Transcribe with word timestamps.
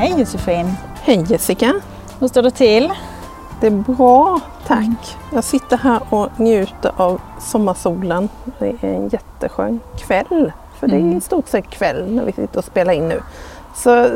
Hej 0.00 0.14
Josefin! 0.18 0.72
Hej 1.02 1.24
Jessica! 1.28 1.74
Hur 2.20 2.28
står 2.28 2.42
det 2.42 2.50
till? 2.50 2.92
Det 3.60 3.66
är 3.66 3.70
bra, 3.70 4.40
tack. 4.66 5.16
Jag 5.32 5.44
sitter 5.44 5.76
här 5.76 6.00
och 6.10 6.28
njuter 6.40 6.92
av 6.96 7.20
sommarsolen. 7.40 8.28
Det 8.58 8.66
är 8.68 8.84
en 8.84 9.08
jätteskön 9.08 9.80
kväll. 9.98 10.52
För 10.78 10.88
det 10.88 10.94
är 10.94 11.00
Mm. 11.00 11.18
i 11.18 11.20
stort 11.20 11.48
sett 11.48 11.70
kväll 11.70 12.12
när 12.14 12.24
vi 12.24 12.32
sitter 12.32 12.58
och 12.58 12.64
spelar 12.64 12.92
in 12.92 13.08
nu. 13.08 13.22
Så 13.76 14.08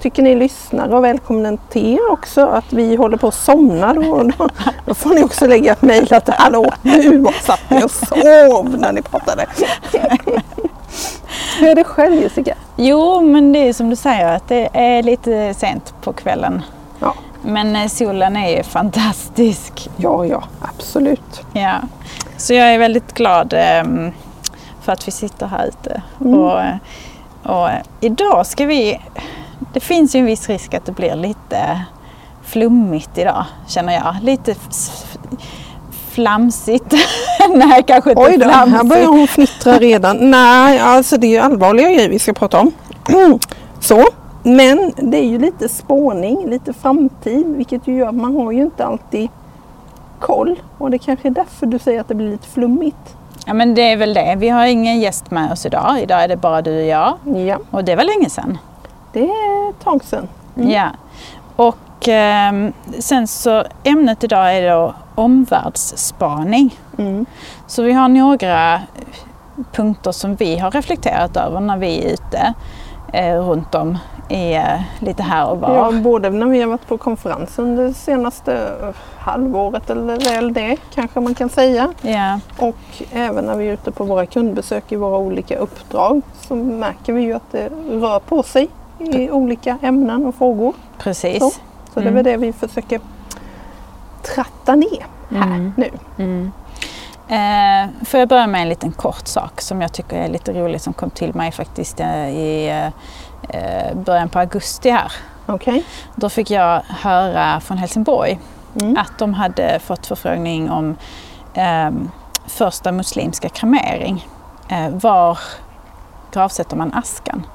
tycker 0.00 0.22
ni 0.22 0.34
lyssnare 0.34 0.96
och 0.96 1.04
välkomna 1.04 1.56
till 1.68 1.94
er 1.94 2.10
också 2.12 2.46
att 2.46 2.72
vi 2.72 2.96
håller 2.96 3.16
på 3.16 3.28
att 3.28 3.34
somna 3.34 3.94
då, 3.94 4.22
då, 4.38 4.48
då 4.86 4.94
får 4.94 5.14
ni 5.14 5.24
också 5.24 5.46
lägga 5.46 5.72
ett 5.72 5.82
mejl 5.82 6.14
att 6.14 6.28
hallå 6.28 6.72
nu 6.82 7.26
satt 7.42 7.70
ni 7.70 7.84
och 7.84 7.90
sov 7.90 8.76
när 8.78 8.92
ni 8.92 9.02
pratade. 9.02 9.46
Hur 11.60 11.68
är 11.68 11.74
det 11.74 11.84
själv 11.84 12.14
Jessica? 12.22 12.54
Jo, 12.76 13.20
men 13.20 13.52
det 13.52 13.58
är 13.58 13.72
som 13.72 13.90
du 13.90 13.96
säger 13.96 14.36
att 14.36 14.48
det 14.48 14.68
är 14.72 15.02
lite 15.02 15.54
sent 15.54 15.94
på 16.02 16.12
kvällen. 16.12 16.62
Ja, 17.00 17.14
Men 17.42 17.76
eh, 17.76 17.88
solen 17.88 18.36
är 18.36 18.56
ju 18.56 18.62
fantastisk. 18.62 19.88
ja, 19.96 20.24
ja 20.24 20.42
absolut. 20.60 21.42
Ja. 21.52 21.74
Så 22.36 22.54
jag 22.54 22.74
är 22.74 22.78
väldigt 22.78 23.14
glad 23.14 23.52
ehm, 23.56 24.12
för 24.82 24.92
att 24.92 25.08
vi 25.08 25.12
sitter 25.12 25.46
här 25.46 25.66
ute. 25.66 26.02
Mm. 26.20 26.38
Och, 26.38 26.60
eh, 26.60 26.76
och 27.42 27.70
eh, 27.70 27.82
idag 28.00 28.46
ska 28.46 28.66
vi... 28.66 29.00
Det 29.72 29.80
finns 29.80 30.14
ju 30.14 30.18
en 30.20 30.26
viss 30.26 30.48
risk 30.48 30.74
att 30.74 30.86
det 30.86 30.92
blir 30.92 31.14
lite 31.14 31.84
flummigt 32.42 33.18
idag, 33.18 33.44
känner 33.66 33.92
jag. 33.92 34.16
Lite 34.22 34.54
flamsigt. 36.10 36.94
Nej, 37.54 37.82
kanske 37.86 38.10
inte 38.10 38.22
Oj 38.22 38.36
då, 38.38 38.44
här 38.48 38.52
flamsigt. 38.66 38.88
börjar 38.88 39.06
hon 39.06 39.26
fnittra 39.28 39.72
redan. 39.78 40.30
Nej, 40.30 40.78
alltså 40.78 41.16
det 41.16 41.26
är 41.26 41.30
ju 41.30 41.38
allvarliga 41.38 41.88
grejer 41.90 42.08
vi 42.08 42.18
ska 42.18 42.32
prata 42.32 42.60
om. 42.60 42.72
Så, 43.80 44.04
men 44.42 44.92
det 44.96 45.18
är 45.18 45.26
ju 45.26 45.38
lite 45.38 45.68
spåning, 45.68 46.46
lite 46.50 46.72
framtid, 46.72 47.46
vilket 47.46 47.86
ju 47.86 47.96
gör 47.96 48.08
att 48.08 48.14
man 48.14 48.36
har 48.36 48.52
ju 48.52 48.62
inte 48.62 48.84
alltid 48.84 49.28
koll. 50.20 50.56
Och 50.78 50.90
det 50.90 50.98
kanske 50.98 51.28
är 51.28 51.32
därför 51.32 51.66
du 51.66 51.78
säger 51.78 52.00
att 52.00 52.08
det 52.08 52.14
blir 52.14 52.30
lite 52.30 52.48
flummigt. 52.48 52.96
Ja, 53.46 53.54
men 53.54 53.74
det 53.74 53.82
är 53.92 53.96
väl 53.96 54.14
det. 54.14 54.34
Vi 54.38 54.48
har 54.48 54.66
ingen 54.66 55.00
gäst 55.00 55.30
med 55.30 55.52
oss 55.52 55.66
idag. 55.66 56.00
Idag 56.02 56.22
är 56.24 56.28
det 56.28 56.36
bara 56.36 56.62
du 56.62 56.80
och 56.80 56.86
jag. 56.86 57.14
Ja, 57.46 57.58
Och 57.70 57.84
det 57.84 57.96
var 57.96 58.04
länge 58.04 58.30
sedan. 58.30 58.58
det 59.12 59.20
är 59.24 59.70
ett 59.70 59.84
tag 59.84 60.04
sedan. 60.04 60.28
Mm. 60.56 60.70
Ja. 60.70 60.86
Och 61.56 62.08
ehm, 62.08 62.72
sen 62.98 63.26
så 63.28 63.64
ämnet 63.84 64.24
idag 64.24 64.56
är 64.56 64.70
då 64.70 64.94
omvärldsspaning. 65.18 66.78
Mm. 66.98 67.26
Så 67.66 67.82
vi 67.82 67.92
har 67.92 68.08
några 68.08 68.80
punkter 69.72 70.12
som 70.12 70.34
vi 70.34 70.58
har 70.58 70.70
reflekterat 70.70 71.36
över 71.36 71.60
när 71.60 71.76
vi 71.76 72.04
är 72.04 72.12
ute 72.12 72.54
eh, 73.12 73.34
runt 73.40 73.74
om 73.74 73.98
i, 74.28 74.54
eh, 74.54 74.80
lite 75.00 75.22
här 75.22 75.46
och 75.48 75.60
var. 75.60 75.74
Ja, 75.74 75.92
både 75.92 76.30
när 76.30 76.46
vi 76.46 76.60
har 76.60 76.68
varit 76.68 76.86
på 76.88 76.98
konferens 76.98 77.58
under 77.58 77.84
det 77.84 77.94
senaste 77.94 78.70
halvåret 79.18 79.90
eller 79.90 80.18
väl 80.34 80.52
det 80.52 80.76
kanske 80.94 81.20
man 81.20 81.34
kan 81.34 81.48
säga. 81.48 81.88
Ja, 82.02 82.40
Och 82.58 82.76
även 83.12 83.44
när 83.44 83.56
vi 83.56 83.68
är 83.68 83.72
ute 83.72 83.90
på 83.90 84.04
våra 84.04 84.26
kundbesök 84.26 84.92
i 84.92 84.96
våra 84.96 85.18
olika 85.18 85.56
uppdrag 85.58 86.22
så 86.40 86.54
märker 86.54 87.12
vi 87.12 87.22
ju 87.22 87.32
att 87.32 87.52
det 87.52 87.68
rör 87.90 88.20
på 88.20 88.42
sig 88.42 88.68
i 88.98 89.30
olika 89.30 89.78
ämnen 89.82 90.26
och 90.26 90.34
frågor. 90.34 90.72
precis. 90.98 91.38
Så. 91.38 91.50
Så 91.94 92.00
det 92.00 92.00
är 92.00 92.02
Mm. 92.02 92.14
väl 92.14 92.24
det 92.24 92.36
vi 92.36 92.52
försöker 92.52 93.00
tratta 94.22 94.74
ner 94.74 95.06
här 95.30 95.42
Mm. 95.46 95.72
nu. 95.76 95.90
Mm. 96.18 96.52
Eh, 97.28 98.04
får 98.06 98.20
jag 98.20 98.28
börja 98.28 98.46
med 98.46 98.62
en 98.62 98.68
liten 98.68 98.92
kort 98.92 99.26
sak 99.26 99.60
som 99.60 99.80
jag 99.82 99.92
tycker 99.92 100.16
är 100.16 100.28
lite 100.28 100.52
rolig 100.52 100.80
som 100.80 100.92
kom 100.92 101.10
till 101.10 101.34
mig 101.34 101.52
faktiskt 101.52 102.00
eh, 102.00 102.28
i 102.28 102.68
eh, 103.48 103.94
början 103.96 104.28
på 104.28 104.38
augusti 104.38 104.90
här. 104.90 105.12
Okej? 105.46 105.84
Då 106.14 106.28
fick 106.28 106.50
jag 106.50 106.82
höra 106.88 107.60
från 107.60 107.78
Helsingborg 107.78 108.38
Mm. 108.80 108.96
att 108.96 109.18
de 109.18 109.34
hade 109.34 109.78
fått 109.78 110.06
förfrågning 110.06 110.70
om 110.70 110.96
eh, 111.54 111.90
första 112.46 112.92
muslimska 112.92 113.48
kremering. 113.48 114.26
Eh, 114.68 114.88
var 114.90 115.38
gravsätter 116.32 116.76
man 116.76 116.94
askan? 116.94 117.46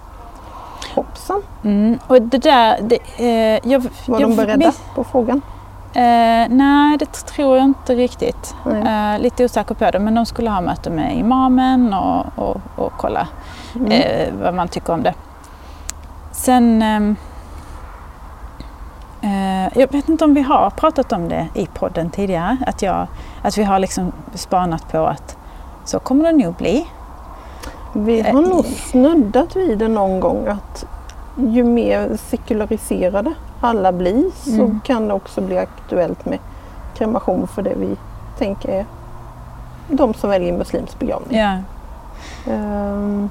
Hoppsan, 0.96 1.42
Mm, 1.64 2.00
och 2.08 2.22
det 2.22 2.38
där... 2.38 2.80
Det, 2.82 2.98
eh, 3.18 3.72
jag, 3.72 3.80
var 4.06 4.20
jag, 4.20 4.30
de 4.30 4.36
beredda 4.36 4.70
mis- 4.70 4.80
på 4.96 5.04
frågan? 5.04 5.42
Eh, 5.96 6.48
nej, 6.50 6.98
det 6.98 7.06
tror 7.06 7.58
jag 7.58 7.66
inte 7.66 7.96
riktigt. 7.96 8.56
Eh, 8.86 9.20
lite 9.20 9.46
osäker 9.46 9.76
på 9.76 9.92
det, 9.92 10.00
men 10.00 10.16
de 10.16 10.26
skulle 10.26 10.50
ha 10.50 10.62
möte 10.62 10.90
med 10.90 11.18
imamen 11.18 11.94
och, 11.94 12.26
och, 12.36 12.58
och 12.76 12.92
kolla 12.98 13.28
Mm. 13.76 13.92
eh, 13.92 14.34
vad 14.44 14.54
man 14.54 14.68
tycker 14.68 14.94
om 14.94 15.04
det. 15.04 15.14
Sen... 16.32 16.82
ehm, 16.82 17.16
eh, 19.22 19.78
jag 19.80 19.92
vet 19.92 20.10
inte 20.10 20.26
om 20.26 20.34
vi 20.34 20.42
har 20.42 20.70
pratat 20.70 21.12
om 21.14 21.30
det 21.30 21.48
i 21.54 21.66
podden 21.66 22.10
tidigare. 22.10 22.58
Att, 22.68 22.82
jag, 22.82 23.08
att 23.42 23.58
vi 23.58 23.64
har 23.64 23.80
liksom 23.80 24.12
spanat 24.34 24.92
på 24.92 25.06
att 25.06 25.38
så 25.86 26.00
kommer 26.00 26.24
det 26.32 26.38
nog 26.46 26.54
bli. 26.54 26.88
Vi 27.94 28.22
har 28.22 28.42
nog 28.42 28.66
snuddat 28.66 29.56
vid 29.56 29.78
det 29.78 29.88
någon 29.88 30.20
gång 30.20 30.48
att 30.48 30.86
ju 31.36 31.64
mer 31.64 32.18
sekulariserade 32.18 33.34
alla 33.64 33.92
blir 33.92 34.24
så 34.44 34.52
Mm. 34.52 34.80
kan 34.84 35.08
det 35.08 35.14
också 35.14 35.42
bli 35.42 35.58
aktuellt 35.58 36.26
med 36.26 36.40
kremation 36.98 37.48
för 37.48 37.62
det 37.62 37.74
vi 37.76 37.98
tänker 38.38 38.70
är 38.70 38.86
de 39.88 40.14
som 40.14 40.30
väljer 40.30 40.54
muslimsk 40.54 41.00
begravning. 41.00 41.38
Ja, 41.40 41.58
Ehm, 42.48 43.30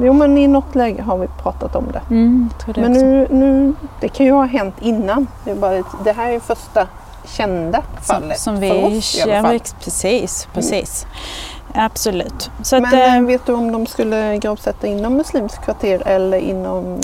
jo 0.00 0.12
men 0.12 0.38
i 0.38 0.48
något 0.48 0.74
läge 0.74 1.02
har 1.02 1.18
vi 1.18 1.26
pratat 1.42 1.76
om 1.76 1.84
det. 1.92 2.00
mm, 2.10 2.50
det 2.66 2.80
Men 2.80 2.92
nu, 2.92 3.26
nu, 3.30 3.74
det 4.00 4.08
kan 4.08 4.26
ju 4.26 4.32
ha 4.32 4.44
hänt 4.44 4.74
innan. 4.80 5.26
Det, 5.44 5.50
är 5.50 5.54
bara, 5.54 5.74
ett- 5.74 5.86
det 6.04 6.12
här 6.12 6.30
är 6.32 6.40
första 6.40 6.86
kända 7.24 7.82
Som, 8.02 8.16
fallet 8.16 8.38
som 8.38 8.54
för 8.54 8.60
vi 8.60 8.98
oss 8.98 9.16
i 9.18 9.22
alla 9.22 9.42
fall. 9.42 9.58
Precis, 9.84 10.48
precis. 10.54 11.06
Absolut. 11.74 12.50
Så 12.62 12.76
att, 12.76 12.82
Men 12.82 12.94
eh, 12.94 13.16
eh, 13.16 13.22
vet 13.22 13.46
du 13.46 13.52
om 13.52 13.72
de 13.72 13.86
skulle 13.86 14.36
gravsätta 14.38 14.86
inom 14.86 15.14
muslimskt 15.14 15.64
kvarter 15.64 16.02
eller 16.06 16.38
inom 16.38 17.00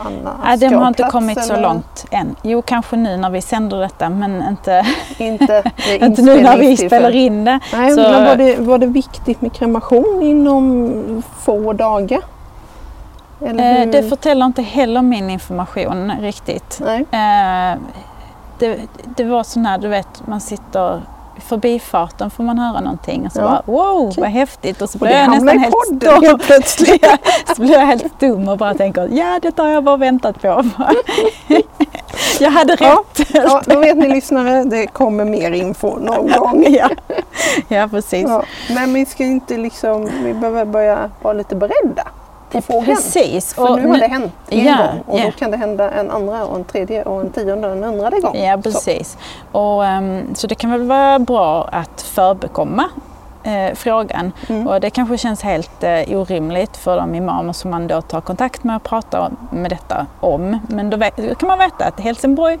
annan 0.00 0.36
Nej, 0.44 0.56
de 0.58 0.68
har 0.74 0.88
inte 0.88 1.02
kommit 1.02 1.44
så 1.44 1.52
eller? 1.52 1.62
långt 1.62 2.04
än. 2.10 2.36
Jo, 2.42 2.62
kanske 2.62 2.96
nu 2.96 3.16
när 3.16 3.30
vi 3.30 3.42
sänder 3.42 3.76
detta, 3.78 4.08
men 4.10 4.42
inte, 4.48 4.86
Inte, 5.18 5.54
är 5.76 6.04
inte 6.06 6.22
nu 6.22 6.40
när 6.42 6.56
vi 6.58 6.76
spelar 6.76 7.10
in 7.10 7.44
det. 7.44 7.60
Nej, 7.72 7.90
Så- 7.94 8.00
men 8.02 8.24
var, 8.24 8.36
det, 8.36 8.56
var 8.56 8.78
det 8.78 8.86
viktigt 8.86 9.40
med 9.40 9.52
kremation 9.52 10.22
inom 10.22 11.22
få 11.40 11.72
dagar? 11.72 12.20
Eh, 13.40 13.88
det 13.90 14.08
förtäller 14.08 14.46
inte 14.46 14.62
heller 14.62 15.02
min 15.02 15.30
information 15.30 16.12
riktigt. 16.20 16.80
Nej. 16.84 17.00
Eh, 17.00 17.78
det, 18.58 18.78
det 19.16 19.24
var 19.24 19.42
sån 19.42 19.66
här, 19.66 19.78
du 19.78 19.88
vet, 19.88 20.26
man 20.26 20.40
sitter 20.40 21.02
förbifarten 21.40 22.30
får 22.30 22.44
man 22.44 22.58
höra 22.58 22.80
någonting 22.80 23.26
och 23.26 23.32
så 23.32 23.38
Ja. 23.40 23.44
bara 23.44 23.62
wow, 23.66 24.14
vad 24.16 24.28
häftigt. 24.28 24.82
Och 24.82 24.90
så 24.90 24.98
blir 24.98 25.08
det 25.08 25.18
jag 25.18 25.30
nästan 25.30 25.58
helt 25.58 25.74
stum. 25.86 26.00
helt 26.22 26.42
plötsligt. 26.42 27.06
så 27.56 27.62
blir 27.62 27.72
jag 27.72 27.86
helt 27.86 28.20
dum 28.20 28.48
och 28.48 28.58
bara 28.58 28.74
tänker 28.74 29.08
ja, 29.12 29.38
detta 29.42 29.62
har 29.62 29.70
jag 29.70 29.84
bara 29.84 29.96
väntat 29.96 30.42
på. 30.42 30.48
jag 32.40 32.50
hade 32.50 32.76
Ja. 32.80 33.04
rätt. 33.16 33.28
Ja, 33.34 33.62
då 33.66 33.78
vet 33.78 33.96
ni 33.96 34.08
lyssnare, 34.08 34.64
det 34.64 34.86
kommer 34.86 35.24
mer 35.24 35.50
info 35.50 35.96
någon 35.96 36.30
gång. 36.38 36.66
ja. 36.68 36.88
ja, 37.68 37.88
precis. 37.88 38.28
Ja, 38.28 38.42
men 38.74 38.94
vi 38.94 39.06
ska 39.06 39.24
inte 39.24 39.56
liksom, 39.56 40.08
vi 40.24 40.34
behöver 40.34 40.64
börja 40.64 41.10
vara 41.22 41.32
lite 41.34 41.56
beredda 41.56 42.02
på 42.50 42.60
frågan. 42.60 42.84
Precis. 42.84 43.54
För 43.54 43.70
Och 43.70 43.78
nu 43.78 43.88
har 43.88 43.98
det 43.98 44.06
hänt 44.06 44.32
en 44.48 44.64
Ja, 44.64 44.76
gång 44.76 45.02
och 45.06 45.18
ja. 45.20 45.24
då 45.24 45.30
kan 45.30 45.50
det 45.50 45.56
hända 45.56 45.90
en 45.90 46.10
andra 46.10 46.44
och 46.44 46.56
en 46.56 46.64
tredje 46.64 47.02
och 47.02 47.20
en 47.20 47.30
tionde 47.30 47.68
och 47.68 47.76
en 47.76 47.82
hundrade 47.82 48.20
gång. 48.20 48.36
Ja, 48.36 48.60
precis. 48.62 49.18
Och, 49.52 49.84
ehm, 49.86 50.34
så 50.34 50.46
det 50.46 50.54
kan 50.54 50.70
väl 50.70 50.82
vara 50.82 51.18
bra 51.18 51.68
att 51.72 52.02
förbekomma 52.02 52.84
eh, 53.42 53.74
frågan. 53.74 54.32
Mm. 54.48 54.66
Och 54.66 54.80
det 54.80 54.90
kanske 54.90 55.18
känns 55.18 55.42
helt 55.42 55.84
eh, 55.84 56.18
orimligt 56.18 56.76
för 56.76 56.96
de 56.96 57.14
imamer 57.14 57.52
som 57.52 57.70
man 57.70 57.86
då 57.86 58.00
tar 58.02 58.20
kontakt 58.20 58.64
med 58.64 58.76
och 58.76 58.82
pratar 58.82 59.30
med 59.50 59.70
detta 59.70 60.06
om. 60.20 60.58
Men 60.68 60.90
då, 60.90 60.96
vet, 60.96 61.16
då 61.16 61.34
kan 61.34 61.46
man 61.48 61.58
veta 61.58 61.84
att 61.84 62.00
Helsingborg 62.00 62.58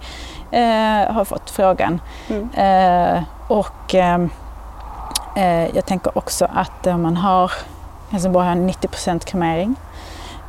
eh, 0.50 1.12
har 1.12 1.24
fått 1.24 1.50
frågan. 1.50 2.00
Mm. 2.28 2.48
Eh, 3.16 3.22
och 3.48 3.94
ehm, 3.94 4.30
eh, 5.36 5.76
jag 5.76 5.86
tänker 5.86 6.18
också 6.18 6.48
att 6.54 6.86
om 6.86 7.02
man 7.02 7.16
har 7.16 7.52
Helsingborg 8.10 8.46
har 8.46 8.54
90% 8.54 9.24
kremering. 9.24 9.74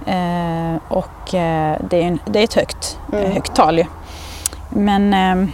Eh, 0.10 0.76
och 0.88 1.34
eh, 1.34 1.78
det, 1.90 2.04
är 2.04 2.08
en, 2.08 2.20
det 2.26 2.40
är 2.40 2.44
ett 2.44 2.54
högt, 2.54 3.00
Mm. 3.14 3.32
högt 3.32 3.56
tal 3.56 3.78
ju. 3.78 3.86
Men, 4.70 5.14
ehm, 5.14 5.52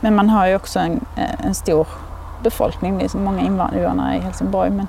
men 0.00 0.14
man 0.14 0.30
har 0.30 0.46
ju 0.46 0.56
också 0.56 0.78
en, 0.78 1.00
eh, 1.16 1.46
en 1.46 1.54
stor 1.54 1.86
befolkning. 2.42 2.98
Det 2.98 3.04
är 3.04 3.08
så 3.08 3.18
många 3.18 3.40
invånare 3.40 4.16
i 4.16 4.20
Helsingborg. 4.20 4.70
Men, 4.70 4.86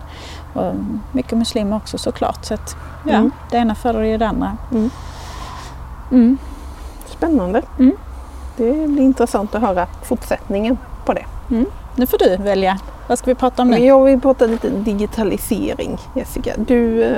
och 0.54 0.74
mycket 1.12 1.38
muslimer 1.38 1.78
också 1.78 1.98
såklart. 1.98 2.46
Så 2.46 2.54
att, 2.54 2.75
ja, 3.04 3.13
Mm. 3.13 3.31
det 3.52 3.57
ena 3.57 3.75
föder 3.75 4.02
ju 4.04 4.18
det 4.18 4.28
andra. 4.28 4.57
Mm. 4.72 4.90
Mm. 6.12 6.38
Spännande. 7.06 7.62
Mm. 7.80 7.96
Det 8.57 8.72
blir 8.88 9.04
intressant 9.04 9.56
att 9.56 9.62
höra 9.62 9.88
fortsättningen 10.04 10.78
på 11.06 11.13
det. 11.13 11.25
Nu 11.95 12.06
får 12.06 12.18
du 12.18 12.38
välja. 12.38 12.80
Vad 13.07 13.19
ska 13.19 13.31
vi 13.31 13.36
prata 13.36 13.62
om 13.62 13.69
nu? 13.69 13.77
Jag 13.77 14.03
vill 14.03 14.21
prata 14.21 14.45
lite 14.45 14.69
digitalisering 14.69 15.97
Jessica. 16.13 16.53
Du, 16.57 17.03
eh, 17.03 17.12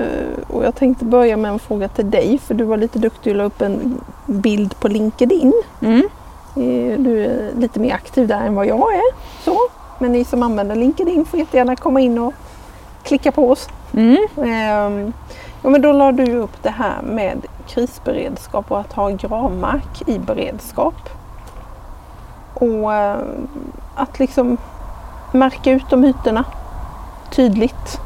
och 0.47 0.65
jag 0.65 0.75
tänkte 0.75 1.05
börja 1.05 1.37
med 1.37 1.51
en 1.51 1.59
fråga 1.59 1.87
till 1.87 2.11
dig 2.11 2.37
för 2.37 2.53
du 2.53 2.63
var 2.63 2.77
lite 2.77 2.99
duktig 2.99 3.31
och 3.31 3.37
la 3.37 3.43
upp 3.43 3.61
en 3.61 4.01
bild 4.25 4.79
på 4.79 4.87
LinkedIn. 4.87 5.53
Mm. 5.81 6.09
Eh, 6.55 6.99
du 6.99 7.25
är 7.25 7.51
lite 7.59 7.79
mer 7.79 7.93
aktiv 7.93 8.27
där 8.27 8.41
än 8.41 8.55
vad 8.55 8.67
jag 8.67 8.93
är. 8.95 9.13
Så. 9.43 9.57
Men 9.99 10.11
ni 10.11 10.25
som 10.25 10.43
använder 10.43 10.75
LinkedIn 10.75 11.25
får 11.25 11.39
jättegärna 11.39 11.75
komma 11.75 12.01
in 12.01 12.19
och 12.19 12.33
klicka 13.03 13.31
på 13.31 13.49
oss. 13.51 13.69
Mm. 13.93 14.27
Ehm, 14.37 15.13
ja, 15.61 15.69
men 15.69 15.81
då 15.81 15.91
la 15.91 16.11
du 16.11 16.35
upp 16.35 16.63
det 16.63 16.69
här 16.69 17.01
med 17.01 17.45
krisberedskap 17.67 18.71
och 18.71 18.79
att 18.79 18.93
ha 18.93 19.09
gravmark 19.09 20.09
i 20.09 20.19
beredskap. 20.19 21.09
Och 22.59 22.93
eh, 22.93 23.17
att 23.95 24.19
liksom 24.19 24.57
märka 25.31 25.71
ut 25.71 25.89
de 25.89 26.03
ytorna 26.05 26.43
tydligt 27.31 27.99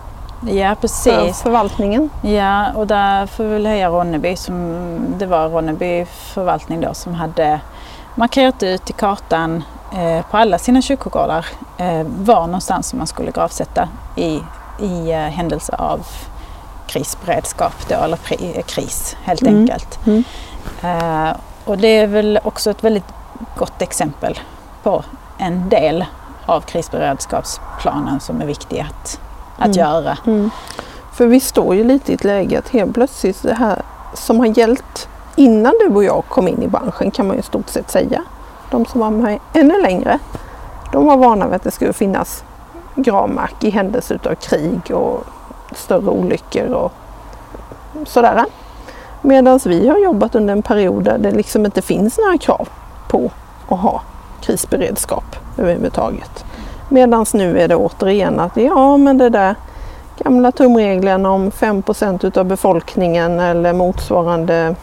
Ja, 0.48 0.75
för 0.75 0.81
precis. 0.81 1.42
förvaltningen. 1.42 2.09
Ja, 2.21 2.71
och 2.74 2.88
där 2.88 3.25
får 3.25 3.44
vi 3.44 3.50
väl 3.50 3.65
höja 3.65 3.89
Ronneby 3.89 4.36
som 4.36 4.75
det 5.18 5.25
var 5.25 5.50
Ronneby 5.50 6.06
förvaltning 6.06 6.81
då 6.81 6.94
som 6.94 7.13
hade 7.13 7.59
markerat 8.15 8.63
ut 8.63 8.89
i 8.89 8.94
kartan 8.94 9.63
eh, 9.98 10.25
på 10.31 10.38
alla 10.38 10.57
sina 10.57 10.81
kyrkogårdar 10.81 11.45
eh, 11.77 12.04
var 12.19 12.45
någonstans 12.45 12.88
som 12.88 12.97
man 12.97 13.07
skulle 13.07 13.31
gravsätta 13.31 13.88
i, 14.15 14.39
i 14.80 15.12
eh, 15.12 15.18
händelse 15.18 15.75
av 15.75 16.00
krisberedskap 16.88 17.74
då, 17.89 17.95
eller 17.95 18.18
pri, 18.18 18.54
eh, 18.56 18.63
kris 18.63 19.15
helt 19.24 19.42
Mm. 19.42 19.56
enkelt. 19.62 20.00
Mm. 20.07 20.24
Eh, 20.83 21.33
och 21.65 21.77
det 21.77 21.88
är 21.88 22.07
väl 22.07 22.39
också 22.44 22.71
ett 22.71 22.83
väldigt 22.83 23.06
gott 23.57 23.81
exempel 23.81 24.39
på 24.83 25.03
en 25.38 25.69
del 25.69 26.05
av 26.45 26.61
krisberedskapsplanen 26.61 28.19
som 28.19 28.41
är 28.41 28.45
viktig 28.45 28.79
att, 28.79 29.19
att 29.57 29.65
Mm. 29.65 29.77
göra. 29.77 30.17
Mm. 30.25 30.49
För 31.13 31.25
vi 31.27 31.39
står 31.39 31.75
ju 31.75 31.83
lite 31.83 32.11
i 32.11 32.15
ett 32.15 32.23
läge 32.23 32.59
att 32.59 32.69
helt 32.69 32.93
plötsligt 32.93 33.41
det 33.43 33.53
här 33.53 33.81
som 34.13 34.39
har 34.39 34.45
gällt 34.45 35.07
innan 35.35 35.73
du 35.79 35.95
och 35.95 36.03
jag 36.03 36.23
kom 36.29 36.47
in 36.47 36.63
i 36.63 36.67
branschen 36.67 37.11
kan 37.11 37.27
man 37.27 37.35
ju 37.35 37.39
i 37.39 37.43
stort 37.43 37.69
sett 37.69 37.91
säga. 37.91 38.23
De 38.71 38.85
som 38.85 39.01
var 39.01 39.09
med 39.09 39.39
ännu 39.53 39.81
längre, 39.81 40.19
de 40.91 41.05
var 41.05 41.17
vana 41.17 41.45
vid 41.47 41.55
att 41.55 41.63
det 41.63 41.71
skulle 41.71 41.94
finnas 41.94 42.44
gravmark 42.95 43.63
i 43.63 43.69
händelse 43.69 44.19
av 44.25 44.35
krig 44.35 44.91
och 44.91 45.23
större 45.75 46.09
olyckor 46.09 46.67
och 46.67 46.91
sådär. 48.07 48.45
Medan 49.21 49.59
vi 49.65 49.87
har 49.89 49.97
jobbat 49.97 50.35
under 50.35 50.51
en 50.53 50.61
period 50.61 51.03
där 51.03 51.17
det 51.17 51.31
liksom 51.31 51.65
inte 51.65 51.81
finns 51.81 52.17
några 52.17 52.37
krav 52.37 52.69
på 53.11 53.31
att 53.69 53.79
ha 53.79 54.01
krisberedskap 54.41 55.35
överhuvudtaget. 55.57 56.45
Medan 56.89 57.25
nu 57.33 57.59
är 57.59 57.67
det 57.67 57.75
återigen 57.75 58.39
att 58.39 58.57
ja 58.57 58.97
men 58.97 59.17
det 59.17 59.29
där 59.29 59.55
gamla 60.17 60.51
tumregeln 60.51 61.25
om 61.25 61.51
5% 61.51 62.25
utav 62.25 62.45
befolkningen 62.45 63.39
eller 63.39 63.73
motsvarande 63.73 64.75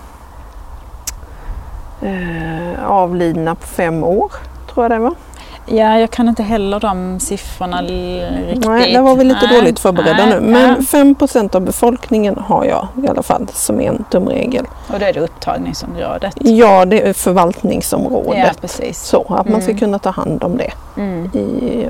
eh, 2.02 2.84
avlidna 2.86 3.54
på 3.54 3.66
fem 3.66 4.04
år, 4.04 4.32
tror 4.72 4.84
jag 4.84 4.90
det 4.90 4.98
var. 4.98 5.14
Ja, 5.70 5.99
jag 5.99 6.11
kan 6.11 6.29
inte 6.29 6.43
heller 6.43 6.81
de 6.81 7.20
siffrorna 7.20 7.82
riktigt. 7.82 8.67
Nej, 8.67 8.93
där 8.93 9.03
var 9.03 9.17
vi 9.17 9.25
lite 9.25 9.47
Nej, 9.47 9.61
dåligt 9.61 9.79
förberedda 9.79 10.26
nej, 10.26 10.41
nu. 10.41 10.41
Men 10.41 10.76
ja. 10.79 10.82
5 10.82 11.49
av 11.53 11.61
befolkningen 11.61 12.38
har 12.38 12.65
jag 12.65 12.88
i 13.05 13.09
alla 13.09 13.23
fall 13.23 13.47
som 13.53 13.81
en 13.81 14.05
tumregel. 14.11 14.67
Och 14.93 14.99
då 15.00 15.06
är 15.06 15.12
det 15.12 15.20
upptagningsområdet. 15.20 16.35
Ja, 16.41 16.85
det 16.85 17.09
är 17.09 17.12
förvaltningsområdet. 17.12 18.38
Ja, 18.38 18.50
precis. 18.61 19.03
Så 19.03 19.35
att 19.35 19.49
man 19.49 19.61
ska 19.61 19.70
Mm. 19.70 19.79
kunna 19.81 19.99
ta 19.99 20.11
hand 20.11 20.44
om 20.44 20.56
det. 20.56 20.73
Mm. 20.97 21.25
I, 21.35 21.88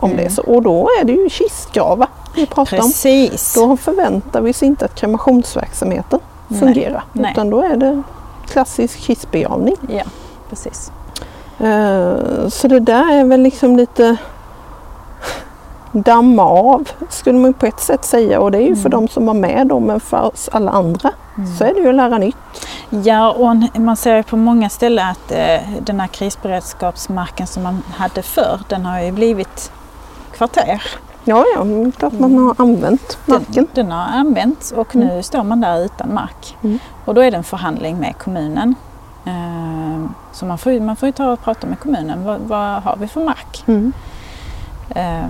om 0.00 0.10
Mm. 0.10 0.24
det. 0.24 0.30
Så, 0.30 0.42
och 0.42 0.62
då 0.62 0.88
är 1.00 1.04
det 1.04 1.12
ju 1.12 1.28
kistgravar 1.30 2.08
vi 2.36 2.46
pratar 2.46 2.76
om. 2.76 2.82
Precis. 2.82 3.54
Då 3.54 3.76
förväntar 3.76 4.40
vi 4.40 4.50
oss 4.50 4.62
inte 4.62 4.84
att 4.84 4.94
kremationsverksamheten 4.94 6.20
Nej, 6.48 6.60
fungerar. 6.60 7.04
nej. 7.12 7.30
Utan 7.32 7.50
då 7.50 7.62
är 7.62 7.76
det 7.76 8.02
klassisk 8.46 8.98
kistbegravning. 9.00 9.76
Ja, 9.88 10.02
precis. 10.50 10.92
Eh, 11.60 12.48
Så 12.48 12.68
det 12.68 12.80
där 12.80 13.12
är 13.12 13.24
väl 13.24 13.40
liksom 13.40 13.76
lite 13.76 14.16
damma 15.92 16.42
av 16.42 16.88
skulle 17.08 17.38
man 17.38 17.52
på 17.52 17.66
ett 17.66 17.80
sätt 17.80 18.04
säga 18.04 18.40
och 18.40 18.50
det 18.50 18.58
är 18.58 18.66
ju 18.66 18.76
för 18.76 18.88
Mm. 18.88 19.00
de 19.00 19.08
som 19.08 19.26
var 19.26 19.34
med 19.34 19.66
då 19.66 19.80
men 19.80 20.00
för 20.00 20.20
oss 20.22 20.48
alla 20.52 20.70
andra 20.70 21.10
Mm. 21.36 21.56
så 21.56 21.64
är 21.64 21.74
det 21.74 21.80
ju 21.80 21.88
att 21.88 21.94
lära 21.94 22.18
nytt. 22.18 22.36
Ja, 22.90 23.32
och 23.32 23.80
man 23.80 23.96
ser 23.96 24.16
ju 24.16 24.22
på 24.22 24.36
många 24.36 24.68
ställen 24.68 25.08
att 25.08 25.32
eh, 25.32 25.60
den 25.80 26.00
här 26.00 26.06
krisberedskapsmarken 26.08 27.46
som 27.46 27.62
man 27.62 27.82
hade 27.96 28.22
förr, 28.22 28.60
den 28.68 28.86
har 28.86 29.00
ju 29.00 29.12
blivit 29.12 29.72
kvarter. 30.32 30.82
Ja, 31.24 31.44
ja, 31.56 31.64
det 31.64 31.74
är 31.88 31.90
klart 31.90 32.12
man 32.12 32.38
har 32.38 32.54
använt 32.58 33.18
marken. 33.26 33.46
Den, 33.54 33.66
den 33.74 33.92
har 33.92 34.18
använts 34.18 34.72
och 34.72 34.96
nu 34.96 35.22
står 35.22 35.42
man 35.42 35.60
där 35.60 35.84
utan 35.84 36.14
mark. 36.14 36.56
Mm. 36.62 36.78
Och 37.04 37.14
då 37.14 37.20
är 37.20 37.30
det 37.30 37.36
en 37.36 37.44
förhandling 37.44 37.98
med 37.98 38.14
kommunen. 38.18 38.74
Eh, 39.28 40.10
så 40.32 40.46
man 40.46 40.58
får, 40.58 40.72
ju- 40.72 40.80
man 40.80 40.96
får 40.96 41.06
ju 41.06 41.12
ta 41.12 41.32
och 41.32 41.40
prata 41.42 41.66
med 41.66 41.78
kommunen. 41.80 42.24
Vad, 42.24 42.40
vad 42.40 42.82
har 42.82 42.96
vi 42.96 43.06
för 43.08 43.24
mark? 43.24 43.64
Mm. 43.66 43.92
Eh, 44.90 45.24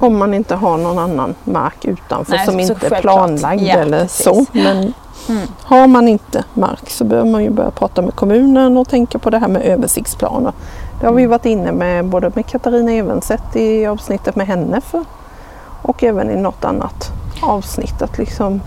Om 0.00 0.18
man 0.18 0.34
inte 0.34 0.54
har 0.54 0.78
någon 0.78 0.98
annan 0.98 1.34
mark 1.44 1.84
utanför 1.84 2.32
Nej, 2.36 2.46
som 2.46 2.60
inte 2.60 2.86
är 2.86 3.00
planlagd 3.00 3.62
Ja, 3.62 3.74
eller 3.74 4.00
precis. 4.00 4.24
så. 4.24 4.44
Men 4.52 4.92
mm. 5.28 5.42
har 5.62 5.86
man 5.86 6.08
inte 6.08 6.44
mark 6.54 6.90
så 6.90 7.04
behöver 7.04 7.30
man 7.30 7.42
ju 7.44 7.50
börja 7.50 7.70
prata 7.70 8.02
med 8.02 8.14
kommunen 8.14 8.76
och 8.76 8.88
tänka 8.88 9.18
på 9.18 9.30
det 9.30 9.38
här 9.38 9.48
med 9.48 9.62
översiktsplaner. 9.62 10.52
Det 11.00 11.06
har 11.06 11.12
vi 11.12 11.22
Mm. 11.22 11.30
varit 11.30 11.46
inne 11.46 11.72
med 11.72 12.04
både 12.04 12.30
med 12.34 12.46
Katarina 12.46 12.92
Evenset 12.92 13.56
i 13.56 13.86
avsnittet 13.86 14.36
med 14.36 14.46
henne 14.46 14.80
för, 14.80 15.04
och 15.82 16.04
även 16.04 16.30
i 16.30 16.36
något 16.36 16.64
annat 16.64 17.10
avsnitt 17.42 18.02
att 18.02 18.18
liksom 18.18 18.60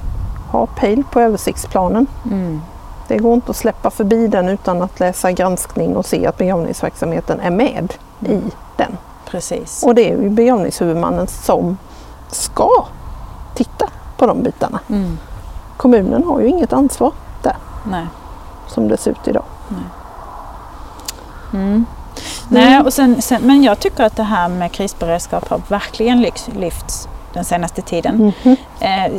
ha 0.52 0.66
pejl 0.66 1.04
på 1.12 1.20
översiktsplanen. 1.20 2.08
Mm. 2.26 2.62
Det 3.10 3.18
går 3.18 3.34
inte 3.34 3.52
att 3.52 3.58
släppa 3.58 3.90
förbi 3.90 4.28
den 4.28 4.50
utan 4.50 4.82
att 4.82 5.00
läsa 5.00 5.32
granskning 5.32 5.98
och 5.98 6.06
se 6.06 6.28
att 6.28 6.38
begravningsverksamheten 6.38 7.40
är 7.40 7.52
med 7.52 7.94
i 8.20 8.42
den. 8.78 8.98
Precis. 9.26 9.84
Och 9.84 9.96
det 9.96 10.12
är 10.12 10.18
ju 10.18 10.30
begravningshuvudmannen 10.30 11.28
som 11.28 11.78
ska 12.28 12.70
titta 13.56 13.90
på 14.18 14.26
de 14.26 14.44
bitarna. 14.44 14.80
Mm. 14.90 15.18
Kommunen 15.78 16.24
har 16.24 16.40
ju 16.40 16.48
inget 16.48 16.74
ansvar 16.74 17.12
Nej. 17.84 18.08
som 18.68 18.88
det 18.88 18.98
ser 18.98 19.12
ut 19.12 19.28
idag. 19.28 19.44
Mm. 21.54 21.86
Nej, 22.50 22.82
och 22.82 22.94
sen, 22.94 23.22
sen, 23.22 23.42
men 23.42 23.64
jag 23.64 23.80
tycker 23.80 24.04
att 24.04 24.16
det 24.16 24.24
här 24.24 24.50
med 24.50 24.72
krisberedskap 24.72 25.50
har 25.50 25.62
verkligen 25.68 26.22
lyfts 26.56 27.08
den 27.34 27.46
senaste 27.46 27.82
tiden. 27.82 28.34
Mhm. 28.44 28.56
Eh, 28.80 29.12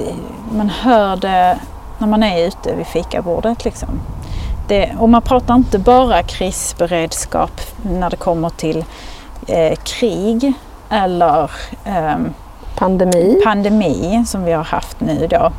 man 0.57 0.69
hör 0.69 1.17
det 1.17 1.59
när 2.00 2.09
man 2.09 2.23
är 2.23 2.47
ute 2.47 2.75
vid 2.75 2.87
fikabordet. 2.87 3.64
Liksom. 3.64 3.88
Det, 4.69 4.92
och 4.99 5.09
man 5.09 5.23
pratar 5.23 5.54
inte 5.54 5.78
bara 5.78 6.23
krisberedskap 6.23 7.61
när 7.83 8.11
det 8.11 8.16
kommer 8.16 8.50
till 8.50 8.85
eh, 9.47 9.76
krig 9.76 10.52
eller 10.90 11.50
ehm, 11.85 12.35
Pandemi. 12.76 13.40
pandemi 13.45 14.25
som 14.26 14.45
vi 14.45 14.52
har 14.52 14.64
haft 14.64 15.00
nu 15.00 15.26
då. 15.30 15.52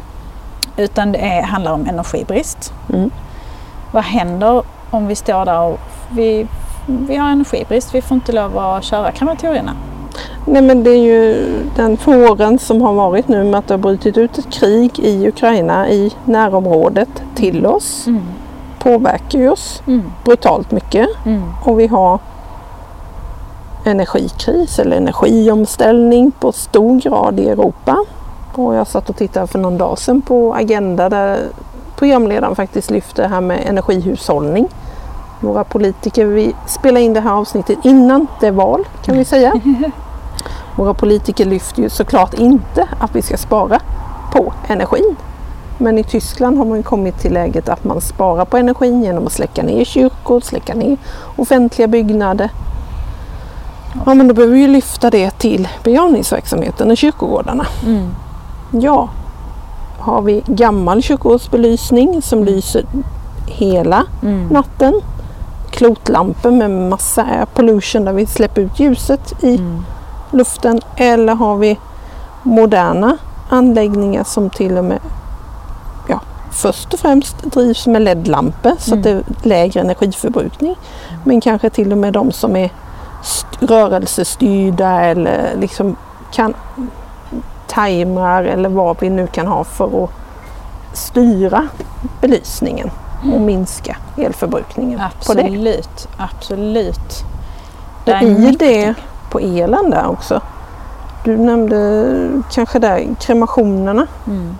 Utan 0.77 1.12
det 1.12 1.19
är, 1.19 1.41
handlar 1.41 1.71
om 1.71 1.88
energibrist. 1.88 2.74
Mm. 2.93 3.12
Vad 3.91 4.03
händer 4.03 4.63
om 4.89 5.07
vi 5.07 5.15
står 5.15 5.45
där 5.45 5.60
och 5.60 5.79
vi, 6.10 6.48
vi 6.86 7.15
har 7.15 7.29
energibrist, 7.29 7.95
vi 7.95 8.01
får 8.01 8.15
inte 8.15 8.31
lov 8.31 8.57
att 8.57 8.83
köra 8.83 9.12
krematorierna? 9.12 9.75
Nej 10.45 10.62
men 10.62 10.83
det 10.83 10.89
är 10.89 10.98
ju 11.03 11.48
den 11.75 11.98
våren 12.05 12.60
som 12.60 12.81
har 12.81 12.93
varit 12.93 13.27
nu 13.27 13.43
med 13.43 13.60
att 13.60 13.67
det 13.67 13.74
har 13.74 13.79
brutit 13.79 14.17
ut 14.17 14.38
ett 14.38 14.50
krig 14.51 15.00
i 15.00 15.27
Ukraina 15.27 15.89
i 15.89 16.12
närområdet 16.25 17.10
till 17.36 17.65
oss 17.65 18.07
Mm. 18.07 18.21
påverkar 18.79 19.39
ju 19.39 19.50
oss 19.50 19.81
Mm. 19.88 20.03
brutalt 20.25 20.71
mycket 20.71 21.07
Mm. 21.25 21.41
och 21.65 21.79
vi 21.79 21.88
har 21.88 22.19
energikris 23.86 24.79
eller 24.79 24.98
energiomställning 24.98 26.31
på 26.31 26.51
stor 26.51 27.00
grad 27.00 27.39
i 27.39 27.50
Europa. 27.50 27.98
Och 28.55 28.75
jag 28.75 28.88
satt 28.88 29.10
och 29.10 29.15
tittade 29.15 29.48
för 29.48 29.60
någon 29.60 29.77
dag 29.77 29.98
sedan 29.98 30.21
på 30.21 30.53
Agenda 30.55 31.10
där 31.10 31.38
programledaren 31.95 32.55
faktiskt 32.55 32.91
lyfte 32.91 33.21
det 33.21 33.27
här 33.27 33.41
med 33.41 33.60
energihushållning. 33.65 34.67
Våra 35.39 35.63
politiker, 35.63 36.25
vi 36.25 36.55
spelar 36.67 37.01
in 37.01 37.13
det 37.13 37.19
här 37.19 37.31
avsnittet 37.33 37.77
innan 37.83 38.27
det 38.39 38.48
är 38.48 38.51
val 38.51 38.88
kan 39.05 39.17
vi 39.17 39.25
säga. 39.25 39.53
Våra 40.82 40.94
politiker 40.94 41.46
lyfter 41.46 41.82
ju 41.82 41.90
såklart 41.90 42.34
inte 42.34 42.88
att 43.00 43.16
vi 43.16 43.22
ska 43.22 43.38
spara 43.38 43.80
på 44.34 44.54
energin. 44.68 45.16
Men 45.78 45.98
i 45.98 46.04
Tyskland 46.04 46.58
har 46.58 46.66
man 46.66 46.84
kommit 46.84 47.20
till 47.20 47.34
läget 47.34 47.70
att 47.70 47.84
man 47.84 48.02
sparar 48.02 48.46
på 48.46 48.58
energin 48.58 49.04
genom 49.04 49.26
att 49.26 49.32
släcka 49.32 49.64
ner 49.64 49.86
kyrkor, 49.86 50.40
släcka 50.42 50.74
ner 50.74 50.98
offentliga 51.36 51.88
byggnader. 51.88 52.50
Ja 54.06 54.14
men 54.14 54.28
då 54.28 54.34
behöver 54.34 54.54
vi 54.54 54.60
ju 54.62 54.68
lyfta 54.68 55.10
det 55.10 55.32
till 55.32 55.68
begravningsverksamheten 55.84 56.92
och 56.92 56.98
kyrkogårdarna. 56.98 57.66
Mm. 57.86 58.10
Ja, 58.72 59.10
har 60.00 60.22
vi 60.22 60.44
gammal 60.46 61.02
kyrkogårdsbelysning 61.02 62.22
som 62.22 62.44
lyser 62.44 62.86
hela 63.46 64.04
Mm. 64.24 64.48
natten. 64.48 65.02
klotlampor 65.72 66.52
med 66.52 66.72
massa 66.72 67.26
pollution 67.54 68.06
där 68.06 68.14
vi 68.14 68.26
släpper 68.26 68.62
ut 68.62 68.80
ljuset 68.80 69.44
i 69.44 69.56
Mm. 69.56 69.84
Luften 70.32 70.80
eller 70.96 71.36
har 71.36 71.58
vi 71.58 71.80
moderna 72.44 73.18
anläggningar 73.50 74.24
som 74.24 74.50
till 74.50 74.78
och 74.78 74.86
med 74.86 75.00
ja, 76.10 76.20
först 76.52 76.94
och 76.94 77.00
främst 77.00 77.44
drivs 77.44 77.88
med 77.88 78.02
LED-lampor 78.02 78.72
så 78.80 78.94
att 78.94 79.04
det 79.04 79.10
är 79.12 79.24
lägre 79.44 79.80
energiförbrukning. 79.80 80.76
Men 81.24 81.42
kanske 81.42 81.70
till 81.70 81.92
och 81.92 81.98
med 81.98 82.14
de 82.14 82.32
som 82.32 82.56
är 82.56 82.70
st- 83.22 83.66
rörelsestyrda 83.66 85.02
eller 85.02 85.56
liksom 85.60 85.96
kan 86.32 86.54
timrar 87.68 88.44
eller 88.44 88.70
vad 88.70 88.98
vi 89.00 89.10
nu 89.10 89.28
kan 89.28 89.48
ha 89.48 89.64
för 89.64 90.04
att 90.04 90.10
styra 90.94 91.68
belysningen 92.22 92.92
och 93.34 93.42
minska 93.42 93.98
elförbrukningen 94.18 95.00
på 95.28 95.34
det. 95.34 95.42
Absolut, 95.42 96.08
absolut. 96.18 97.24
Det 98.06 98.12
är 98.12 98.22
I 98.24 98.56
det 98.60 98.94
på 99.32 99.40
elen 99.40 99.90
där 99.90 100.08
också. 100.08 100.42
Du 101.24 101.38
nämnde 101.38 102.06
kanske 102.52 102.80
där 102.80 103.16
kremationerna. 103.20 104.08
Mm. 104.28 104.56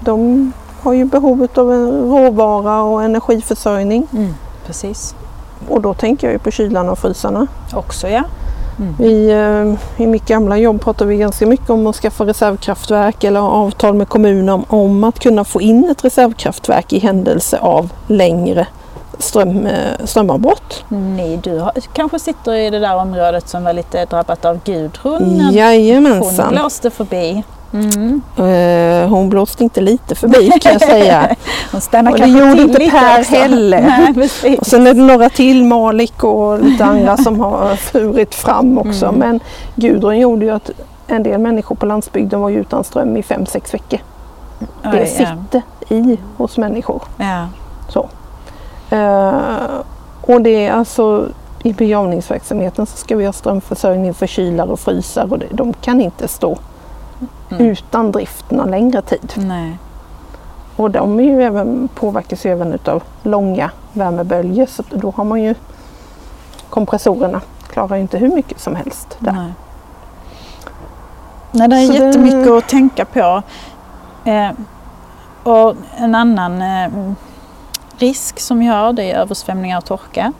De 0.00 0.52
har 0.82 0.92
ju 0.92 1.04
behov 1.04 1.46
av 1.54 1.72
en 1.72 1.90
råvara 1.90 2.82
och 2.82 3.02
energiförsörjning. 3.02 4.06
Mm. 4.12 4.34
Precis. 4.66 5.14
Och 5.68 5.80
då 5.80 5.94
tänker 5.94 6.26
jag 6.26 6.32
ju 6.32 6.38
på 6.38 6.50
kylarna 6.50 6.92
och 6.92 6.98
frysarna. 6.98 7.46
Också 7.74 8.08
ja. 8.08 8.22
I, 8.98 9.30
eh, 9.30 9.74
I 9.96 10.06
mitt 10.06 10.26
gamla 10.26 10.58
jobb 10.58 10.80
pratar 10.80 11.06
vi 11.06 11.16
ganska 11.16 11.46
mycket 11.46 11.70
om 11.70 11.86
att 11.86 11.96
skaffa 11.96 12.26
reservkraftverk 12.26 13.24
eller 13.24 13.40
ha 13.40 13.48
avtal 13.48 13.94
med 13.94 14.08
kommuner 14.08 14.52
om, 14.52 14.64
om 14.68 15.04
att 15.04 15.18
kunna 15.18 15.44
få 15.44 15.60
in 15.60 15.88
ett 15.90 16.04
reservkraftverk 16.04 16.92
i 16.92 16.98
händelse 16.98 17.58
av 17.58 17.92
längre 18.06 18.66
ström, 19.18 19.66
eh, 19.66 19.74
strömavbrott. 20.04 20.84
Ni, 20.88 21.36
du 21.36 21.58
har, 21.58 21.72
kanske 21.92 22.18
sitter 22.18 22.54
i 22.54 22.70
det 22.70 22.78
där 22.78 22.96
området 22.96 23.48
som 23.48 23.64
var 23.64 23.72
lite 23.72 24.04
drabbat 24.04 24.44
av 24.44 24.60
Gudrun. 24.64 25.22
när 25.38 25.44
Hon 25.44 25.54
Jajamensan. 25.54 26.50
blåste 26.50 26.90
förbi. 26.90 27.42
Mm. 27.72 28.22
Eh, 28.36 29.08
hon 29.08 29.28
blåste 29.28 29.64
inte 29.64 29.80
lite 29.80 30.14
förbi 30.14 30.50
kan 30.60 30.72
jag 30.72 30.80
säga. 30.80 31.36
Hon 31.72 31.80
stannar 31.80 32.12
Och 32.12 32.18
det 32.18 32.26
gjorde 32.26 32.62
inte 32.62 32.78
Per 32.90 33.20
också. 33.20 33.34
heller. 33.34 33.80
Nej. 34.42 34.58
Och 34.58 34.66
sen 34.66 34.86
är 34.86 34.94
det 34.94 35.00
några 35.02 35.28
till, 35.30 35.64
Malik 35.64 36.24
och 36.24 36.64
lite 36.64 36.84
andra 36.84 37.16
som 37.16 37.40
har 37.40 37.76
furit 37.76 38.34
fram 38.34 38.78
också. 38.78 39.06
Mm. 39.06 39.18
Men 39.18 39.40
Gudrun 39.74 40.18
gjorde 40.18 40.44
ju 40.44 40.50
att 40.50 40.70
en 41.06 41.22
del 41.22 41.40
människor 41.40 41.76
på 41.76 41.86
landsbygden 41.86 42.40
var 42.40 42.50
utan 42.50 42.84
ström 42.84 43.16
i 43.16 43.22
fem 43.22 43.46
sex 43.46 43.74
veckor. 43.74 43.98
Det 44.82 44.88
Oj, 44.92 45.14
ja. 45.18 45.26
sitter 45.26 45.62
i 45.88 46.18
hos 46.36 46.58
människor. 46.58 47.02
Ja. 47.16 47.46
Så. 47.88 48.08
Eh, 48.90 49.80
och 50.20 50.42
det 50.42 50.66
är 50.66 50.72
alltså 50.72 51.28
i 51.62 51.72
begravningsverksamheten 51.72 52.86
så 52.86 52.96
ska 52.96 53.16
vi 53.16 53.24
ha 53.26 53.32
strömförsörjning 53.32 54.14
för 54.14 54.26
kylar 54.26 54.66
och 54.66 54.80
frysar 54.80 55.32
och 55.32 55.38
det, 55.38 55.46
de 55.50 55.72
kan 55.72 56.00
inte 56.00 56.28
stå 56.28 56.58
Mm. 57.50 57.66
utan 57.66 58.12
drift 58.12 58.50
någon 58.50 58.70
längre 58.70 59.02
tid. 59.02 59.32
Nej. 59.36 59.78
Och 60.76 60.90
de 60.90 61.20
är 61.20 61.24
ju 61.24 61.42
även, 61.42 61.88
påverkas 61.94 62.46
ju 62.46 62.50
även 62.52 62.72
utav 62.72 63.02
långa 63.22 63.70
värmeböljor 63.92 64.66
så 64.66 64.82
då 64.90 65.10
har 65.16 65.24
man 65.24 65.42
ju 65.42 65.54
kompressorerna 66.70 67.40
klarar 67.72 67.96
ju 67.96 68.02
inte 68.02 68.18
hur 68.18 68.28
mycket 68.34 68.60
som 68.60 68.76
helst 68.76 69.16
där. 69.18 69.32
Nej. 69.32 69.52
Nej, 71.52 71.68
det 71.68 71.76
är 71.76 71.86
Så 71.86 71.92
jättemycket 71.92 72.50
att 72.50 72.68
tänka 72.68 73.04
på. 73.04 73.42
Eh, 74.24 74.50
och 75.42 75.74
en 75.96 76.14
annan 76.14 76.62
eh, 76.62 77.12
risk 77.98 78.40
som 78.40 78.66
har 78.66 78.92
det 78.92 79.10
är 79.10 79.18
översvämningar 79.18 79.78
och 79.78 79.84
torka. 79.84 80.32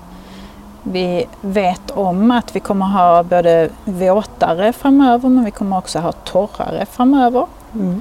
Vi 0.82 1.26
vet 1.40 1.90
om 1.90 2.30
att 2.30 2.56
vi 2.56 2.60
kommer 2.60 2.86
ha 2.86 3.22
både 3.22 3.68
våtare 3.84 4.72
framöver 4.72 5.28
men 5.28 5.44
vi 5.44 5.50
kommer 5.50 5.78
också 5.78 5.98
ha 5.98 6.12
torrare 6.12 6.86
framöver. 6.86 7.46
Mm. 7.74 8.00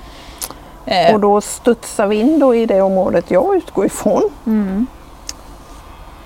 Eh, 0.86 1.14
Och 1.14 1.20
då 1.20 1.42
studsar 1.42 2.08
vi 2.08 2.16
in 2.16 2.40
då 2.40 2.56
i 2.56 2.66
det 2.66 2.82
området 2.82 3.32
jag 3.32 3.56
utgår 3.56 3.86
ifrån. 3.86 4.22
mm, 4.46 4.88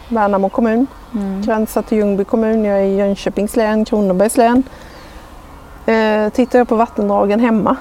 Värnamo 0.10 0.50
kommun, 0.50 0.88
mm, 1.14 1.42
gränsar 1.42 1.82
till 1.82 1.98
Ljungby 1.98 2.24
kommun. 2.24 2.66
Jag 2.66 2.80
är 2.80 2.84
i 2.84 2.96
Jönköpings 2.96 3.56
län, 3.56 3.86
Kronobergs 3.86 4.38
län. 4.38 4.64
Eh, 5.86 6.30
tittar 6.30 6.60
jag 6.60 6.68
på 6.68 6.76
vattendragen 6.76 7.40
hemma, 7.40 7.76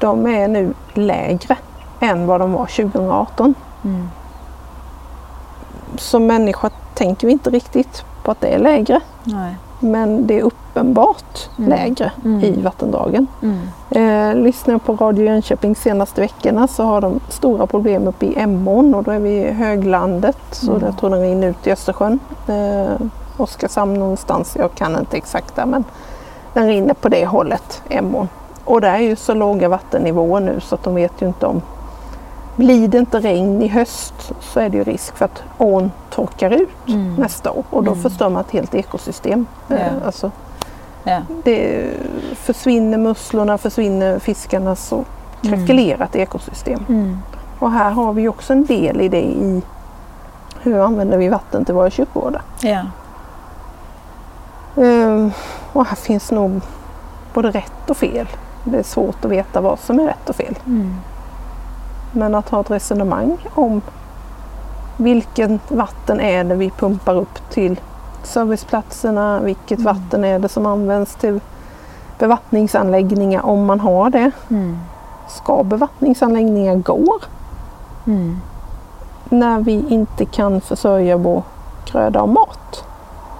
de 0.00 0.26
är 0.26 0.48
nu 0.48 0.74
lägre 0.94 1.56
än 2.00 2.26
vad 2.26 2.40
de 2.40 2.52
var 2.52 2.66
2018. 2.66 3.54
mm, 3.84 4.10
Som 5.96 6.26
människa 6.26 6.70
tänker 6.94 7.26
vi 7.26 7.32
inte 7.32 7.50
riktigt 7.50 8.04
på 8.24 8.30
att 8.30 8.40
det 8.40 8.48
är 8.48 8.58
lägre. 8.58 9.00
nej, 9.24 9.54
Men 9.80 10.26
det 10.26 10.38
är 10.38 10.42
uppenbart 10.42 11.48
Mm. 11.58 11.70
lägre 11.70 12.12
Mm. 12.24 12.40
i 12.44 12.60
vattendragen. 12.62 13.26
mm, 13.42 13.60
Eh, 13.90 14.34
lyssnar 14.34 14.74
jag 14.74 14.84
på 14.84 14.92
Radio 14.96 15.24
Jönköping 15.24 15.76
senaste 15.76 16.20
veckorna 16.20 16.68
så 16.68 16.82
har 16.84 17.00
de 17.00 17.20
stora 17.28 17.66
problem 17.66 18.08
uppe 18.08 18.26
i 18.26 18.38
Emån 18.38 18.94
och 18.94 19.02
då 19.04 19.10
är 19.10 19.18
vi 19.18 19.30
i 19.30 19.50
höglandet. 19.52 20.38
Så 20.50 20.70
Mm. 20.70 20.82
jag 20.86 20.98
tror 20.98 21.10
den 21.10 21.20
rinner 21.20 21.48
ut 21.48 21.66
i 21.66 21.72
Östersjön. 21.72 22.18
Eh, 22.48 23.06
Oskarshamn 23.36 23.94
någonstans, 23.94 24.56
jag 24.58 24.74
kan 24.74 24.98
inte 24.98 25.16
exakt 25.16 25.56
där 25.56 25.66
men 25.66 25.84
den 26.54 26.66
rinner 26.66 26.94
på 26.94 27.08
det 27.08 27.26
hållet, 27.26 27.82
Emån. 27.88 28.28
Och 28.64 28.80
det 28.80 28.88
är 28.88 28.98
ju 28.98 29.16
så 29.16 29.34
låga 29.34 29.68
vattennivåer 29.68 30.40
nu 30.40 30.60
så 30.60 30.74
att 30.74 30.82
de 30.82 30.94
vet 30.94 31.22
ju 31.22 31.26
inte 31.26 31.46
om 31.46 31.62
blir 32.58 32.88
det 32.88 32.98
inte 32.98 33.20
regn 33.20 33.62
i 33.62 33.68
höst 33.68 34.32
så 34.40 34.60
är 34.60 34.68
det 34.68 34.76
ju 34.76 34.84
risk 34.84 35.16
för 35.16 35.24
att 35.24 35.42
ån 35.58 35.90
torkar 36.10 36.50
ut 36.50 36.88
mm. 36.88 37.14
nästa 37.14 37.50
år 37.50 37.64
och 37.70 37.84
då 37.84 37.90
Mm. 37.90 38.02
förstör 38.02 38.28
man 38.28 38.40
ett 38.44 38.50
helt 38.50 38.74
ekosystem. 38.74 39.46
Eh, 39.68 39.76
Ja. 39.76 40.06
Alltså, 40.06 40.30
Ja. 41.04 41.20
det 41.44 41.90
försvinner 42.34 42.98
musslorna, 42.98 43.58
försvinner 43.58 44.18
fiskarna 44.18 44.76
så 44.76 45.04
krackelerar 45.42 46.04
ett 46.04 46.16
ekosystem. 46.16 46.84
Mm. 46.88 47.18
Och 47.58 47.70
här 47.70 47.90
har 47.90 48.12
vi 48.12 48.28
också 48.28 48.52
en 48.52 48.64
del 48.64 49.00
i 49.00 49.08
det 49.08 49.22
i 49.22 49.62
hur 50.60 50.78
använder 50.80 51.18
vi 51.18 51.28
vatten 51.28 51.64
till 51.64 51.74
våra 51.74 51.90
kyrkogårdar. 51.90 52.42
Ja. 52.60 52.80
Ehm, 54.76 55.30
och 55.72 55.86
här 55.86 55.96
finns 55.96 56.30
nog 56.30 56.60
både 57.34 57.50
rätt 57.50 57.90
och 57.90 57.96
fel. 57.96 58.26
Det 58.64 58.78
är 58.78 58.82
svårt 58.82 59.24
att 59.24 59.30
veta 59.30 59.60
vad 59.60 59.78
som 59.78 59.98
är 60.00 60.04
rätt 60.06 60.28
och 60.28 60.36
fel. 60.36 60.54
Mm. 60.66 60.94
Men 62.18 62.34
att 62.34 62.48
ha 62.48 62.60
ett 62.60 62.70
resonemang 62.70 63.36
om 63.54 63.82
vilken 64.96 65.60
vatten 65.68 66.20
är 66.20 66.44
det 66.44 66.54
vi 66.54 66.70
pumpar 66.70 67.14
upp 67.14 67.50
till 67.50 67.80
serviceplatserna, 68.22 69.40
vilket 69.40 69.78
Mm. 69.78 69.94
vatten 69.94 70.24
är 70.24 70.38
det 70.38 70.48
som 70.48 70.66
används 70.66 71.14
till 71.14 71.40
bevattningsanläggningar 72.18 73.46
om 73.46 73.64
man 73.66 73.80
har 73.80 74.10
det. 74.10 74.30
Mm. 74.50 74.78
Ska 75.28 75.62
bevattningsanläggningar 75.62 76.74
gå 76.76 77.18
Mm. 78.06 78.40
när 79.28 79.60
vi 79.60 79.84
inte 79.88 80.24
kan 80.24 80.60
försörja 80.60 81.16
vår 81.16 81.42
gröda 81.92 82.22
och 82.22 82.28
mat? 82.28 82.84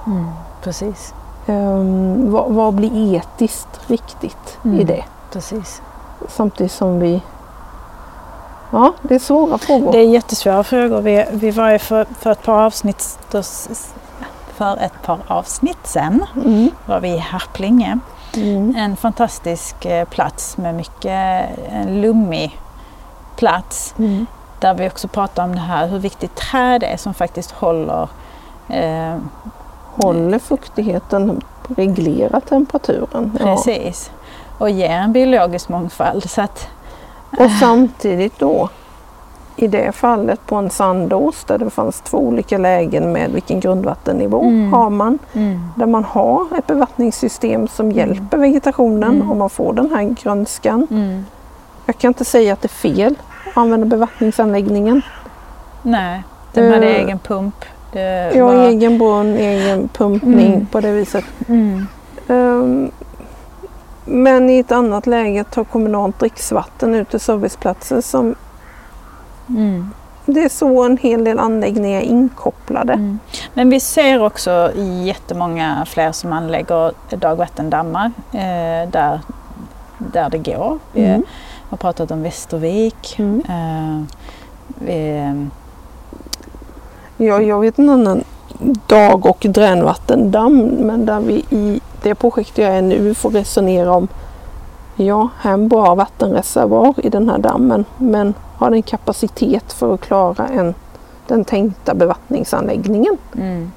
Mm. 0.07 0.27
Precis. 0.63 1.15
Ehm, 1.47 2.33
vad, 2.33 2.51
vad 2.53 2.75
blir 2.75 3.15
etiskt 3.17 3.81
riktigt 3.91 4.59
i 4.65 4.69
Mm. 4.69 4.87
det? 4.87 5.05
Precis. 5.33 5.83
Samtidigt 6.29 6.73
som 6.73 6.99
vi... 7.01 7.23
Ja, 8.71 8.93
det 9.03 9.15
är 9.15 9.19
svåra 9.19 9.59
frågor. 9.59 9.93
Det 9.93 9.99
är 9.99 10.07
jättesvåra 10.09 10.65
frågor. 10.65 11.01
Vi, 11.01 11.25
vi 11.33 11.51
var 11.51 11.71
ju 11.71 11.79
för, 11.79 12.07
för 12.21 12.31
ett 12.33 12.43
par 12.43 12.65
avsnitt 12.65 13.19
för 14.55 14.77
ett 14.77 15.03
par 15.03 15.19
avsnitt 15.27 15.79
sen 15.83 16.25
Mm. 16.45 16.71
var 16.87 17.01
vi 17.01 17.09
i 17.09 17.19
Harplinge. 17.19 17.99
Mm. 18.37 18.75
En 18.77 18.97
fantastisk 18.97 19.85
eh, 19.85 20.05
plats 20.09 20.57
med 20.57 20.75
mycket 20.75 21.45
en 21.73 22.01
lummig 22.01 22.61
plats. 23.37 23.95
Mm. 23.99 24.27
Där 24.61 24.75
vi 24.75 24.89
också 24.89 25.09
pratar 25.09 25.45
om 25.45 25.53
det 25.55 25.61
här 25.61 25.87
hur 25.87 25.99
viktigt 25.99 26.37
träd 26.37 26.83
är 26.83 26.97
som 26.97 27.15
faktiskt 27.15 27.51
håller 27.51 28.09
eh, 28.69 29.17
Håller 30.03 30.39
fuktigheten, 30.39 31.41
reglerar 31.77 32.41
temperaturen. 32.41 33.39
Ja. 33.41 33.45
precis 33.45 34.11
och 34.59 34.71
ger 34.71 34.91
en 34.91 35.13
biologisk 35.13 35.69
mångfald. 35.69 36.31
Så 36.31 36.43
att, 36.43 36.69
Och 37.31 37.51
samtidigt 37.61 38.39
då 38.39 38.69
i 39.57 39.67
det 39.67 39.93
fallet 39.93 40.47
på 40.47 40.57
en 40.57 40.71
sandås 40.71 41.45
där 41.45 41.59
det 41.59 41.71
fanns 41.71 42.01
två 42.01 42.19
olika 42.19 42.59
lägen 42.59 43.13
med 43.13 43.31
vilken 43.33 43.61
grundvattennivå 43.61 44.43
Mm. 44.43 44.73
har 44.73 44.91
man. 44.91 45.19
mm, 45.33 45.61
Där 45.77 45.87
man 45.87 46.05
har 46.05 46.47
ett 46.59 46.67
bevattningssystem 46.67 47.69
som 47.69 47.93
hjälper 47.93 48.39
vegetationen 48.39 49.15
Mm. 49.17 49.31
och 49.31 49.37
man 49.37 49.51
får 49.51 49.73
den 49.73 49.91
här 49.95 50.03
grönskan. 50.23 50.87
mm, 50.91 51.25
Jag 51.87 51.99
kan 51.99 52.09
inte 52.11 52.25
säga 52.25 52.53
att 52.53 52.63
det 52.63 52.67
är 52.67 52.93
fel 52.93 53.15
att 53.51 53.57
använda 53.57 53.87
bevattningsanläggningen. 53.87 55.03
nej, 55.83 56.23
de 56.55 56.61
hade 56.73 56.89
Eh, 56.91 57.03
egen 57.05 57.19
pump. 57.19 57.55
Det 57.93 58.39
har 58.41 58.55
var- 58.55 58.55
egen 58.69 58.99
brunn, 58.99 59.37
egen 59.37 59.89
pumpning 59.89 60.53
Mm. 60.55 60.67
på 60.67 60.81
det 60.81 60.93
viset. 60.93 61.25
Mm, 61.49 61.87
Ehm, 62.29 62.91
Men 64.09 64.51
i 64.51 64.59
ett 64.59 64.73
annat 64.73 65.07
läge 65.07 65.45
tar 65.45 65.65
kommunalt 65.65 66.19
dricksvatten 66.19 66.95
ut 66.95 67.11
till 67.11 67.21
serviceplatser 67.21 68.01
som 68.01 68.35
mm, 69.49 69.91
det 70.27 70.41
är 70.45 70.49
så 70.49 70.83
en 70.83 70.97
hel 70.97 71.25
del 71.25 71.39
anläggningar 71.39 72.01
är 72.01 72.05
inkopplade. 72.05 72.93
Mm. 72.93 73.19
Men 73.55 73.71
vi 73.71 73.81
ser 73.81 74.23
också 74.25 74.71
jättemånga 75.05 75.85
fler 75.89 76.13
som 76.13 76.33
anlägger 76.33 76.93
dagvattendammar 77.11 78.13
eh, 78.33 78.91
där, 78.91 79.21
där 79.99 80.31
det 80.31 80.39
går. 80.39 80.79
Vi 80.93 81.05
Mm. 81.05 81.23
har 81.71 81.77
pratat 81.77 82.11
om 82.11 82.23
Västervik. 82.23 83.17
Mm. 83.19 83.43
Eh, 83.49 84.05
vi, 84.79 85.23
Ja, 87.21 87.43
jag 87.43 87.61
vet 87.61 87.79
en 87.79 87.91
annan 87.91 88.25
dag 88.87 89.27
och 89.27 89.47
dränvattendamm 89.49 90.59
men 90.63 91.07
där 91.07 91.21
vi 91.21 91.45
i 91.51 91.81
det 92.03 92.15
projekt 92.15 92.59
jag 92.59 92.71
är 92.77 92.83
nu 92.83 93.15
får 93.15 93.31
resonera 93.31 93.93
om 93.93 94.09
Ja, 95.01 95.29
här 95.41 95.51
är 95.51 95.55
en 95.55 95.69
bra 95.69 95.95
vattenreservoar 95.95 96.95
i 96.97 97.09
den 97.09 97.29
här 97.29 97.39
dammen 97.39 97.85
men 97.99 98.35
har 98.57 98.71
den 98.71 98.83
kapacitet 98.83 99.73
för 99.73 99.95
att 99.95 100.01
klara 100.01 100.47
en, 100.49 100.75
den 101.27 101.45
tänkta 101.45 101.95
bevattningsanläggningen? 101.95 103.17
mm, 103.37 103.73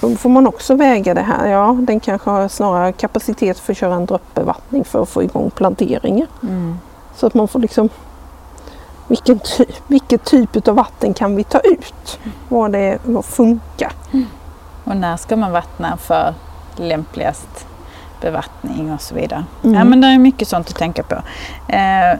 Då 0.00 0.10
får 0.16 0.30
man 0.30 0.46
också 0.46 0.74
väga 0.74 1.14
det 1.14 1.20
här. 1.22 1.48
Ja, 1.48 1.76
den 1.80 2.00
kanske 2.00 2.30
har 2.30 2.48
snarare 2.48 2.92
kapacitet 2.92 3.58
för 3.58 3.72
att 3.72 3.76
köra 3.78 3.94
en 3.94 4.06
droppbevattning 4.06 4.84
för 4.84 5.02
att 5.02 5.08
få 5.08 5.22
igång 5.22 5.50
planteringar. 5.50 6.26
mm, 6.42 6.76
Så 7.16 7.26
att 7.26 7.34
man 7.34 7.48
får 7.48 7.58
liksom 7.60 7.88
vilken 9.08 9.38
ty 9.38 9.64
vilket 9.86 10.24
typ 10.24 10.68
av 10.68 10.74
vatten 10.74 11.14
kan 11.14 11.36
vi 11.36 11.44
ta 11.44 11.58
ut? 11.58 12.18
Vad 12.48 12.72
det 12.72 12.98
vad 13.04 13.24
funkar? 13.24 13.92
och 14.84 14.96
när 14.96 15.16
ska 15.16 15.36
man 15.36 15.52
vattna 15.52 15.96
för 15.96 16.34
lämpligast 16.76 17.66
bevattning 18.20 18.92
och 18.92 19.00
så 19.00 19.14
vidare. 19.14 19.44
Mm. 19.64 19.76
Ja, 19.76 19.84
men 19.84 20.00
det 20.00 20.06
är 20.06 20.18
mycket 20.18 20.48
sånt 20.48 20.68
att 20.68 20.76
tänka 20.76 21.02
på. 21.02 21.14
Eh, 21.72 22.18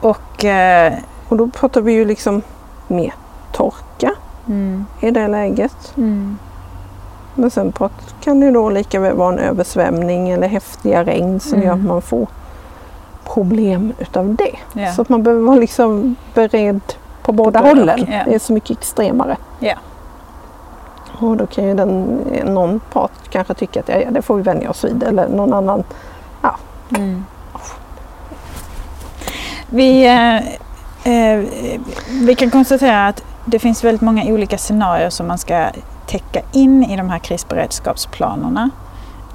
och 0.00 0.44
eh, 0.44 0.92
Och 1.28 1.36
då 1.36 1.46
pratar 1.48 1.80
vi 1.80 1.92
ju 1.92 2.04
liksom 2.04 2.42
mer 2.88 3.14
torka 3.52 4.12
mm, 4.48 4.86
i 5.00 5.10
det 5.10 5.28
läget. 5.28 5.92
mm, 5.96 6.38
Men 7.34 7.50
sen 7.50 7.72
kan 8.24 8.40
det 8.40 8.46
ju 8.46 8.52
då 8.52 8.70
lika 8.70 9.00
väl 9.00 9.16
vara 9.16 9.32
en 9.32 9.38
översvämning 9.38 10.30
eller 10.30 10.48
häftiga 10.48 11.04
regn 11.04 11.40
som 11.40 11.52
Mm. 11.54 11.66
gör 11.66 11.74
att 11.74 11.84
man 11.84 12.02
får 12.02 12.26
problem 13.24 13.92
utav 13.98 14.34
det. 14.34 14.56
ja. 14.80 14.92
Så 14.92 15.02
att 15.02 15.08
man 15.08 15.22
behöver 15.22 15.42
vara 15.44 15.56
liksom 15.56 16.16
beredd 16.34 16.80
på 17.22 17.32
båda 17.32 17.60
både 17.62 17.68
hållen. 17.80 18.06
ja. 18.10 18.22
Det 18.26 18.34
är 18.34 18.38
så 18.38 18.52
mycket 18.52 18.78
extremare. 18.78 19.36
Ja. 21.22 21.28
Och 21.28 21.36
då 21.36 21.46
kan 21.46 21.64
ju 21.64 21.74
den, 21.74 22.20
någon 22.44 22.80
part 22.92 23.30
kanske 23.30 23.54
tycka 23.54 23.80
att 23.80 23.88
ja, 23.88 23.96
ja, 23.96 24.10
det 24.10 24.22
får 24.22 24.36
vi 24.36 24.42
vänja 24.42 24.70
oss 24.70 24.84
vid 24.84 25.02
eller 25.02 25.28
någon 25.28 25.52
annan. 25.52 25.84
Mm. 26.96 27.24
Vi, 29.66 30.06
eh, 30.06 30.36
eh, 31.12 31.44
vi 32.26 32.34
kan 32.34 32.50
konstatera 32.50 33.06
att 33.08 33.24
det 33.44 33.58
finns 33.58 33.84
väldigt 33.84 34.00
många 34.00 34.24
olika 34.24 34.58
scenarier 34.58 35.10
som 35.10 35.26
man 35.26 35.38
ska 35.38 35.70
täcka 36.06 36.40
in 36.52 36.84
i 36.84 36.96
de 36.96 37.10
här 37.10 37.18
krisberedskapsplanerna. 37.18 38.70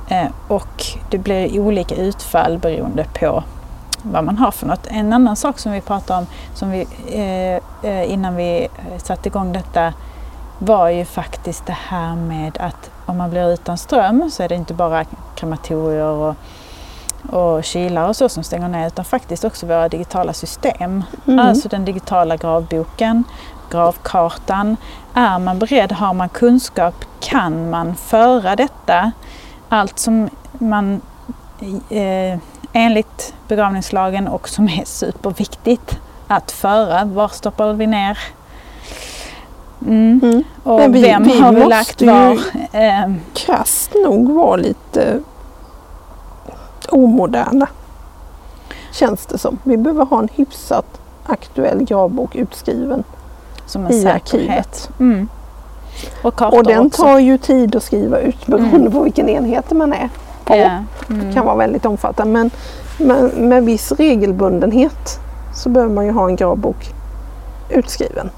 Eh, 0.10 0.28
och 0.48 0.86
det 1.10 1.18
blir 1.18 1.60
olika 1.60 1.96
utfall 1.96 2.58
beroende 2.58 3.06
på 3.20 3.44
vad 4.02 4.24
man 4.24 4.38
har 4.38 4.52
för 4.52 4.68
något. 4.68 4.88
En 4.88 5.14
annan 5.14 5.36
sak 5.36 5.60
som 5.60 5.72
vi 5.72 5.82
pratade 5.82 6.20
om 6.20 6.28
som 6.54 6.72
vi, 6.72 6.88
eh, 7.12 7.90
eh 7.92 8.14
innan 8.14 8.36
vi 8.36 8.64
eh, 8.64 8.98
satte 8.98 9.30
igång 9.30 9.54
detta 9.54 9.94
var 10.60 10.90
ju 10.90 11.06
faktiskt 11.06 11.66
det 11.66 11.78
här 11.90 12.16
med 12.16 12.58
att 12.60 12.92
om 13.06 13.18
man 13.18 13.30
blir 13.30 13.54
utan 13.54 13.78
ström 13.78 14.32
så 14.32 14.44
är 14.44 14.50
det 14.50 14.56
inte 14.56 14.74
bara 14.74 15.06
krematorier 15.36 16.12
och 16.12 16.36
och 17.32 17.64
kylar 17.64 18.08
och 18.08 18.16
så 18.16 18.30
som 18.30 18.44
stänger 18.44 18.68
ner 18.68 18.88
utan 18.88 19.06
faktiskt 19.06 19.44
också 19.44 19.66
våra 19.66 19.90
digitala 19.90 20.34
system. 20.34 21.04
Mm. 21.28 21.40
Alltså 21.40 21.70
den 21.70 21.86
digitala 21.86 22.38
gravboken, 22.38 23.24
gravkartan. 23.72 24.78
Är 25.14 25.40
man 25.40 25.60
beredd, 25.60 25.92
har 25.92 26.14
man 26.14 26.30
kunskap, 26.30 26.96
kan 27.20 27.70
man 27.70 27.96
föra 27.96 28.56
detta? 28.56 29.12
Allt 29.70 30.00
som 30.00 30.30
man 30.52 31.02
eh, 31.90 32.40
enligt 32.74 33.34
begravningslagen 33.48 34.28
och 34.28 34.50
som 34.50 34.70
är 34.70 34.86
superviktigt 34.86 36.00
att 36.28 36.52
föra. 36.52 37.06
Var 37.06 37.28
stoppar 37.28 37.74
vi 37.74 37.88
ner? 37.88 38.18
Mm. 39.88 40.20
Mm. 40.24 40.44
Och 40.64 40.80
Men 40.80 40.92
vi- 40.92 41.02
vem 41.02 41.24
vi 41.24 41.40
har 41.40 41.54
vi 41.54 41.66
lagt 41.66 42.02
var? 42.02 42.32
Eh, 42.72 43.12
Krasst 43.34 43.92
nog 44.06 44.34
vara 44.34 44.56
lite 44.56 45.20
omoderna. 46.90 47.68
Känns 48.92 49.26
det 49.26 49.38
som. 49.38 49.58
Vi 49.64 49.78
behöver 49.78 50.06
ha 50.06 50.20
en 50.20 50.30
hyfsat 50.36 50.86
aktuell 51.26 51.84
gravbok 51.84 52.36
utskriven 52.36 53.04
som 53.66 53.86
en 53.86 53.92
i 53.92 54.02
säkerhet. 54.02 54.22
arkivet. 54.24 54.90
Mm. 55.00 55.30
Och 56.22 56.42
Och 56.54 56.64
den 56.64 56.86
också. 56.86 57.02
tar 57.04 57.20
ju 57.20 57.38
tid 57.38 57.76
att 57.76 57.84
skriva 57.84 58.20
ut 58.20 58.48
beroende 58.48 58.76
Mm. 58.78 58.92
på 58.92 59.02
vilken 59.04 59.30
enhet 59.30 59.72
man 59.72 59.94
är 59.94 60.10
på. 60.46 60.56
Ja. 60.56 60.70
Mm. 61.10 61.34
kan 61.34 61.46
vara 61.46 61.56
väldigt 61.56 61.86
omfattande. 61.86 62.34
Men, 62.34 62.52
men 62.98 63.26
med 63.50 63.64
viss 63.64 63.92
regelbundenhet 63.92 65.20
så 65.56 65.70
behöver 65.70 65.94
man 65.96 66.06
ju 66.06 66.12
ha 66.12 66.28
en 66.28 66.36
gravbok 66.36 66.90
utskriven. 67.70 68.30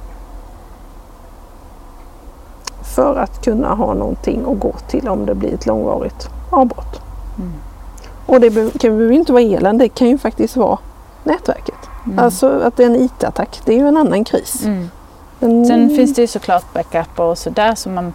För 2.95 3.15
att 3.15 3.43
kunna 3.45 3.75
ha 3.75 3.93
någonting 3.93 4.45
att 4.51 4.59
gå 4.59 4.73
till 4.87 5.07
om 5.07 5.25
det 5.25 5.35
blir 5.35 5.53
ett 5.53 5.65
långvarigt 5.65 6.29
avbrott. 6.49 7.01
Mm. 7.37 7.53
Och 8.25 8.41
det 8.41 8.49
be- 8.49 8.71
kan 8.79 8.99
ju 8.99 9.13
inte 9.13 9.31
vara 9.33 9.43
elen, 9.43 9.77
det 9.77 9.89
kan 9.89 10.07
ju 10.07 10.17
faktiskt 10.17 10.57
vara 10.57 10.77
nätverket. 11.23 11.89
Mm. 12.05 12.19
Alltså 12.19 12.59
att 12.63 12.77
det 12.77 12.83
är 12.83 12.87
en 12.87 12.95
IT-attack, 12.95 13.61
det 13.65 13.73
är 13.73 13.77
ju 13.77 13.87
en 13.87 13.97
annan 13.97 14.23
kris. 14.23 14.65
Mm. 14.65 14.89
Men, 15.39 15.65
Sen 15.65 15.89
finns 15.89 16.15
det 16.15 16.21
ju 16.21 16.27
såklart 16.27 16.73
backup 16.73 17.19
och 17.19 17.37
sådär 17.37 17.75
som 17.75 17.93
man 17.93 18.13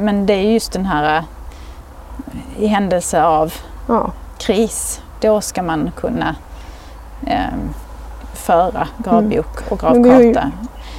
Men 0.00 0.26
det 0.26 0.32
är 0.32 0.52
just 0.52 0.72
den 0.72 0.84
här 0.86 1.16
eh, 1.16 2.62
i 2.62 2.66
händelse 2.66 3.24
av 3.24 3.52
ja, 3.88 4.12
kris, 4.38 5.00
då 5.20 5.40
ska 5.40 5.62
man 5.62 5.90
kunna 5.96 6.36
eh, 7.26 7.54
föra 8.34 8.88
gravbok 9.04 9.70
och 9.70 9.78
gravkarta. 9.78 10.50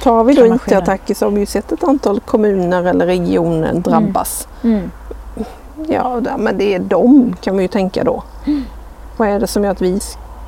Tar 0.04 0.24
vi 0.24 0.34
då. 0.34 0.46
IT-attacker 0.54 1.14
så 1.14 1.26
har 1.26 1.30
vi 1.30 1.40
ju 1.40 1.46
sett 1.46 1.72
ett 1.72 1.84
antal 1.84 2.20
kommuner 2.20 2.84
eller 2.84 3.06
regioner 3.06 3.74
drabbas. 3.74 4.48
Mm. 4.64 4.90
Ja, 5.88 6.20
men 6.38 6.58
det 6.58 6.74
är 6.74 6.78
dem 6.78 7.36
kan 7.40 7.56
vi 7.56 7.62
ju 7.62 7.68
tänka 7.68 8.04
då. 8.04 8.22
Vad 9.16 9.28
är 9.28 9.40
det 9.40 9.46
som 9.46 9.64
gör 9.64 9.70
att 9.70 9.82
vi 9.82 10.00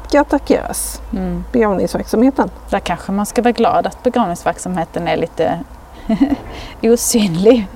ska 0.08 0.20
attackeras? 0.20 1.00
Mm. 1.12 1.44
Begravningsverksamheten. 1.52 2.50
Där 2.70 2.78
kanske 2.80 3.12
man 3.12 3.26
ska 3.26 3.42
vara 3.42 3.52
glad 3.52 3.86
att 3.86 4.02
begravningsverksamheten 4.02 5.08
är 5.08 5.16
lite 5.16 5.58
osynlig. 6.82 7.66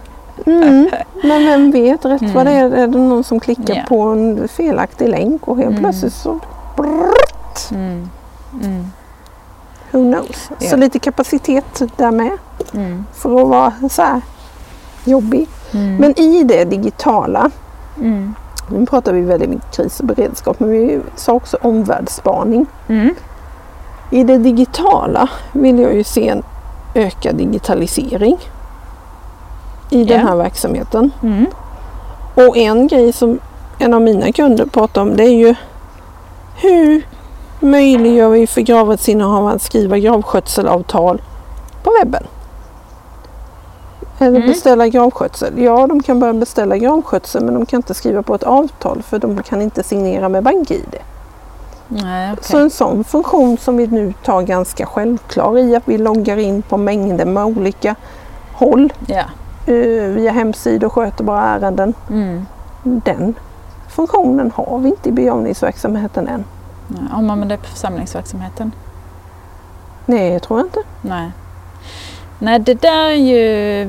Mm. 0.47 0.91
Men 1.23 1.45
vem 1.47 1.71
vet, 1.71 2.05
rätt 2.05 2.21
Mm. 2.23 2.35
vad 2.35 2.47
det 2.47 2.53
är, 2.53 2.71
är 2.71 2.87
det 2.87 2.99
någon 2.99 3.25
som 3.25 3.41
klickar 3.41 3.75
Ja. 3.75 3.83
på 3.89 4.01
en 4.03 4.49
felaktig 4.49 5.09
länk 5.09 5.49
och 5.49 5.57
helt 5.57 5.69
Mm. 5.71 5.81
plötsligt 5.83 6.13
så 6.13 6.39
brrrt, 6.77 7.71
Mm. 7.71 8.09
Who 9.93 9.99
knows. 10.13 10.51
Ja. 10.59 10.71
Så 10.71 10.77
lite 10.77 10.99
kapacitet 10.99 11.83
där 11.97 12.11
med 12.11 12.31
Mm. 12.75 13.05
för 13.15 13.41
att 13.43 13.49
vara 13.49 13.73
så 13.91 14.03
här 14.03 14.21
jobbig. 15.05 15.49
Mm. 15.73 15.97
Men 15.97 16.21
i 16.21 16.45
det 16.45 16.65
digitala, 16.65 17.51
Mm. 17.99 18.35
nu 18.69 18.87
pratar 18.87 19.13
vi 19.13 19.21
väldigt 19.21 19.51
mycket 19.51 19.71
kris 19.77 20.01
och 20.01 20.07
beredskap, 20.07 20.61
men 20.61 20.71
vi 20.71 21.01
sa 21.17 21.33
också 21.33 21.59
omvärldsspaning. 21.63 22.67
Mm. 22.89 23.15
I 24.11 24.25
det 24.25 24.39
digitala 24.39 25.29
vill 25.53 25.79
jag 25.79 25.95
ju 25.95 26.05
se 26.05 26.29
en 26.29 26.43
ökad 26.95 27.35
digitalisering 27.37 28.37
i 29.91 30.05
den 30.05 30.21
Ja. 30.21 30.27
här 30.27 30.37
verksamheten. 30.37 31.11
Mm. 31.23 31.47
Och 32.35 32.57
en 32.57 32.87
grej 32.87 33.13
som 33.13 33.39
en 33.79 33.95
av 33.95 34.03
mina 34.03 34.33
kunder 34.33 34.67
pratar 34.67 35.03
om 35.03 35.17
det 35.17 35.25
är 35.25 35.35
ju 35.35 35.55
hur 36.57 37.07
möjliggör 37.61 38.29
vi 38.29 38.47
för 38.47 38.61
gravrättsinnehavaren 38.61 39.57
att 39.57 39.63
skriva 39.63 39.99
gravskötselavtal 39.99 41.23
på 41.83 41.91
webben? 42.01 42.27
Eller 44.19 44.37
Mm. 44.37 44.49
beställa 44.49 44.89
gravskötsel. 44.89 45.63
Ja, 45.63 45.87
de 45.87 46.03
kan 46.03 46.21
börja 46.21 46.33
beställa 46.35 46.77
gravskötsel 46.77 47.45
men 47.45 47.55
de 47.55 47.67
kan 47.67 47.79
inte 47.79 47.95
skriva 47.95 48.23
på 48.23 48.35
ett 48.35 48.43
avtal 48.43 49.03
för 49.03 49.19
de 49.19 49.43
kan 49.43 49.63
inte 49.63 49.83
signera 49.83 50.29
med 50.29 50.43
BankID. 50.43 50.97
Nej, 51.89 52.33
okej. 52.33 52.45
Så 52.45 52.59
en 52.59 52.71
sån 52.71 53.05
funktion 53.05 53.59
som 53.59 53.77
vi 53.77 53.87
nu 53.87 54.15
tar 54.25 54.43
ganska 54.43 54.87
självklar 54.87 55.59
i 55.59 55.77
att 55.77 55.83
vi 55.89 55.99
loggar 55.99 56.37
in 56.37 56.63
på 56.63 56.77
mängder 56.77 57.25
med 57.25 57.45
olika 57.45 57.95
håll 58.53 58.93
eh, 59.67 59.75
via 60.07 60.33
hemsidor 60.33 60.87
och 60.87 60.93
sköter 60.93 61.25
bara 61.25 61.43
ärenden. 61.43 61.95
Mm. 62.11 62.47
Den 62.83 63.35
funktionen 63.89 64.53
har 64.55 64.79
vi 64.79 64.89
inte 64.89 65.09
i 65.09 65.13
begravningsverksamheten 65.13 66.29
än. 66.29 66.45
Om 67.13 67.27
man 67.27 67.49
det 67.49 67.57
på 67.57 67.67
församlingsverksamheten? 67.67 68.73
Nej, 70.07 70.33
jag 70.33 70.43
tror 70.43 70.61
inte. 70.61 70.79
Nej. 71.03 71.31
Nej, 72.39 72.59
det 72.59 72.75
där 72.75 73.07
är 73.07 73.15
ju, 73.15 73.85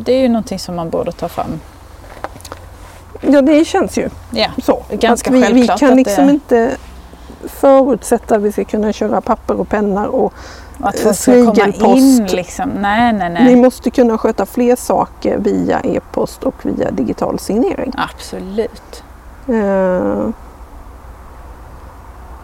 det 0.00 0.12
är 0.12 0.18
ju 0.22 0.28
någonting 0.28 0.58
som 0.58 0.76
man 0.76 0.90
borde 0.90 1.12
ta 1.12 1.28
fram. 1.28 1.60
Ja, 3.20 3.42
det 3.42 3.64
känns 3.64 3.98
ju 3.98 4.08
Ja, 4.30 4.48
så. 4.62 4.82
Ganska 4.90 5.30
att 5.30 5.36
vi, 5.36 5.52
vi 5.52 5.68
kan 5.68 5.96
liksom 5.96 6.26
det- 6.26 6.32
inte 6.32 6.76
förutsätta 7.44 8.36
att 8.36 8.42
vi 8.42 8.52
ska 8.52 8.64
kunna 8.64 8.92
köra 8.92 9.20
papper 9.20 9.60
och 9.60 9.68
pennor 9.68 10.06
och 10.06 10.32
Och 10.80 10.88
att 10.88 10.98
folk 10.98 11.16
ska 11.16 11.52
komma 11.52 11.96
in 11.96 12.26
liksom. 12.26 12.68
Nej, 12.70 13.12
nej, 13.12 13.28
Ni 13.30 13.44
nej. 13.44 13.56
måste 13.56 13.90
kunna 13.90 14.18
sköta 14.18 14.46
fler 14.46 14.76
saker 14.76 15.38
via 15.38 15.80
e-post 15.80 16.42
och 16.44 16.54
via 16.62 16.90
digital 16.90 17.38
signering. 17.38 17.92
Absolut. 17.96 19.02
Eh, 19.48 20.28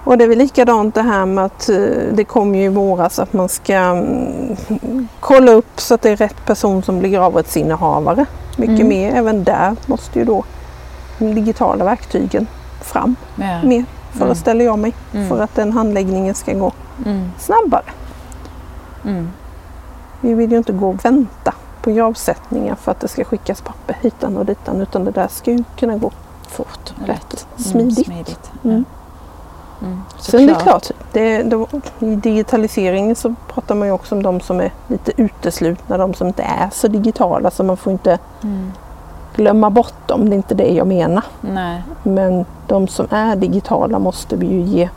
och 0.05 0.19
det 0.19 0.25
är 0.25 0.29
väl 0.29 0.39
likadant 0.39 0.95
det 0.95 1.03
här 1.03 1.27
med 1.27 1.45
att 1.45 1.69
eh, 1.69 1.77
det 2.13 2.25
kom 2.25 2.55
ju 2.55 2.65
i 2.65 2.69
våras 2.69 3.19
att 3.19 3.33
man 3.33 3.49
ska 3.49 3.75
mm, 3.75 4.57
kolla 5.21 5.53
upp 5.53 5.81
så 5.81 5.95
att 5.95 6.03
det 6.03 6.11
är 6.11 6.17
rätt 6.17 6.47
person 6.47 6.83
som 6.83 6.99
blir 6.99 7.11
gravrättsinnehavare. 7.11 8.27
Mycket 8.57 8.75
Mm. 8.77 8.89
mer. 8.89 9.15
Även 9.15 9.45
där 9.45 9.77
måste 9.87 10.19
ju 10.19 10.25
då 10.25 10.45
de 11.19 11.35
digitala 11.35 11.85
verktygen 11.85 12.47
fram 12.81 13.17
Ja. 13.37 13.63
mer, 13.63 13.85
föreställer 14.13 14.65
jag 14.65 14.79
mig, 14.79 14.95
Mm. 15.15 15.29
för 15.29 15.41
att 15.41 15.55
den 15.55 15.73
handläggningen 15.73 16.35
ska 16.35 16.53
gå 16.55 16.73
Mm. 17.07 17.31
snabbare. 17.39 17.85
Mm. 19.05 19.29
Vi 20.21 20.35
vill 20.35 20.51
ju 20.53 20.59
inte 20.59 20.73
gå 20.73 20.89
och 20.89 21.05
vänta 21.05 21.55
på 21.83 21.91
gravsättningar 21.91 22.75
för 22.75 22.91
att 22.93 23.01
det 23.01 23.09
ska 23.09 23.25
skickas 23.25 23.61
papper 23.61 23.97
hitan 24.01 24.37
och 24.37 24.47
ditan 24.47 24.81
utan 24.81 25.05
det 25.05 25.11
där 25.11 25.29
ska 25.29 25.51
ju 25.51 25.65
kunna 25.79 25.97
gå 25.97 26.11
Fort 26.49 26.93
rätt 27.07 27.09
lätt. 27.09 27.47
smidigt. 27.57 28.09
Mm, 28.09 28.25
smidigt. 28.25 28.51
Ja. 28.63 28.83
Mm. 29.83 30.01
Sen 30.19 30.47
det 30.47 30.53
är 30.53 30.59
klart, 30.61 30.91
det, 31.13 31.43
det, 31.43 31.67
i 32.07 32.15
digitaliseringen 32.17 33.17
så 33.17 33.35
pratar 33.55 33.75
man 33.75 33.89
ju 33.89 33.93
också 33.95 34.15
om 34.15 34.23
de 34.23 34.41
som 34.41 34.61
är 34.61 34.73
lite 34.89 35.13
uteslutna, 35.23 35.99
de 35.99 36.15
som 36.15 36.27
inte 36.27 36.43
är 36.43 36.71
så 36.73 36.89
digitala 36.89 37.51
så 37.51 37.65
man 37.65 37.77
får 37.77 37.93
inte 37.93 38.19
Mm. 38.43 38.73
glömma 39.37 39.71
bort 39.71 40.09
dem, 40.09 40.25
det 40.31 40.35
är 40.35 40.37
inte 40.37 40.55
det 40.55 40.69
jag 40.75 40.87
menar. 40.87 41.25
Nej. 41.41 41.83
Men 42.03 42.45
de 42.67 42.89
som 42.89 43.07
är 43.11 43.37
digitala 43.37 43.99
måste 43.99 44.37
vi 44.37 44.47
ju 44.47 44.61
ge 44.61 44.89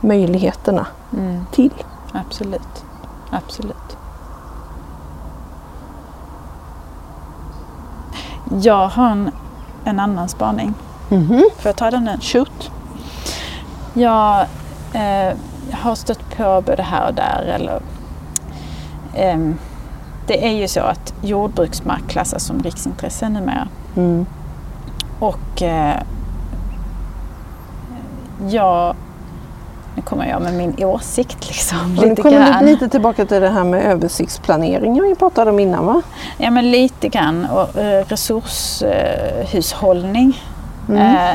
möjligheterna 0.00 0.86
Mm. 1.18 1.46
till. 1.52 1.72
Absolut. 2.12 2.84
Absolut. 3.30 3.96
Jag 8.62 8.88
har 8.88 9.10
en, 9.10 9.30
en 9.84 10.00
annan 10.00 10.28
spaning. 10.28 10.74
Mhm. 11.08 11.42
Får 11.56 11.68
jag 11.68 11.76
ta 11.76 11.90
den 11.90 12.04
nu? 12.04 12.16
Shoot. 12.20 12.70
Jag 13.92 14.40
eh, 14.92 15.36
har 15.72 15.94
stött 15.94 16.36
på 16.36 16.62
både 16.66 16.82
här 16.82 17.08
och 17.08 17.14
där. 17.14 17.52
Eller, 17.54 17.80
ehm, 19.14 19.58
det 20.26 20.46
är 20.46 20.52
ju 20.52 20.68
så 20.68 20.80
att 20.80 21.14
jordbruksmark 21.22 22.08
klassas 22.08 22.44
som 22.44 22.62
riksintresse 22.62 23.28
numera. 23.28 23.68
Mm. 23.96 24.26
Och 25.18 25.62
eh, 25.62 26.02
jag... 28.48 28.94
Nu 29.96 30.02
kommer 30.02 30.26
jag 30.26 30.42
med 30.42 30.54
min 30.54 30.84
åsikt 30.84 31.48
liksom. 31.48 31.98
Och 31.98 32.06
lite 32.06 32.22
kommer 32.22 32.50
grann. 32.50 32.66
lite 32.66 32.88
tillbaka 32.88 33.26
till 33.26 33.40
det 33.40 33.50
här 33.50 33.64
med 33.64 33.84
översiktsplaneringen 33.84 35.04
vi 35.04 35.14
pratade 35.14 35.50
om 35.50 35.58
innan 35.58 35.86
va? 35.86 36.02
Ja 36.38 36.50
men 36.50 36.70
lite 36.70 37.08
grann. 37.08 37.46
Och 37.46 37.76
eh, 37.76 38.04
resurshushållning. 38.08 40.42
Mm. 40.88 41.16
Eh, 41.16 41.34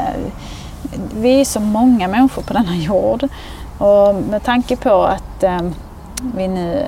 vi 1.16 1.42
är 1.42 1.46
så 1.46 1.60
många 1.60 2.08
människor 2.08 2.42
på 2.42 2.54
denna 2.54 2.76
jord. 2.76 3.28
Och 3.78 4.16
med 4.16 4.44
tanke 4.44 4.76
på 4.76 5.04
att 5.04 5.44
eh, 5.44 5.60
vi 6.36 6.48
nu, 6.48 6.86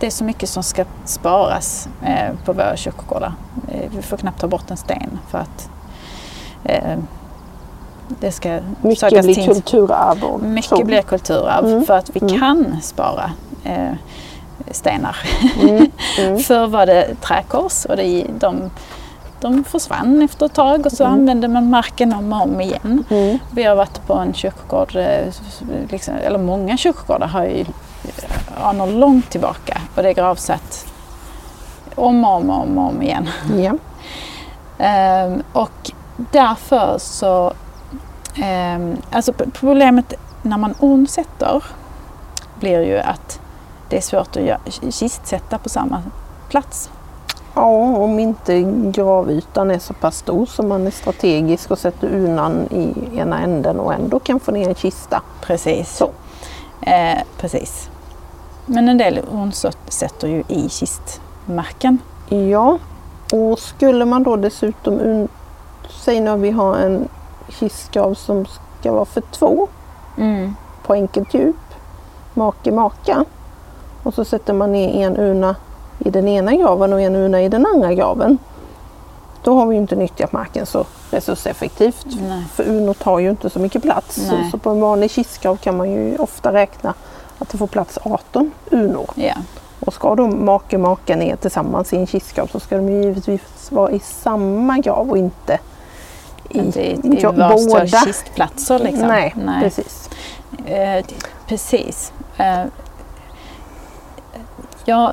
det 0.00 0.06
är 0.06 0.10
så 0.10 0.24
mycket 0.24 0.48
som 0.48 0.62
ska 0.62 0.84
sparas 1.04 1.88
eh, 2.04 2.34
på 2.44 2.52
våra 2.52 2.76
kyrkogårdar. 2.76 3.32
Eh, 3.72 3.90
vi 3.96 4.02
får 4.02 4.16
knappt 4.16 4.40
ta 4.40 4.46
bort 4.46 4.70
en 4.70 4.76
sten 4.76 5.18
för 5.30 5.38
att 5.38 5.70
eh, 6.64 6.98
det 8.20 8.32
ska 8.32 8.60
Mycket 8.80 9.10
blir 9.24 9.34
till- 9.34 9.46
kulturarv 9.46 10.24
och 10.24 10.40
Mycket 10.42 10.68
så. 10.78 10.84
blir 10.84 11.02
kulturarv 11.02 11.66
Mm. 11.66 11.84
för 11.86 11.94
att 11.96 12.10
vi 12.16 12.20
Mm. 12.20 12.38
kan 12.40 12.80
spara 12.82 13.30
eh, 13.64 13.92
stenar. 14.70 15.16
Mm. 15.62 15.90
Mm. 16.18 16.38
Förr 16.38 16.66
var 16.66 16.86
det 16.86 17.14
träkors 17.20 17.84
och 17.84 17.96
det, 17.96 18.24
de, 18.38 18.70
de 19.40 19.64
försvann 19.64 20.22
efter 20.22 20.46
ett 20.46 20.54
tag 20.54 20.86
och 20.86 20.92
så 20.92 21.04
Mm. 21.04 21.14
använde 21.18 21.48
man 21.48 21.70
marken 21.70 22.12
om 22.12 22.32
och 22.32 22.42
om 22.42 22.60
igen. 22.60 23.04
Mm. 23.10 23.38
Vi 23.50 23.64
har 23.64 23.76
varit 23.76 24.06
på 24.06 24.14
en 24.14 24.34
kyrkogård, 24.34 24.96
eh, 24.96 25.34
liksom, 25.90 26.14
eller 26.14 26.38
många 26.38 26.76
kyrkogårdar 26.76 27.26
har 27.26 27.44
ju 27.44 27.64
anor 28.62 28.86
långt 28.86 29.30
tillbaka 29.30 29.80
och 29.94 30.02
det 30.02 30.08
är 30.08 30.14
gravsatt 30.14 30.86
om 31.94 32.24
och 32.24 32.34
om 32.36 32.50
och 32.50 32.62
om, 32.62 32.78
om 32.78 33.02
igen. 33.02 33.28
Ja. 33.58 33.72
Ehm, 34.78 35.42
och 35.52 35.90
därför 36.16 36.98
så, 36.98 37.52
ehm, 38.36 38.96
alltså 39.12 39.32
problemet 39.32 40.14
när 40.42 40.56
man 40.58 40.74
urnsätter 40.82 41.64
blir 42.60 42.80
ju 42.82 42.98
att 42.98 43.40
det 43.88 43.96
är 43.96 44.00
svårt 44.00 44.36
att 44.36 44.94
kistsätta 44.94 45.58
på 45.58 45.68
samma 45.68 46.02
plats. 46.48 46.90
Ja, 47.60 47.96
om 47.96 48.18
inte 48.18 48.62
gravytan 48.92 49.70
är 49.70 49.78
så 49.78 49.94
pass 49.94 50.16
stor 50.16 50.46
så 50.46 50.62
man 50.62 50.86
är 50.86 50.90
strategisk 50.90 51.70
och 51.70 51.78
sätter 51.78 52.08
urnan 52.08 52.68
i 52.70 52.94
ena 53.18 53.40
änden 53.40 53.80
och 53.80 53.94
ändå 53.94 54.18
kan 54.18 54.40
få 54.40 54.50
ner 54.52 54.68
en 54.68 54.74
kista. 54.74 55.22
Precis. 55.40 55.96
Så. 55.96 56.10
Eh, 56.80 57.18
precis. 57.38 57.90
Men 58.66 58.88
en 58.88 58.98
del 58.98 59.20
urnsätter 59.32 60.28
ju 60.28 60.42
i 60.48 60.68
kistmarken. 60.68 61.98
Ja, 62.28 62.78
och 63.32 63.58
skulle 63.58 64.04
man 64.04 64.22
då 64.22 64.36
dessutom, 64.36 65.28
säg 66.04 66.28
att 66.28 66.38
vi 66.38 66.50
har 66.50 66.76
en 66.76 67.08
kistgrav 67.48 68.14
som 68.14 68.46
ska 68.80 68.92
vara 68.92 69.04
för 69.04 69.20
två 69.20 69.68
Mm. 70.18 70.54
på 70.86 70.92
enkelt 70.92 71.34
djup, 71.34 71.56
make 72.34 72.72
maka. 72.72 73.24
Och 74.02 74.14
så 74.14 74.24
sätter 74.24 74.52
man 74.52 74.72
ner 74.72 75.06
en 75.06 75.16
urna 75.16 75.56
i 75.98 76.10
den 76.10 76.28
ena 76.28 76.54
graven 76.54 76.92
och 76.92 77.00
en 77.00 77.16
urna 77.16 77.42
i 77.42 77.48
den 77.48 77.66
andra 77.66 77.94
graven. 77.94 78.38
Då 79.42 79.54
har 79.54 79.66
vi 79.66 79.76
inte 79.76 79.96
nyttjat 79.96 80.32
marken 80.32 80.66
så 80.66 80.84
resurseffektivt. 81.10 82.06
Nej. 82.20 82.44
För 82.52 82.64
urnor 82.64 82.94
tar 82.94 83.18
ju 83.18 83.30
inte 83.30 83.50
så 83.50 83.58
mycket 83.58 83.82
plats. 83.82 84.14
Så, 84.14 84.34
Nej. 84.36 84.50
så 84.50 84.58
på 84.58 84.70
en 84.70 84.80
vanlig 84.80 85.10
kistgrav 85.10 85.56
kan 85.56 85.76
man 85.76 85.90
ju 85.90 86.16
ofta 86.18 86.52
räkna 86.52 86.94
att 87.38 87.48
det 87.48 87.58
får 87.58 87.66
plats 87.66 87.98
18 88.02 88.50
urnor. 88.70 89.10
Ja. 89.14 89.34
Och 89.80 89.94
ska 89.94 90.14
då 90.14 90.26
make 90.28 90.76
och 90.76 90.82
maka 90.82 91.16
ner 91.16 91.36
tillsammans 91.36 91.92
i 91.92 91.96
en 91.96 92.06
kistgrav 92.06 92.46
så 92.46 92.60
ska 92.60 92.76
de 92.76 92.88
ju 92.88 93.02
givetvis 93.02 93.72
vara 93.72 93.90
i 93.90 93.98
samma 93.98 94.78
grav 94.78 95.10
och 95.10 95.18
inte 95.18 95.58
i, 96.48 96.58
Inte 96.58 96.80
i, 96.80 96.92
i 96.92 97.22
båda. 97.22 97.86
kistplatser 97.86 98.78
liksom. 98.78 99.08
Nej, 99.08 99.34
precis. 99.60 100.10
Eh, 100.66 101.04
precis. 101.46 102.12
Eh, 102.36 102.64
jag, 104.84 105.12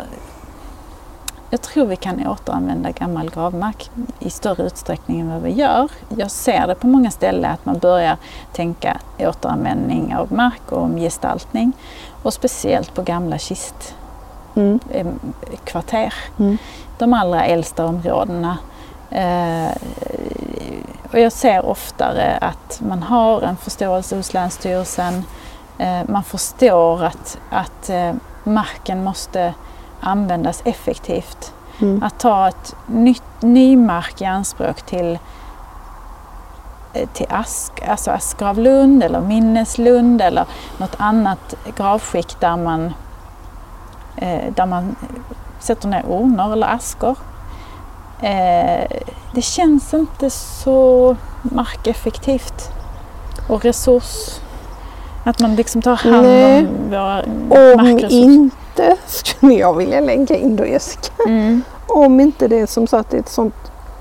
jag 1.50 1.62
tror 1.62 1.86
vi 1.86 1.96
kan 1.96 2.28
återanvända 2.28 2.92
gammal 2.92 3.30
gravmark 3.30 3.92
i 4.20 4.30
större 4.30 4.64
utsträckning 4.64 5.20
än 5.20 5.30
vad 5.30 5.42
vi 5.42 5.52
gör. 5.52 5.92
Jag 6.18 6.32
ser 6.32 6.68
det 6.68 6.76
på 6.76 6.88
många 6.88 7.12
ställen 7.12 7.52
att 7.52 7.66
man 7.66 7.80
börjar 7.80 8.18
tänka 8.54 8.98
återanvändning 9.20 10.16
av 10.16 10.34
mark 10.34 10.72
och 10.72 10.82
om 10.82 10.98
gestaltning. 10.98 11.74
Och 12.24 12.34
speciellt 12.34 12.94
på 12.94 13.02
gamla 13.02 13.38
kistkvarter. 13.38 14.06
Mm. 14.56 14.80
kvarter. 15.64 16.14
Mm. 16.40 16.58
De 16.98 17.14
allra 17.14 17.46
äldsta 17.46 17.86
områdena. 17.86 18.58
Eh, 19.10 19.72
och 21.12 21.20
jag 21.20 21.32
ser 21.32 21.66
oftare 21.66 22.38
att 22.42 22.82
man 22.88 23.04
har 23.04 23.42
en 23.42 23.58
förståelse 23.58 24.16
hos 24.16 24.34
Länsstyrelsen. 24.34 25.24
Eh, 25.78 26.02
man 26.08 26.24
förstår 26.24 27.04
att, 27.04 27.38
att 27.50 27.90
eh, 27.90 28.14
marken 28.44 29.04
måste 29.04 29.54
användas 30.06 30.62
effektivt. 30.66 31.54
Mm. 31.82 32.04
Att 32.04 32.20
ta 32.20 32.48
ett 32.48 32.76
nytt, 32.88 33.42
ny 33.42 33.78
mark 33.78 34.22
i 34.22 34.26
anspråk 34.26 34.82
till, 34.82 35.20
eh, 36.94 37.10
till 37.14 37.26
Ask, 37.30 37.72
alltså 37.88 38.12
Askgravlund 38.12 39.04
eller 39.04 39.22
Minneslund 39.22 40.22
eller 40.22 40.46
något 40.78 40.96
annat 40.98 41.56
gravskikt 41.78 42.40
där 42.40 42.58
man, 42.58 42.94
eh, 44.18 44.54
där 44.56 44.66
man 44.66 44.96
sätter 45.60 45.88
ner 45.88 46.04
urnor 46.10 46.54
eller 46.54 46.68
askor. 46.68 47.18
Eh, 48.22 48.88
det 49.34 49.42
känns 49.42 49.94
inte 49.94 50.30
så 50.30 51.16
markeffektivt 51.42 52.72
och 53.50 53.64
resurs. 53.66 54.40
Att 55.24 55.40
man 55.40 55.56
liksom 55.56 55.82
tar 55.82 55.96
hand 55.96 56.22
Nej. 56.28 56.60
om 56.60 56.90
våra 56.90 57.24
Om 57.24 57.86
markresurser. 57.86 58.65
Inte, 58.76 58.98
skulle 59.08 59.54
jag 59.54 59.74
vilja 59.74 60.00
lägga 60.00 60.36
in 60.38 60.58
Jessica, 60.68 61.14
Mm. 61.28 61.62
om 61.88 62.20
inte 62.20 62.48
det 62.48 62.60
är 62.60 62.66
som 62.66 62.88
sagt 62.88 63.14
är 63.14 63.18
ett 63.18 63.30
sånt 63.30 63.56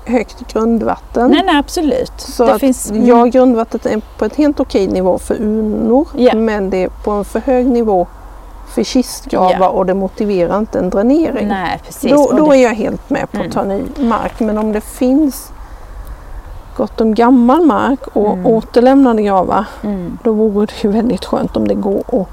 högt 0.05 0.53
grundvatten. 0.53 1.31
Nej, 1.31 1.43
nej 1.45 1.57
absolut. 1.59 2.11
Så 2.17 2.45
det 2.45 2.53
att 2.53 2.59
finns, 2.59 2.91
mm. 2.91 3.05
ja, 3.07 3.25
grundvattnet 3.25 3.85
är 3.85 4.01
på 4.17 4.25
ett 4.25 4.35
helt 4.35 4.59
okej 4.59 4.87
nivå 4.87 5.17
för 5.17 5.35
urnor 5.35 6.07
Ja. 6.15 6.35
men 6.35 6.69
det 6.69 6.83
är 6.83 6.89
på 7.03 7.11
en 7.11 7.25
för 7.25 7.39
hög 7.39 7.65
nivå 7.67 8.07
för 8.75 8.83
kistgravar 8.83 9.55
Ja. 9.59 9.69
och 9.69 9.85
det 9.85 9.93
motiverar 9.93 10.57
inte 10.59 10.79
en 10.79 10.89
dränering. 10.89 11.47
Nej, 11.47 11.81
precis. 11.85 12.11
Då, 12.11 12.31
då 12.37 12.49
det- 12.51 12.57
är 12.57 12.63
jag 12.63 12.73
helt 12.73 13.09
med 13.09 13.31
på 13.31 13.37
att 13.37 13.43
Mm. 13.43 13.51
ta 13.51 13.63
ny 13.63 13.83
mark. 14.07 14.39
Men 14.39 14.57
om 14.57 14.71
det 14.71 14.81
finns 14.81 15.51
gott 16.77 17.01
om 17.01 17.13
gammal 17.15 17.65
mark 17.65 18.07
och 18.13 18.33
Mm. 18.33 18.45
återlämnade 18.45 19.21
gravar 19.23 19.65
mm. 19.83 20.17
då 20.23 20.31
vore 20.33 20.65
det 20.65 20.83
ju 20.83 20.89
väldigt 20.91 21.25
skönt 21.25 21.57
om 21.57 21.67
det 21.67 21.73
går 21.75 22.03
att 22.21 22.27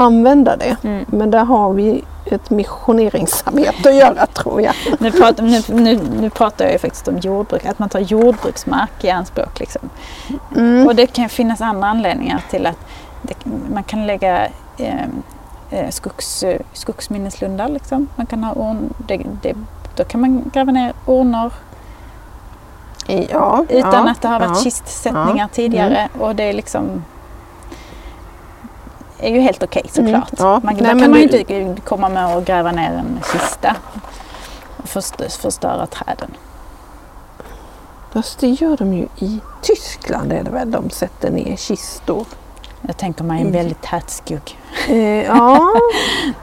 använda 0.00 0.56
det. 0.56 0.76
Mm. 0.84 1.04
Men 1.08 1.30
där 1.30 1.44
har 1.44 1.72
vi 1.72 2.04
ett 2.24 2.50
missioneringsarbete 2.50 3.88
att 3.88 3.94
göra 3.94 4.26
tror 4.26 4.62
jag. 4.62 4.74
Nu 4.98 5.12
pratar, 5.12 5.42
nu, 5.42 5.62
nu, 5.68 6.00
nu 6.20 6.30
pratar 6.30 6.64
jag 6.64 6.72
ju 6.72 6.78
faktiskt 6.78 7.08
om 7.08 7.18
jordbruk, 7.18 7.66
att 7.66 7.78
man 7.78 7.88
tar 7.88 8.00
jordbruksmark 8.00 9.04
i 9.04 9.10
anspråk. 9.10 9.60
Liksom. 9.60 9.90
Mm. 10.56 10.86
Och 10.86 10.94
det 10.94 11.06
kan 11.06 11.28
finnas 11.28 11.60
andra 11.60 11.88
anledningar 11.88 12.42
till 12.50 12.66
att 12.66 12.78
det, 13.22 13.34
man 13.72 13.82
kan 13.82 14.06
lägga 14.06 14.46
eh, 14.78 15.04
eh, 15.70 15.90
skogs, 15.90 16.44
skogsminneslundar. 16.72 17.68
Liksom. 17.68 18.08
Man 18.16 18.26
kan 18.26 18.44
ha 18.44 18.54
urn, 18.54 18.94
det, 18.98 19.20
det, 19.42 19.54
då 19.96 20.04
kan 20.04 20.20
man 20.20 20.50
gräva 20.52 20.72
ner 20.72 20.92
urnor 21.06 21.52
Ja, 23.06 23.64
utan 23.68 24.06
ja, 24.06 24.10
att 24.10 24.22
det 24.22 24.28
har 24.28 24.40
varit 24.40 24.56
ja. 24.56 24.62
kistsättningar 24.62 25.48
tidigare. 25.52 26.08
Och 26.18 26.36
det 26.36 26.42
är 26.42 26.52
liksom 26.52 27.04
är 29.22 29.30
ju 29.34 29.40
helt 29.40 29.62
okej 29.62 29.82
såklart. 29.92 30.40
Mm, 30.40 30.50
ja. 30.52 30.60
Man, 30.64 30.74
Nej, 30.74 30.82
där 30.82 30.94
men 30.94 31.02
kan 31.02 31.10
man 31.10 31.20
ju 31.20 31.26
du- 31.26 31.38
inte 31.38 31.80
komma 31.82 32.08
med 32.08 32.36
och 32.36 32.44
gräva 32.44 32.72
ner 32.72 32.90
en 32.92 33.20
kista 33.32 33.76
och 34.76 34.88
förstö- 34.88 35.40
förstöra 35.40 35.86
träden. 35.86 36.30
Fast 38.12 38.38
det 38.38 38.48
gör 38.48 38.76
de 38.76 38.94
ju 38.94 39.06
i 39.16 39.40
Tyskland 39.62 40.32
är 40.32 40.42
det 40.42 40.50
väl 40.50 40.70
de 40.70 40.90
sätter 40.90 41.30
ner 41.30 41.56
kistor. 41.56 42.26
Jag 42.86 42.96
tänker 42.96 43.24
mig 43.24 43.36
en 43.40 43.46
Mm. 43.46 43.52
väldigt 43.58 43.82
tät 43.82 44.10
skog. 44.10 44.58
Eh, 44.88 44.98
ja, 45.24 45.72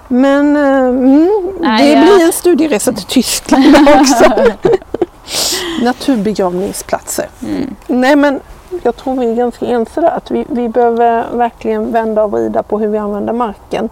men 0.07 0.55
eh, 0.55 0.77
mm, 0.87 1.51
Nej, 1.59 1.95
det 1.95 2.01
blir 2.01 2.25
en 2.25 2.31
studieresa 2.31 2.91
till 2.93 3.05
Tyskland 3.05 3.75
också. 4.01 4.31
Naturbegravningsplatser. 5.81 7.29
Mm. 7.41 7.75
Nej 7.87 8.15
men 8.15 8.39
jag 8.83 8.95
tror 8.95 9.15
vi 9.15 9.31
är 9.31 9.35
ganska 9.35 9.65
ense 9.65 10.01
där 10.01 10.11
att 10.11 10.31
vi, 10.31 10.45
vi 10.49 10.69
behöver 10.69 11.25
verkligen 11.31 11.91
vända 11.91 12.23
och 12.23 12.31
vrida 12.31 12.63
på 12.63 12.79
hur 12.79 12.87
vi 12.87 12.97
använder 12.97 13.33
marken. 13.33 13.89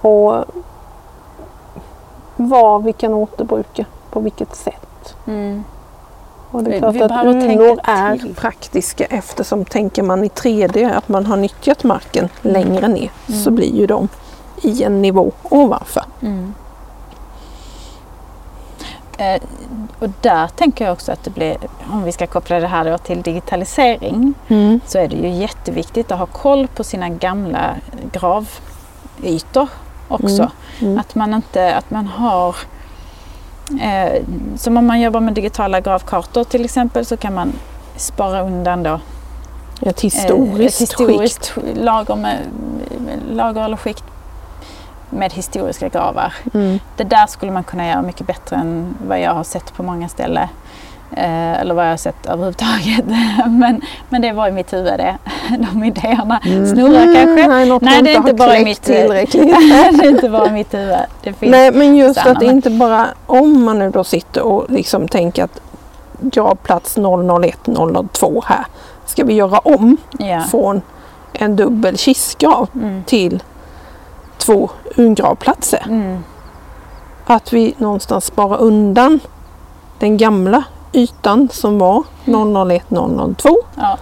Och 0.00 0.44
vad 2.36 2.84
vi 2.84 2.92
kan 2.92 3.14
återbruka, 3.14 3.84
på 4.10 4.20
vilket 4.20 4.56
sätt. 4.56 5.16
Mm. 5.26 5.64
Och 6.50 6.62
det 6.62 6.74
är 6.74 6.78
klart 6.78 6.94
vi 6.94 7.02
att 7.02 7.10
urnor 7.24 7.80
är 7.84 8.18
till. 8.18 8.34
praktiska 8.34 9.04
eftersom 9.04 9.64
tänker 9.64 10.02
man 10.02 10.24
i 10.24 10.28
3D 10.28 10.96
att 10.96 11.08
man 11.08 11.26
har 11.26 11.36
nyttjat 11.36 11.84
marken 11.84 12.28
längre 12.42 12.88
ner 12.88 13.10
så 13.26 13.48
Mm. 13.48 13.54
blir 13.54 13.74
ju 13.74 13.86
de 13.86 14.08
i 14.62 14.82
en 14.82 15.02
nivå 15.02 15.32
ovanför. 15.42 16.04
Mm. 16.22 16.54
Eh, 19.18 19.42
och 19.98 20.08
där 20.20 20.48
tänker 20.48 20.84
jag 20.84 20.92
också 20.92 21.12
att 21.12 21.24
det 21.24 21.30
blir, 21.30 21.56
om 21.92 22.04
vi 22.04 22.12
ska 22.12 22.26
koppla 22.26 22.60
det 22.60 22.66
här 22.66 22.98
till 22.98 23.22
digitalisering, 23.22 24.34
så 24.86 24.98
är 24.98 25.08
det 25.08 25.16
ju 25.16 25.28
jätteviktigt 25.28 26.12
att 26.12 26.18
ha 26.18 26.26
koll 26.26 26.68
på 26.68 26.84
sina 26.84 27.08
gamla 27.08 27.74
gravytor 28.12 29.68
också. 30.08 30.42
Mm. 30.42 30.50
Mm. 30.80 30.98
Att 30.98 31.14
man 31.14 31.34
inte, 31.34 31.74
att 31.74 31.90
man 31.90 32.06
har 32.06 32.56
eh, 33.82 34.22
som 34.56 34.76
om 34.76 34.86
man 34.86 35.00
jobbar 35.00 35.20
med 35.20 35.34
digitala 35.34 35.80
gravkartor 35.80 36.44
till 36.44 36.64
exempel 36.64 37.04
så 37.06 37.16
kan 37.16 37.34
man 37.34 37.52
spara 37.96 38.42
undan 38.42 38.82
då 38.82 39.00
Ett 39.80 39.98
eh, 39.98 40.02
historiskt, 40.02 40.74
ett 40.74 40.88
historiskt 40.88 41.54
lager, 41.74 42.16
med, 42.16 42.38
lager 43.30 43.64
eller 43.64 43.76
skikt 43.76 44.04
med 45.10 45.32
historiska 45.32 45.88
gravar. 45.88 46.34
Mm. 46.54 46.78
Det 46.96 47.04
där 47.04 47.26
skulle 47.26 47.52
man 47.52 47.64
kunna 47.64 47.86
göra 47.88 48.02
mycket 48.02 48.26
bättre 48.26 48.56
än 48.56 48.94
vad 49.08 49.20
jag 49.20 49.34
har 49.34 49.44
sett 49.44 49.74
på 49.76 49.82
många 49.82 50.08
ställen. 50.08 50.48
Eh, 51.16 51.60
eller 51.60 51.74
vad 51.74 51.84
jag 51.84 51.90
har 51.90 51.96
sett 51.96 52.26
överhuvudtaget. 52.26 53.04
men, 53.46 53.80
men 54.08 54.22
det 54.22 54.32
var 54.32 54.48
i 54.48 54.52
mitt 54.52 54.72
huvud 54.72 54.92
det. 54.98 55.16
De 55.72 55.84
idéerna 55.84 56.40
snurrar 56.42 57.14
kanske. 57.14 57.48
Nej, 57.48 57.78
Nej, 57.80 58.02
det 58.02 58.12
är 58.12 58.16
inte 58.16 58.34
bara 58.34 58.58
mitt- 58.58 58.82
tillräckligt. 58.82 59.42
det 60.00 60.06
är 60.06 60.08
inte 60.10 60.28
bara 60.28 60.46
i 60.48 60.52
mitt 60.52 60.74
huvud. 60.74 60.96
Det 61.22 61.32
finns. 61.32 61.50
Nej, 61.50 61.72
men 61.72 61.96
just 61.96 62.26
att 62.26 62.40
det 62.40 62.46
inte 62.46 62.70
bara 62.70 63.06
om 63.26 63.64
man 63.64 63.78
nu 63.78 63.90
då 63.90 64.04
sitter 64.04 64.42
och 64.42 64.70
liksom 64.70 65.08
tänker 65.08 65.44
att 65.44 65.60
gravplats 66.20 66.96
001, 66.96 67.58
002 68.12 68.42
här 68.46 68.64
ska 69.06 69.24
vi 69.24 69.34
göra 69.34 69.58
om 69.58 69.96
Ja. 70.18 70.40
från 70.40 70.82
en 71.32 71.56
dubbel 71.56 71.96
kistgrav 71.98 72.68
Mm. 72.74 73.04
till 73.04 73.42
två 74.38 74.70
urngravplatser. 74.96 75.82
Mm. 75.86 76.24
Att 77.26 77.52
vi 77.52 77.74
någonstans 77.78 78.24
sparar 78.24 78.58
undan 78.58 79.20
den 79.98 80.16
gamla 80.16 80.62
ytan 80.92 81.48
som 81.52 81.78
var 81.78 82.02
001, 82.24 82.82
002 83.36 83.56
Ja. 83.76 83.98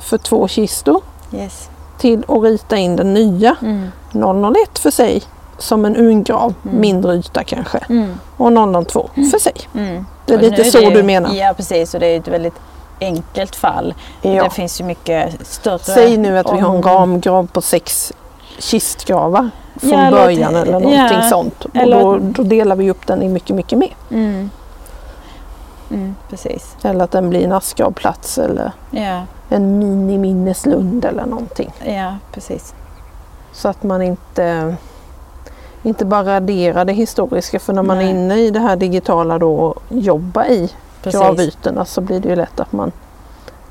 för 0.00 0.18
två 0.18 0.48
kistor 0.48 1.00
Yes. 1.32 1.68
till 1.98 2.24
att 2.28 2.42
rita 2.42 2.76
in 2.76 2.96
den 2.96 3.14
nya 3.14 3.56
Mm. 3.62 3.88
001 4.12 4.78
för 4.78 4.90
sig 4.90 5.22
som 5.58 5.84
en 5.84 5.96
urgrav, 5.96 6.54
Mm. 6.64 6.80
mindre 6.80 7.14
yta 7.14 7.44
kanske, 7.44 7.78
Mm. 7.88 8.14
och 8.36 8.52
002 8.52 9.10
för 9.32 9.38
sig. 9.38 9.54
Mm. 9.74 10.06
Det 10.26 10.32
är 10.32 10.36
Och 10.36 10.42
lite 10.42 10.62
nu 10.62 10.70
så 10.70 10.78
det 10.80 10.90
du 10.90 10.96
ju- 10.96 11.02
menar. 11.02 11.34
Ja 11.34 11.54
precis 11.56 11.94
och 11.94 12.00
det 12.00 12.06
är 12.06 12.18
ett 12.20 12.28
väldigt 12.28 12.54
enkelt 13.00 13.56
fall. 13.56 13.94
Ja. 14.22 14.44
Det 14.44 14.50
finns 14.50 14.80
ju 14.80 14.84
mycket 14.84 15.46
större. 15.46 15.78
Säg 15.78 16.16
nu 16.16 16.38
att 16.38 16.46
vi 16.46 16.58
har 16.60 16.70
en 16.70 16.76
om- 16.76 16.82
ramgrav 16.82 17.46
på 17.52 17.60
sex 17.62 18.12
kistgravar 18.58 19.50
från 19.76 19.90
Ja, 19.90 20.10
början 20.10 20.56
eller 20.56 20.72
någonting 20.72 21.18
ja, 21.18 21.22
sånt. 21.22 21.64
Och 21.64 21.76
eller 21.76 22.00
då, 22.00 22.18
då 22.18 22.42
delar 22.42 22.76
vi 22.76 22.90
upp 22.90 23.06
den 23.06 23.22
i 23.22 23.28
mycket, 23.28 23.56
mycket 23.56 23.78
mer. 23.78 23.96
Mm. 24.10 24.50
Mm, 25.90 26.14
precis. 26.30 26.76
Eller 26.82 27.04
att 27.04 27.10
den 27.10 27.30
blir 27.30 27.44
en 27.44 27.52
askgravplats 27.52 28.38
eller 28.38 28.72
Ja, 28.90 29.22
en 29.48 29.78
mini-minneslund 29.78 31.04
eller 31.04 31.26
någonting. 31.26 31.72
ja 31.84 32.16
precis. 32.32 32.74
Så 33.52 33.68
att 33.68 33.82
man 33.82 34.02
inte, 34.02 34.76
inte 35.82 36.04
bara 36.04 36.36
raderar 36.36 36.84
det 36.84 36.92
historiska 36.92 37.58
för 37.60 37.72
när 37.72 37.82
man 37.82 37.98
Nej. 37.98 38.06
är 38.06 38.10
inne 38.10 38.36
i 38.38 38.50
det 38.50 38.60
här 38.60 38.76
digitala 38.76 39.38
då 39.38 39.54
och 39.54 39.82
jobbar 39.88 40.44
i 40.44 40.70
precis. 41.02 41.20
gravytorna 41.20 41.84
så 41.84 42.00
blir 42.00 42.20
det 42.20 42.28
ju 42.28 42.36
lätt 42.36 42.60
att 42.60 42.72
man 42.72 42.92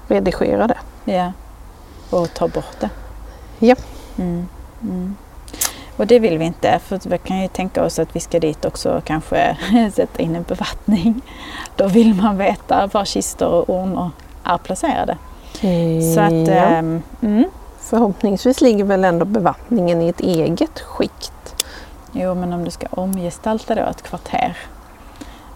redigerar 0.08 0.68
det. 0.68 1.12
Ja. 1.14 1.32
Och 2.10 2.34
ta 2.34 2.48
bort 2.48 2.80
det. 2.80 2.90
Ja. 3.60 3.76
Mm. 4.18 4.48
Mm. 4.84 5.16
Och 5.98 6.08
det 6.08 6.20
vill 6.20 6.38
vi 6.38 6.46
inte 6.46 6.80
för 6.80 7.10
vi 7.10 7.18
kan 7.18 7.42
ju 7.42 7.48
tänka 7.48 7.84
oss 7.84 8.00
att 8.00 8.16
vi 8.16 8.20
ska 8.20 8.40
dit 8.40 8.66
också 8.66 9.02
kanske 9.06 9.58
sätta 9.94 10.22
in 10.22 10.36
en 10.36 10.44
bevattning. 10.44 11.22
Då 11.76 11.88
vill 11.88 12.14
man 12.14 12.38
veta 12.38 12.90
var 12.94 13.06
kistor 13.06 13.48
och 13.48 13.70
urnor 13.70 14.10
är 14.44 14.58
placerade. 14.58 15.18
Så 16.16 16.20
att, 16.20 16.48
ehm, 16.48 17.02
mm. 17.22 17.44
Förhoppningsvis 17.80 18.62
ligger 18.62 18.84
väl 18.84 19.06
ändå 19.06 19.26
bevattningen 19.26 20.02
i 20.02 20.10
ett 20.10 20.20
eget 20.20 20.80
skikt. 20.80 21.66
Jo, 22.12 22.36
men 22.36 22.54
om 22.54 22.66
du 22.66 22.72
ska 22.72 22.88
omgestalta 22.92 23.76
då 23.76 23.82
ett 23.82 24.02
kvarter 24.02 24.58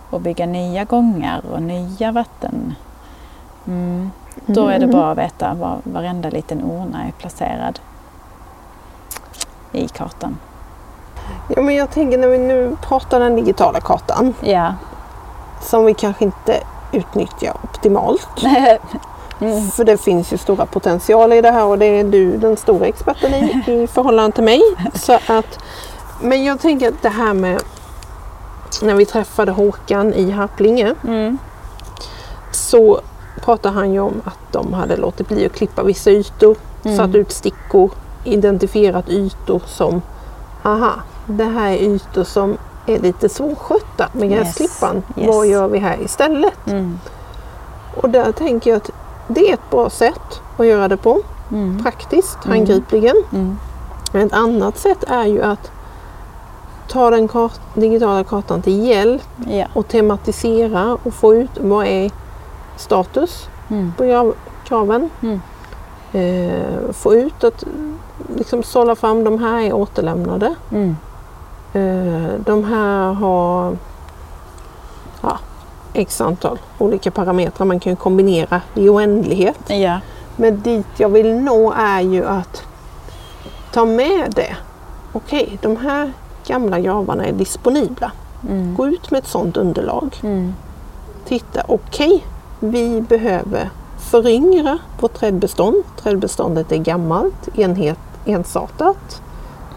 och 0.09 0.21
bygga 0.21 0.45
nya 0.45 0.83
gångar 0.83 1.41
och 1.51 1.61
nya 1.61 2.11
vatten. 2.11 2.75
Mm. 3.67 4.11
Då 4.45 4.67
är 4.67 4.79
det 4.79 4.85
Mm. 4.85 4.91
bra 4.91 5.11
att 5.11 5.17
veta 5.17 5.53
var 5.53 5.77
varenda 5.83 6.29
liten 6.29 6.61
urna 6.61 7.07
är 7.07 7.11
placerad 7.11 7.79
i 9.71 9.87
kartan. 9.87 10.37
Ja, 11.55 11.61
men 11.61 11.75
jag 11.75 11.91
tänker 11.91 12.17
när 12.17 12.27
vi 12.27 12.37
nu 12.37 12.77
pratar 12.81 13.19
den 13.19 13.35
digitala 13.35 13.79
kartan 13.79 14.33
Ja. 14.41 14.73
som 15.61 15.85
vi 15.85 15.93
kanske 15.93 16.23
inte 16.25 16.63
utnyttjar 16.91 17.53
optimalt. 17.63 18.27
mm. 19.41 19.67
För 19.71 19.83
det 19.83 19.97
finns 19.97 20.33
ju 20.33 20.37
stora 20.37 20.65
potentialer 20.65 21.35
i 21.35 21.41
det 21.41 21.51
här 21.51 21.65
och 21.65 21.77
det 21.77 21.85
är 21.85 22.03
du 22.03 22.37
den 22.37 22.57
stora 22.57 22.85
experten 22.85 23.33
i, 23.33 23.63
i 23.67 23.87
förhållande 23.93 24.35
till 24.35 24.43
mig. 24.43 24.61
Så 24.93 25.13
att, 25.13 25.59
men 26.21 26.43
jag 26.43 26.59
tänker 26.59 26.87
att 26.87 27.01
det 27.01 27.09
här 27.09 27.33
med 27.33 27.61
när 28.81 28.95
vi 28.95 29.05
träffade 29.05 29.51
Håkan 29.51 30.13
i 30.13 30.31
Harplinge 30.31 30.93
Mm. 31.03 31.37
så 32.51 33.01
pratade 33.41 33.75
han 33.75 33.93
ju 33.93 33.99
om 33.99 34.21
att 34.25 34.39
de 34.51 34.73
hade 34.73 34.97
låtit 34.97 35.27
bli 35.27 35.45
att 35.45 35.53
klippa 35.53 35.83
vissa 35.83 36.09
ytor, 36.11 36.55
Mm. 36.85 36.97
satt 36.97 37.15
ut 37.15 37.31
stickor, 37.31 37.91
identifierat 38.33 39.09
ytor 39.09 39.61
som 39.65 40.01
aha, 40.63 40.91
det 41.25 41.43
här 41.43 41.71
är 41.71 41.77
ytor 41.77 42.23
som 42.23 42.57
är 42.85 42.99
lite 42.99 43.29
svårskötta 43.29 44.09
med 44.11 44.29
gräsklippan. 44.29 45.03
Yes. 45.17 45.27
Vad 45.27 45.47
gör 45.47 45.67
vi 45.67 45.79
här 45.79 45.97
istället? 46.01 46.67
Mm. 46.67 46.99
Och 47.95 48.09
där 48.09 48.31
tänker 48.31 48.69
jag 48.69 48.77
att 48.77 48.89
det 49.27 49.49
är 49.49 49.53
ett 49.53 49.69
bra 49.71 49.89
sätt 49.89 50.41
att 50.57 50.65
göra 50.65 50.87
det 50.87 50.97
på. 50.97 51.21
Mm. 51.51 51.83
Praktiskt, 51.83 52.37
Mm. 52.45 52.57
handgripligen. 52.57 53.15
Mm. 53.33 53.57
Ett 54.13 54.33
annat 54.33 54.77
sätt 54.77 55.03
är 55.07 55.25
ju 55.25 55.43
att 55.43 55.71
ta 56.87 57.09
den 57.09 57.27
kart- 57.27 57.59
digitala 57.73 58.23
kartan 58.23 58.61
till 58.61 58.85
hjälp 58.85 59.21
Ja. 59.49 59.65
och 59.73 59.87
tematisera 59.87 60.97
och 61.03 61.13
få 61.13 61.35
ut 61.35 61.51
vad 61.61 61.85
är 61.85 62.11
status 62.77 63.47
Mm. 63.69 63.93
på 63.97 64.03
graven. 64.69 65.09
Mm. 65.21 65.41
Eh, 66.13 66.91
få 66.91 67.15
ut 67.15 67.43
att 67.43 67.63
liksom 68.35 68.63
sålla 68.63 68.95
fram 68.95 69.23
de 69.23 69.39
här 69.43 69.61
är 69.61 69.73
återlämnade. 69.73 70.55
Mm. 70.71 70.95
Eh, 71.73 72.31
de 72.45 72.63
här 72.63 73.13
har 73.13 73.77
ja, 75.21 75.39
x 75.93 76.21
antal 76.21 76.59
olika 76.77 77.11
parametrar. 77.11 77.65
Man 77.65 77.79
kan 77.79 77.95
kombinera 77.95 78.61
i 78.73 78.89
oändlighet. 78.89 79.59
Ja. 79.67 79.99
Men 80.35 80.61
dit 80.61 80.87
jag 80.97 81.09
vill 81.09 81.35
nå 81.35 81.73
är 81.77 82.01
ju 82.01 82.25
att 82.25 82.63
ta 83.71 83.85
med 83.85 84.33
det 84.35 84.55
okej, 85.17 85.57
de 85.61 85.77
här 85.77 86.11
gamla 86.47 86.79
gravarna 86.79 87.25
är 87.25 87.33
disponibla. 87.33 88.11
Mm. 88.49 88.75
Gå 88.75 88.87
ut 88.87 89.11
med 89.11 89.17
ett 89.19 89.27
sådant 89.27 89.57
underlag. 89.57 90.15
Mm. 90.23 90.53
Titta, 91.25 91.63
okej, 91.67 92.25
vi 92.59 93.01
behöver 93.01 93.69
föryngra 94.07 94.77
vårt 94.99 95.13
trädbestånd. 95.13 95.83
Trädbeståndet 96.01 96.71
är 96.71 96.77
gammalt, 96.77 97.57
enhet, 97.57 97.99
ensartat. 98.25 99.21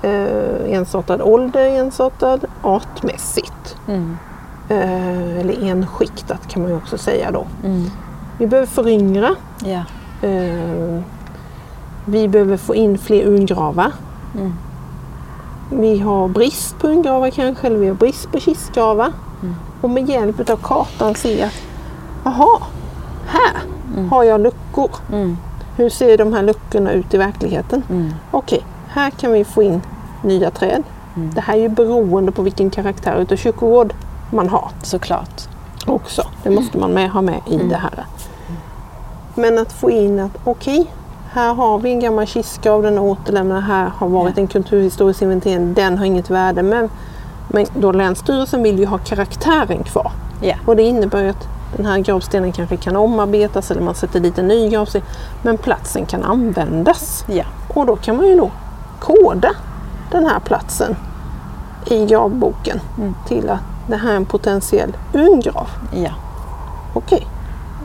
Eh, 0.02 0.74
ensartad 0.74 1.22
ålder, 1.22 1.66
ensartad 1.66 2.44
artmässigt. 2.62 3.76
Mm. 3.88 4.16
Eh, 4.68 5.40
eller 5.40 5.64
enskiktat 5.64 6.48
kan 6.48 6.62
man 6.62 6.70
ju 6.70 6.76
också 6.76 6.98
säga 6.98 7.30
då. 7.30 7.46
Mm. 7.64 7.90
Vi 8.38 8.46
behöver 8.46 8.66
föryngra. 8.66 9.34
Ja. 9.64 9.82
Eh, 10.28 11.00
vi 12.04 12.28
behöver 12.28 12.56
få 12.56 12.74
in 12.74 12.98
fler 12.98 13.26
urngravar. 13.26 13.92
Mm. 14.34 14.54
Vi 15.70 15.98
har 15.98 16.28
brist 16.28 16.78
på 16.78 16.88
urngravar 16.88 17.30
kanske, 17.30 17.66
eller 17.66 17.78
vi 17.78 17.88
har 17.88 17.94
brist 17.94 18.32
på 18.32 18.40
kistgravar. 18.40 19.12
Mm. 19.42 19.54
Och 19.80 19.90
med 19.90 20.08
hjälp 20.08 20.50
av 20.50 20.56
kartan 20.56 21.14
se 21.14 21.42
att, 21.42 21.52
jaha, 22.24 22.58
här 23.26 23.79
har 24.10 24.24
jag 24.24 24.40
luckor. 24.40 24.90
Mm. 25.12 25.36
Hur 25.76 25.88
ser 25.90 26.18
de 26.18 26.32
här 26.32 26.42
luckorna 26.42 26.92
ut 26.92 27.14
i 27.14 27.16
verkligheten? 27.18 27.82
Mm. 27.90 28.12
Okej, 28.30 28.64
här 28.88 29.10
kan 29.10 29.32
vi 29.32 29.44
få 29.44 29.62
in 29.62 29.80
nya 30.24 30.50
träd. 30.50 30.82
Mm. 31.16 31.30
Det 31.34 31.40
här 31.40 31.54
är 31.54 31.60
ju 31.60 31.68
beroende 31.68 32.32
på 32.32 32.42
vilken 32.42 32.70
karaktär 32.70 33.16
utav 33.20 33.36
kyrkogård 33.36 33.94
man 34.32 34.48
har 34.48 34.70
Såklart. 34.82 35.48
också. 35.86 36.22
Det 36.42 36.50
måste 36.50 36.78
man 36.78 36.90
med, 36.92 37.10
ha 37.10 37.22
med 37.22 37.40
i 37.46 37.54
Mm. 37.54 37.68
det 37.68 37.76
här. 37.76 38.04
Men 39.34 39.58
att 39.58 39.72
få 39.72 39.90
in 39.90 40.20
att 40.20 40.38
okej, 40.44 40.86
här 41.32 41.54
har 41.54 41.78
vi 41.78 41.90
en 41.90 42.00
gammal 42.00 42.26
kistgrav, 42.26 42.82
den 42.82 42.94
är 42.98 43.02
återlämnad, 43.02 43.62
här 43.62 43.90
har 43.96 44.08
varit 44.08 44.38
en 44.38 44.46
kulturhistorisk 44.46 45.22
inventering, 45.22 45.74
den 45.74 45.98
har 45.98 46.04
inget 46.04 46.30
värde. 46.30 46.62
Men, 46.62 46.88
men 47.48 47.66
då 47.74 47.92
Länsstyrelsen 47.92 48.62
vill 48.62 48.78
ju 48.78 48.86
ha 48.86 48.98
karaktären 48.98 49.82
kvar. 49.84 50.12
Ja. 50.42 50.54
Och 50.66 50.76
det 50.76 50.82
innebär 50.82 51.22
ju 51.22 51.28
att 51.28 51.48
den 51.76 51.86
här 51.86 51.98
gravstenen 51.98 52.52
kanske 52.52 52.76
kan 52.76 52.96
omarbetas 52.96 53.70
eller 53.70 53.80
man 53.82 53.94
sätter 53.94 54.20
dit 54.20 54.38
en 54.38 54.48
ny 54.48 54.68
gravsten. 54.70 55.02
Men 55.42 55.58
platsen 55.58 56.06
kan 56.06 56.22
användas. 56.24 57.24
Ja. 57.28 57.44
Och 57.68 57.86
då 57.86 57.96
kan 57.96 58.16
man 58.16 58.26
ju 58.26 58.36
då 58.36 58.50
koda 59.00 59.50
den 60.10 60.26
här 60.26 60.40
platsen 60.40 60.96
i 61.86 62.06
gravboken 62.06 62.80
Mm. 62.98 63.14
till 63.28 63.50
att 63.50 63.60
det 63.88 63.96
här 63.96 64.12
är 64.12 64.16
en 64.16 64.24
potentiell 64.24 64.96
urngrav. 65.14 65.68
Ja. 65.94 66.10
Okej, 66.94 67.26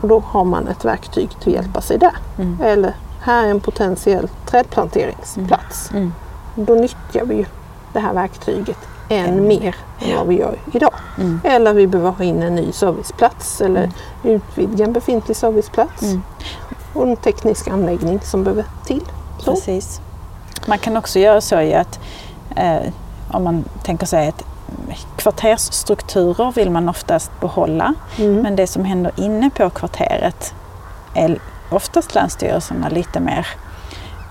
och 0.00 0.08
då 0.08 0.22
har 0.26 0.44
man 0.44 0.68
ett 0.68 0.84
verktyg 0.84 1.30
till 1.40 1.56
att 1.56 1.64
hjälpa 1.64 1.80
sig 1.80 1.98
där. 1.98 2.16
Mm. 2.38 2.58
Eller 2.62 2.94
här 3.20 3.44
är 3.44 3.50
en 3.50 3.60
potentiell 3.60 4.28
trädplanteringsplats. 4.46 5.90
Mm. 5.90 6.12
Då 6.54 6.74
nyttjar 6.74 7.24
vi 7.24 7.34
ju 7.34 7.44
det 7.92 8.00
här 8.00 8.14
verktyget 8.14 8.78
än 9.08 9.48
mer 9.48 9.76
än 10.00 10.16
vad 10.16 10.26
vi 10.26 10.38
gör 10.38 10.58
idag. 10.72 10.94
Mm. 11.18 11.40
Eller 11.44 11.74
vi 11.74 11.86
behöver 11.86 12.10
ha 12.10 12.24
in 12.24 12.42
en 12.42 12.54
ny 12.54 12.72
serviceplats 12.72 13.60
eller 13.60 13.90
utvidga 14.22 14.84
en 14.84 14.92
befintlig 14.92 15.36
serviceplats. 15.36 16.02
Mm. 16.02 16.22
Och 16.92 17.08
en 17.08 17.16
teknisk 17.16 17.68
anläggning 17.68 18.20
som 18.20 18.44
behöver 18.44 18.64
till. 18.86 19.02
Så. 19.38 19.50
Precis. 19.50 20.00
Man 20.66 20.78
kan 20.78 20.96
också 20.96 21.18
göra 21.18 21.40
så 21.40 21.60
i 21.60 21.74
att 21.74 22.00
eh, 22.56 22.92
om 23.30 23.44
man 23.44 23.64
tänker 23.82 24.06
sig 24.06 24.28
att 24.28 24.44
kvartersstrukturer 25.16 26.52
vill 26.52 26.70
man 26.70 26.88
oftast 26.88 27.40
behålla. 27.40 27.94
Mm. 28.18 28.42
Men 28.42 28.56
det 28.56 28.66
som 28.66 28.84
händer 28.84 29.12
inne 29.16 29.50
på 29.50 29.70
kvarteret 29.70 30.54
är 31.14 31.38
oftast 31.70 32.14
länsstyrelserna 32.14 32.88
lite 32.88 33.20
mer 33.20 33.46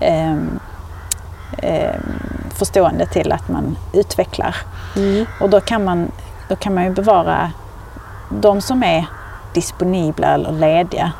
ehm, 0.00 0.60
ehm, 1.58 2.02
förstående 2.56 3.06
till 3.06 3.32
att 3.32 3.48
man 3.48 3.76
utvecklar. 3.92 4.56
Mm. 4.96 5.26
Och 5.40 5.50
då 5.50 5.60
kan 5.60 5.84
man, 5.84 6.10
då 6.48 6.56
kan 6.56 6.74
man 6.74 6.84
ju 6.84 6.90
bevara 6.90 7.50
de 8.28 8.60
som 8.60 8.82
är 8.82 9.06
disponibla 9.54 10.26
eller 10.26 10.52
lediga 10.52 11.12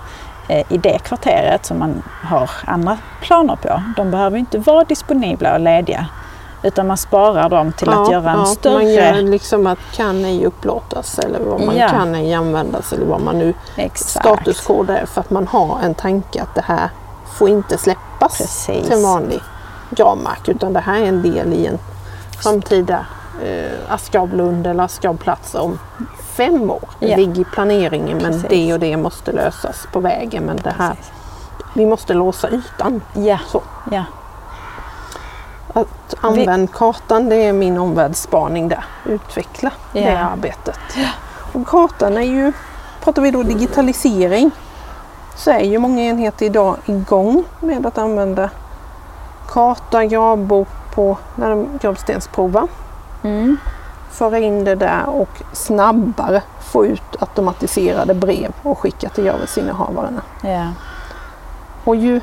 eh, 0.48 0.72
i 0.72 0.78
det 0.78 0.98
kvarteret 0.98 1.66
som 1.66 1.78
man 1.78 2.02
har 2.22 2.50
andra 2.64 2.98
planer 3.22 3.56
på. 3.56 3.82
De 3.96 4.10
behöver 4.10 4.38
inte 4.38 4.58
vara 4.58 4.84
disponibla 4.84 5.54
och 5.54 5.60
lediga 5.60 6.06
utan 6.62 6.86
man 6.86 6.96
sparar 6.96 7.48
dem 7.48 7.72
till 7.72 7.88
att 7.88 8.10
göra 8.10 8.30
en 8.30 8.38
ja, 8.38 8.44
större... 8.46 8.74
Man 8.74 8.92
gör 8.92 9.22
liksom 9.22 9.66
att 9.66 9.78
kan 9.94 10.24
ej 10.24 10.46
upplåtas 10.46 11.18
eller 11.18 11.40
vad 11.40 11.60
man 11.60 11.76
Ja. 11.76 11.88
kan 11.88 12.14
ej 12.14 12.34
användas 12.34 12.92
eller 12.92 13.06
vad 13.06 13.20
man 13.20 13.38
nu 13.38 13.54
Exakt. 13.76 14.26
statuskod 14.26 14.90
är 14.90 15.06
för 15.06 15.20
att 15.20 15.30
man 15.30 15.46
har 15.46 15.78
en 15.82 15.94
tanke 15.94 16.42
att 16.42 16.54
det 16.54 16.64
här 16.66 16.90
får 17.26 17.48
inte 17.48 17.78
släppas 17.78 18.38
Precis. 18.38 18.88
till 18.88 19.02
vanlig 19.02 19.40
gravmark 19.90 20.48
utan 20.48 20.72
det 20.72 20.80
här 20.80 21.00
är 21.00 21.04
en 21.06 21.22
del 21.22 21.52
i 21.52 21.66
en 21.66 21.78
framtida 22.42 23.06
eh, 23.44 23.92
Askavlund 23.94 24.66
eller 24.66 24.84
Askavplats 24.84 25.54
om 25.54 25.78
fem 26.36 26.70
år. 26.70 26.88
Det 27.00 27.06
Ja. 27.08 27.16
ligger 27.16 27.40
i 27.40 27.44
planeringen 27.44 28.18
men 28.22 28.32
Precis. 28.32 28.48
det 28.50 28.72
och 28.72 28.80
det 28.80 28.96
måste 28.96 29.32
lösas 29.32 29.86
på 29.92 30.00
vägen 30.00 30.42
men 30.44 30.56
det 30.56 30.74
här, 30.78 30.94
Precis. 30.94 31.12
vi 31.74 31.86
måste 31.86 32.14
låsa 32.14 32.48
ytan. 32.50 33.02
Ja, 33.14 33.38
Så. 33.48 33.62
ja. 33.90 34.04
Att 35.74 36.14
använda 36.20 36.72
kartan 36.72 37.28
det 37.28 37.36
är 37.36 37.52
min 37.52 37.78
omvärldsspaning 37.78 38.68
där. 38.68 38.84
Utveckla 39.06 39.70
det 39.92 40.00
Ja. 40.00 40.18
arbetet. 40.18 40.78
Och 41.52 41.66
kartan 41.66 42.16
är 42.16 42.20
ju, 42.22 42.52
pratar 43.04 43.22
vi 43.22 43.30
då 43.30 43.42
digitalisering, 43.42 44.50
så 45.36 45.50
är 45.50 45.60
ju 45.60 45.78
många 45.78 46.02
enheter 46.02 46.46
idag 46.46 46.76
igång 46.86 47.44
med 47.60 47.86
att 47.86 47.98
använda 47.98 48.50
karta, 49.48 50.04
gravbok 50.04 50.68
på 50.94 51.18
när 51.34 51.50
de 51.50 51.68
gravstensprovar. 51.80 52.68
Mm. 53.22 53.56
Föra 54.10 54.38
in 54.38 54.64
det 54.64 54.74
där 54.74 55.08
och 55.08 55.42
snabbare 55.52 56.42
få 56.60 56.86
ut 56.86 57.16
automatiserade 57.20 58.14
brev 58.14 58.52
och 58.62 58.78
skicka 58.78 59.08
till 59.08 59.24
gravesinnehavarna. 59.24 60.22
ja. 60.42 60.68
Och 61.84 61.96
ju 61.96 62.20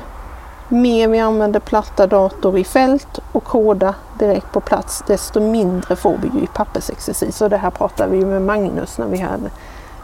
mer 0.68 1.08
vi 1.08 1.18
använder 1.18 1.60
platta 1.60 2.06
dator 2.06 2.58
i 2.58 2.64
fält 2.64 3.18
och 3.32 3.44
koda 3.44 3.94
direkt 4.18 4.52
på 4.52 4.60
plats 4.60 5.04
desto 5.06 5.40
mindre 5.40 5.96
får 5.96 6.16
vi 6.22 6.38
ju 6.38 6.44
i 6.44 6.46
pappersexercis. 6.46 7.40
Och 7.40 7.50
det 7.50 7.56
här 7.56 7.70
pratade 7.70 8.10
vi 8.10 8.18
ju 8.18 8.26
med 8.26 8.42
Magnus 8.42 8.98
när 8.98 9.06
vi 9.06 9.18
hade 9.18 9.50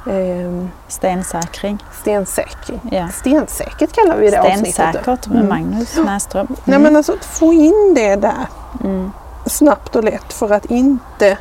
eh, 0.06 0.66
Stensäkring. 0.88 1.78
stensäkring. 2.00 2.80
Ja. 2.90 3.08
Stensäkert 3.08 3.92
kallar 3.92 4.16
vi 4.16 4.30
det 4.30 4.40
avsnittet. 4.40 4.74
Stensäkert 4.74 5.26
med 5.26 5.36
Mm. 5.36 5.48
Magnus 5.48 5.96
Näsström. 6.04 6.46
Mm. 6.46 6.60
Nej 6.64 6.78
men 6.78 6.96
alltså 6.96 7.12
att 7.12 7.24
få 7.24 7.52
in 7.52 7.92
det 7.94 8.16
där 8.16 8.46
Mm. 8.84 9.12
snabbt 9.46 9.96
och 9.96 10.04
lätt 10.04 10.32
för 10.32 10.50
att 10.52 10.64
inte... 10.66 11.38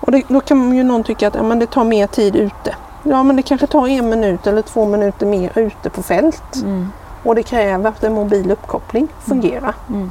Och 0.00 0.12
det, 0.12 0.22
då 0.28 0.40
kan 0.40 0.74
ju 0.74 0.82
någon 0.84 1.04
tycka 1.04 1.28
att 1.28 1.34
ja, 1.34 1.42
men 1.42 1.58
det 1.58 1.66
tar 1.70 1.84
mer 1.84 2.06
tid 2.06 2.36
ute. 2.36 2.74
Ja 3.02 3.22
men 3.22 3.36
det 3.36 3.42
kanske 3.42 3.66
tar 3.66 3.86
en 3.88 4.08
minut 4.08 4.46
eller 4.46 4.62
två 4.62 4.84
minuter 4.86 5.26
mer 5.26 5.58
ute 5.58 5.90
på 5.90 6.02
fält. 6.02 6.56
Mm. 6.56 6.88
Och 7.24 7.34
det 7.34 7.42
kräver 7.42 7.88
att 7.90 8.04
en 8.04 8.14
mobil 8.14 8.50
uppkoppling 8.50 9.08
fungerar. 9.20 9.74
Mm. 9.88 10.10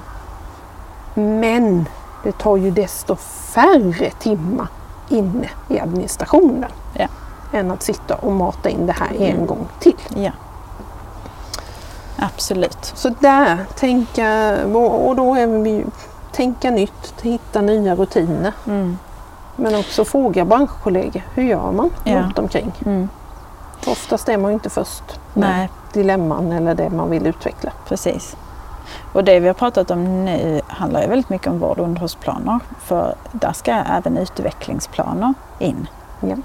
Men 1.14 1.86
det 2.24 2.38
tar 2.38 2.58
ju 2.58 2.72
desto 2.72 3.16
färre 3.54 4.12
timmar 4.20 4.68
inne 5.10 5.50
i 5.70 5.80
administrationen. 5.80 6.70
Ja. 6.94 7.08
Än 7.52 7.72
att 7.72 7.84
sitta 7.84 8.16
och 8.16 8.32
mata 8.32 8.70
in 8.70 8.86
det 8.86 8.94
här 8.94 9.22
en 9.22 9.46
gång 9.46 9.68
till. 9.80 9.98
Ja. 10.16 10.32
Absolut. 12.20 12.92
Så 12.96 13.10
där, 13.20 13.58
tänka, 13.76 14.58
och 14.76 15.16
då 15.16 15.36
är 15.36 15.48
vi 15.48 15.86
tänka 16.32 16.72
nytt, 16.72 17.14
hitta 17.22 17.62
nya 17.62 17.96
rutiner. 17.96 18.54
Mm. 18.68 18.98
Men 19.56 19.76
också 19.76 20.06
fråga 20.06 20.46
branschkollegor, 20.46 21.22
hur 21.34 21.44
gör 21.44 21.72
man 21.72 21.90
Ja. 22.04 22.20
runt 22.20 22.40
omkring? 22.40 22.72
Mm. 22.86 23.10
Oftast 23.88 24.30
är 24.30 24.38
man 24.38 24.52
inte 24.52 24.70
först 24.70 25.20
med 25.34 25.50
Nej, 25.50 25.70
dilemman 25.94 26.52
eller 26.52 26.76
det 26.76 26.90
man 26.90 27.10
vill 27.10 27.28
utveckla. 27.28 27.72
precis. 27.88 28.36
Och 29.14 29.24
det 29.24 29.40
vi 29.40 29.48
har 29.48 29.54
pratat 29.54 29.92
om 29.92 30.26
nu 30.26 30.62
handlar 30.68 31.02
ju 31.02 31.08
väldigt 31.08 31.30
mycket 31.30 31.48
om 31.48 31.60
vård 31.60 31.80
och 31.80 31.86
underhållsplaner. 31.86 32.60
För 32.80 33.16
där 33.32 33.54
ska 33.54 33.72
även 33.72 34.18
utvecklingsplaner 34.18 35.34
in. 35.60 35.88
Ja. 36.20 36.36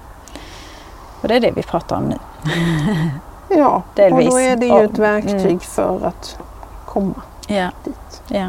Och 1.21 1.29
det 1.29 1.35
är 1.35 1.41
det 1.41 1.51
vi 1.51 1.63
pratar 1.63 1.97
om 1.97 2.05
nu. 2.05 2.17
Ja, 3.49 3.83
Delvis. 3.95 4.27
och 4.27 4.33
då 4.33 4.41
är 4.41 4.57
det 4.57 4.67
ju 4.67 4.85
ett 4.85 4.99
verktyg 4.99 5.47
mm. 5.47 5.61
för 5.61 6.07
att 6.07 6.39
komma 6.85 7.23
Ja. 7.47 7.69
dit. 7.85 8.23
ja. 8.27 8.47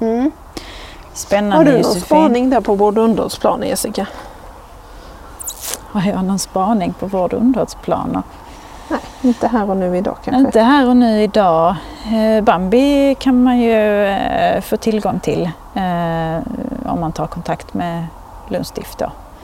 Mm. 0.00 0.30
Spännande 1.12 1.56
Har 1.56 1.64
du 1.64 1.70
någon 1.70 1.80
Josefin. 1.80 2.02
spaning 2.02 2.50
där 2.50 2.60
på 2.60 2.74
vård 2.74 2.98
och 2.98 3.04
underhållsplanen 3.04 3.68
Jessica? 3.68 4.06
Har 5.92 6.02
jag 6.10 6.24
någon 6.24 6.38
spaning 6.38 6.92
på 6.92 7.06
vård 7.06 7.32
och 7.32 7.40
underhållsplaner? 7.40 8.22
Nej, 8.88 9.00
inte 9.22 9.48
här 9.48 9.70
och 9.70 9.76
nu 9.76 9.96
idag 9.96 10.16
kanske. 10.24 10.40
Inte 10.40 10.60
här 10.60 10.88
och 10.88 10.96
nu 10.96 11.22
idag. 11.22 11.74
Eh, 12.12 12.44
Bambi 12.44 13.16
kan 13.20 13.42
man 13.42 13.58
ju 13.58 14.04
eh, 14.06 14.60
få 14.60 14.76
tillgång 14.76 15.20
till 15.20 15.42
eh, 15.74 16.36
om 16.86 17.00
man 17.00 17.12
tar 17.12 17.26
kontakt 17.26 17.74
med 17.74 18.06
Lunds 18.48 18.68
stift. 18.68 19.02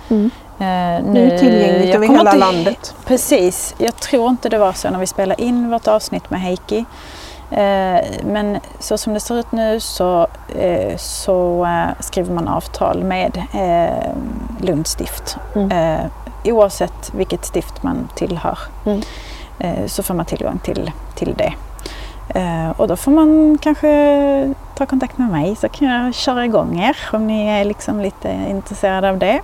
Mm. 0.08 0.30
Eh, 0.60 1.04
Det 1.12 1.20
är 1.20 1.30
ju 1.32 1.38
tillgängligt 1.38 1.94
över 1.94 2.06
hela 2.08 2.20
inte- 2.20 2.36
landet. 2.36 2.94
Precis. 3.04 3.74
Jag 3.78 3.96
tror 3.96 4.28
inte 4.30 4.48
det 4.48 4.58
var 4.58 4.72
så 4.72 4.90
när 4.90 4.98
vi 4.98 5.06
spelade 5.06 5.42
in 5.42 5.70
vårt 5.70 5.88
avsnitt 5.88 6.30
med 6.30 6.40
Heikki. 6.40 6.84
Eh, 7.50 8.00
men 8.24 8.58
så 8.78 8.98
som 8.98 9.14
det 9.14 9.20
ser 9.20 9.34
ut 9.38 9.52
nu 9.52 9.80
så, 9.80 10.26
eh, 10.58 10.96
så 10.96 11.66
skriver 12.00 12.34
man 12.34 12.48
avtal 12.48 13.04
med 13.04 13.42
Lunds 14.60 14.90
stift. 14.90 15.36
Mm. 15.54 16.00
Oavsett 16.44 17.14
vilket 17.14 17.44
stift 17.44 17.82
man 17.82 18.08
tillhör 18.14 18.58
Mm. 18.86 19.00
så 19.88 20.02
får 20.02 20.14
man 20.14 20.26
tillgång 20.26 20.58
till, 20.58 20.90
till 21.14 21.34
det. 21.34 21.52
Och 22.76 22.88
då 22.88 22.96
får 22.96 23.10
man 23.10 23.58
kanske 23.62 24.54
ta 24.74 24.86
kontakt 24.86 25.18
med 25.18 25.28
mig 25.30 25.56
så 25.56 25.68
kan 25.68 25.88
jag 25.88 26.14
köra 26.14 26.44
igång 26.44 26.80
er 26.80 26.96
om 27.12 27.26
ni 27.26 27.46
är 27.46 27.64
liksom 27.64 28.00
lite 28.00 28.28
intresserade 28.50 29.10
av 29.10 29.18
det. 29.18 29.40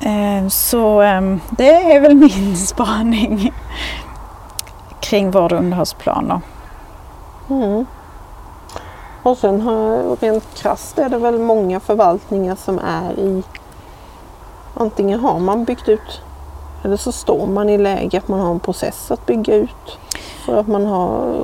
Eh, 0.00 0.48
så 0.48 1.02
eh, 1.02 1.36
det 1.50 1.94
är 1.94 2.00
väl 2.00 2.14
min 2.14 2.56
spaning 2.66 3.52
kring 5.00 5.30
vård 5.30 5.52
och 5.52 5.58
underhållsplaner. 5.58 6.40
Mm. 7.50 7.86
Och 9.22 9.38
sen 9.38 9.60
har, 9.60 10.16
rent 10.16 10.54
krasst 10.54 10.98
är 10.98 11.08
det 11.08 11.18
väl 11.18 11.38
många 11.38 11.80
förvaltningar 11.80 12.54
som 12.54 12.78
är 12.78 13.18
i 13.18 13.42
antingen 14.74 15.20
har 15.20 15.38
man 15.38 15.64
byggt 15.64 15.88
ut 15.88 16.20
eller 16.84 16.96
så 16.96 17.12
står 17.12 17.46
man 17.46 17.68
i 17.68 17.78
läge 17.78 18.18
att 18.18 18.28
man 18.28 18.40
har 18.40 18.50
en 18.50 18.60
process 18.60 19.10
att 19.10 19.26
bygga 19.26 19.54
ut 19.54 19.98
för 20.44 20.56
att 20.60 20.68
man 20.68 20.86
har 20.86 21.34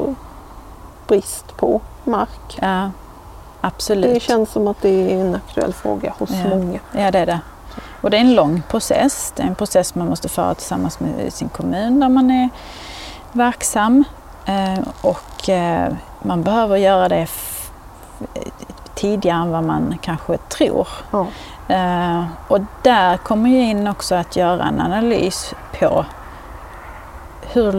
brist 1.06 1.56
på 1.56 1.80
mark. 2.04 2.58
Ja, 2.60 2.90
absolut. 3.60 4.14
Det 4.14 4.20
känns 4.20 4.50
som 4.50 4.68
att 4.68 4.82
det 4.82 5.12
är 5.12 5.20
en 5.20 5.34
aktuell 5.34 5.72
fråga 5.72 6.14
hos 6.18 6.30
Ja. 6.30 6.48
många. 6.56 6.78
Ja, 6.92 7.10
det 7.10 7.18
är 7.18 7.26
det. 7.26 7.40
Och 8.06 8.10
det 8.10 8.16
är 8.16 8.20
en 8.20 8.34
lång 8.34 8.62
process. 8.68 9.32
Det 9.36 9.42
är 9.42 9.46
en 9.46 9.54
process 9.54 9.94
man 9.94 10.08
måste 10.08 10.28
föra 10.28 10.54
tillsammans 10.54 11.00
med 11.00 11.32
sin 11.32 11.48
kommun 11.48 12.00
där 12.00 12.08
man 12.08 12.30
är 12.30 12.48
verksam. 13.32 14.04
Eh, 14.46 14.78
och 15.00 15.48
eh, 15.48 15.92
man 16.22 16.42
behöver 16.42 16.76
göra 16.76 17.08
det 17.08 17.28
tidigare 18.94 19.42
än 19.42 19.50
vad 19.50 19.64
man 19.64 19.98
kanske 20.02 20.36
tror. 20.36 20.88
Ja. 21.10 21.26
Eh, 21.68 22.24
och 22.48 22.60
där 22.82 23.16
kommer 23.16 23.50
ju 23.50 23.62
in 23.62 23.88
också 23.88 24.14
att 24.14 24.36
göra 24.36 24.64
en 24.64 24.80
analys 24.80 25.54
på 25.80 26.04
hur 27.52 27.72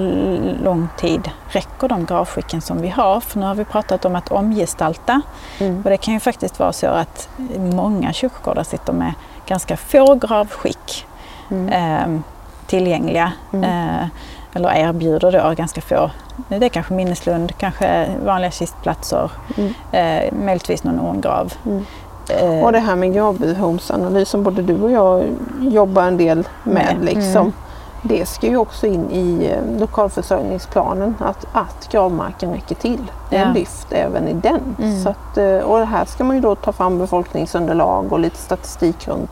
lång 0.63 0.87
tid 0.97 1.31
räcker 1.47 1.87
de 1.87 2.05
gravskicken 2.05 2.61
som 2.61 2.81
vi 2.81 2.89
har? 2.89 3.19
För 3.19 3.39
nu 3.39 3.45
har 3.45 3.55
vi 3.55 3.65
pratat 3.65 4.05
om 4.05 4.15
att 4.15 4.31
omgestalta 4.31 5.21
Mm. 5.59 5.81
och 5.83 5.89
det 5.89 5.97
kan 5.97 6.13
ju 6.13 6.19
faktiskt 6.19 6.59
vara 6.59 6.73
så 6.73 6.87
att 6.87 7.29
många 7.57 8.13
kyrkogårdar 8.13 8.63
sitter 8.63 8.93
med 8.93 9.13
ganska 9.47 9.77
få 9.77 10.15
gravskick 10.15 11.05
Mm. 11.51 11.69
eh, 11.69 12.21
tillgängliga. 12.67 13.31
Mm. 13.53 13.63
Eh, 13.63 14.05
eller 14.53 14.69
erbjuder 14.75 15.31
då 15.31 15.53
ganska 15.57 15.81
få. 15.81 16.11
Det 16.49 16.65
är 16.65 16.69
kanske 16.69 16.93
minneslund, 16.93 17.57
kanske 17.57 18.07
vanliga 18.25 18.51
kistplatser, 18.51 19.31
Mm. 19.57 19.73
eh, 19.91 20.33
möjligtvis 20.45 20.83
någon 20.83 20.99
urngrav. 20.99 21.53
Mm. 21.65 21.85
Eh, 22.29 22.63
Och 22.65 22.71
det 22.71 22.79
här 22.79 22.95
med 22.95 23.13
gravbehovsanalys 23.13 24.29
som 24.29 24.43
både 24.43 24.61
du 24.61 24.81
och 24.81 24.91
jag 24.91 25.23
jobbar 25.61 26.03
en 26.03 26.17
del 26.17 26.37
med. 26.63 26.73
Med, 26.73 26.95
Liksom. 27.01 27.53
Det 28.01 28.25
ska 28.25 28.47
ju 28.47 28.57
också 28.57 28.87
in 28.87 29.11
i 29.11 29.45
eh, 29.45 29.79
lokalförsörjningsplanen 29.79 31.15
att, 31.19 31.45
att 31.51 31.89
gravmarken 31.91 32.53
räcker 32.53 32.75
till. 32.75 33.11
Det 33.29 33.35
är 33.37 33.45
Ja. 33.47 33.53
lyft 33.53 33.87
även 33.91 34.27
i 34.27 34.33
den. 34.33 34.75
Mm. 34.79 35.03
Så 35.03 35.09
att, 35.09 35.37
eh, 35.37 35.57
och 35.57 35.79
det 35.79 35.85
här 35.85 36.05
ska 36.05 36.23
man 36.23 36.35
ju 36.35 36.41
då 36.41 36.55
ta 36.55 36.71
fram 36.71 36.97
befolkningsunderlag 36.99 38.13
och 38.13 38.19
lite 38.19 38.37
statistik 38.37 39.07
runt, 39.07 39.31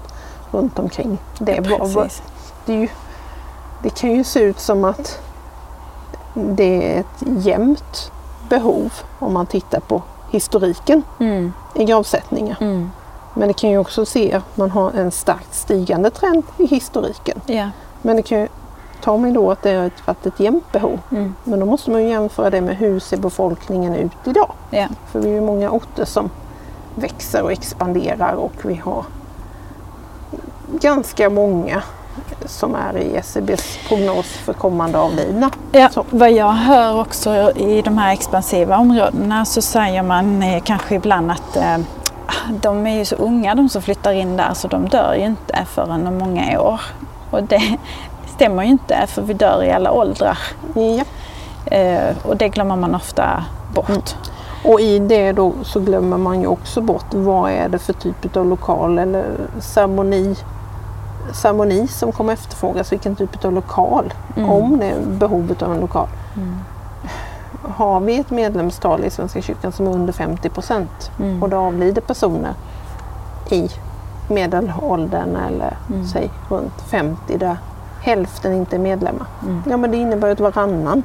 runt 0.51 0.79
omkring. 0.79 1.17
Det, 1.39 1.59
var- 1.69 1.87
var- 1.87 2.09
det, 2.65 2.73
ju, 2.73 2.87
det 3.83 3.89
kan 3.89 4.11
ju 4.11 4.23
se 4.23 4.39
ut 4.39 4.59
som 4.59 4.83
att 4.85 5.19
det 6.33 6.95
är 6.95 6.99
ett 6.99 7.23
jämnt 7.45 8.11
behov 8.49 8.93
om 9.19 9.33
man 9.33 9.45
tittar 9.45 9.79
på 9.79 10.01
historiken 10.31 11.03
Mm, 11.19 11.53
i 11.75 11.85
gravsättningar. 11.85 12.57
mm, 12.61 12.91
Men 13.33 13.47
det 13.47 13.53
kan 13.53 13.69
ju 13.69 13.77
också 13.77 14.05
se 14.05 14.33
att 14.33 14.57
man 14.57 14.71
har 14.71 14.91
en 14.91 15.11
starkt 15.11 15.53
stigande 15.53 16.09
trend 16.09 16.43
i 16.57 16.65
historiken. 16.65 17.41
ja, 17.45 17.69
Men 18.05 18.15
det 18.15 18.21
kan 18.21 18.39
ju 18.39 18.47
ta 19.01 19.17
mig 19.17 19.31
då 19.31 19.51
att 19.51 19.61
det 19.61 19.73
har 19.73 19.91
varit 20.05 20.25
ett 20.25 20.39
jämnt 20.39 20.71
behov. 20.71 20.99
mm, 21.11 21.35
Men 21.43 21.59
då 21.59 21.65
måste 21.65 21.91
man 21.91 22.03
ju 22.03 22.09
jämföra 22.09 22.49
det 22.49 22.61
med 22.61 22.75
hur 22.77 22.99
ser 22.99 23.17
befolkningen 23.17 23.95
ut 23.95 24.11
idag? 24.25 24.51
ja, 24.69 24.87
För 25.11 25.19
vi 25.19 25.29
är 25.29 25.33
ju 25.33 25.41
många 25.41 25.71
orter 25.71 26.05
som 26.05 26.29
växer 26.95 27.43
och 27.43 27.51
expanderar 27.51 28.33
och 28.33 28.51
vi 28.61 28.75
har 28.75 29.05
ganska 30.81 31.29
många 31.29 31.83
som 32.45 32.75
är 32.75 32.97
i 32.97 33.15
SCBs 33.15 33.79
prognos 33.87 34.25
för 34.25 34.53
kommande 34.53 34.97
avlidna. 34.99 35.49
ja. 35.71 35.89
Så. 35.89 36.05
Vad 36.09 36.31
jag 36.31 36.51
hör 36.51 36.99
också 37.01 37.51
i 37.55 37.81
de 37.81 37.97
här 37.97 38.13
expansiva 38.13 38.77
områdena 38.77 39.45
så 39.45 39.61
säger 39.61 40.03
man 40.03 40.43
eh, 40.43 40.63
kanske 40.63 40.95
ibland 40.95 41.31
att 41.31 41.55
eh, 41.57 41.77
de 42.61 42.87
är 42.87 42.97
ju 42.97 43.05
så 43.05 43.15
unga 43.15 43.55
de 43.55 43.69
som 43.69 43.81
flyttar 43.81 44.11
in 44.13 44.37
där 44.37 44.53
så 44.53 44.67
de 44.67 44.87
dör 44.87 45.15
ju 45.15 45.25
inte 45.25 45.65
förrän 45.65 46.07
om 46.07 46.17
många 46.17 46.61
år. 46.61 46.81
Och 47.35 47.43
det 47.43 47.77
stämmer 48.35 48.63
ju 48.63 48.69
inte 48.69 49.07
för 49.07 49.21
vi 49.21 49.33
dör 49.33 49.63
i 49.63 49.71
alla 49.71 49.91
åldrar. 49.91 50.37
Ja. 50.73 51.03
Eh, 51.75 52.15
och 52.23 52.37
det 52.37 52.49
glömmer 52.49 52.75
man 52.75 52.95
ofta 52.95 53.43
bort. 53.73 53.89
Mm. 53.89 54.01
Och 54.73 54.81
i 54.81 54.99
det 54.99 55.31
då 55.31 55.53
så 55.63 55.79
glömmer 55.79 56.17
man 56.17 56.41
ju 56.41 56.47
också 56.47 56.81
bort 56.81 57.05
vad 57.13 57.51
är 57.51 57.69
det 57.69 57.79
för 57.79 57.93
typ 57.93 58.35
av 58.37 58.45
lokal 58.45 58.99
eller 58.99 59.25
ceremoni, 59.59 60.35
ceremoni 61.33 61.87
som 61.87 62.11
kommer 62.11 62.33
efterfrågas, 62.33 62.91
vilken 62.91 63.15
typ 63.15 63.45
av 63.45 63.53
lokal, 63.53 64.13
Mm. 64.37 64.49
om 64.49 64.77
det 64.79 64.85
är 64.85 64.99
behovet 65.05 65.61
av 65.61 65.71
en 65.73 65.79
lokal. 65.79 66.07
Mm. 66.35 66.55
Har 67.75 67.99
vi 67.99 68.19
ett 68.19 68.29
medlemstal 68.29 69.03
i 69.03 69.09
Svenska 69.09 69.41
kyrkan 69.41 69.71
som 69.71 69.87
är 69.87 69.91
under 69.91 70.13
50 70.13 70.49
procent 70.49 71.11
Mm. 71.19 71.43
och 71.43 71.49
det 71.49 71.57
avlider 71.57 72.01
personer 72.01 72.53
i 73.49 73.69
medelåldern 74.29 75.35
eller 75.35 75.77
Mm. 75.89 76.07
säg 76.07 76.29
runt 76.49 76.81
50 76.91 77.37
där 77.37 77.57
hälften 78.01 78.53
inte 78.53 78.75
är 78.75 78.79
medlemmar. 78.79 79.27
Mm. 79.43 79.63
Ja 79.69 79.77
men 79.77 79.91
det 79.91 79.97
innebär 79.97 80.29
att 80.29 80.39
varannan 80.39 81.03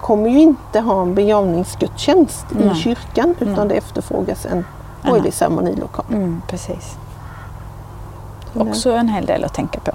kommer 0.00 0.30
ju 0.30 0.38
inte 0.40 0.80
ha 0.80 1.02
en 1.02 1.14
begravningsgudstjänst 1.14 2.46
i 2.52 2.64
Nej. 2.64 2.74
kyrkan 2.74 3.34
utan 3.40 3.54
Nej. 3.54 3.68
det 3.68 3.74
efterfrågas 3.74 4.46
en 4.46 4.64
borgerlig 5.02 5.34
ceremonilokal. 5.34 6.04
Mm, 6.12 6.42
precis. 6.48 6.96
Mm. 8.54 8.68
Också 8.68 8.90
en 8.92 9.08
hel 9.08 9.26
del 9.26 9.44
att 9.44 9.54
tänka 9.54 9.80
på. 9.80 9.92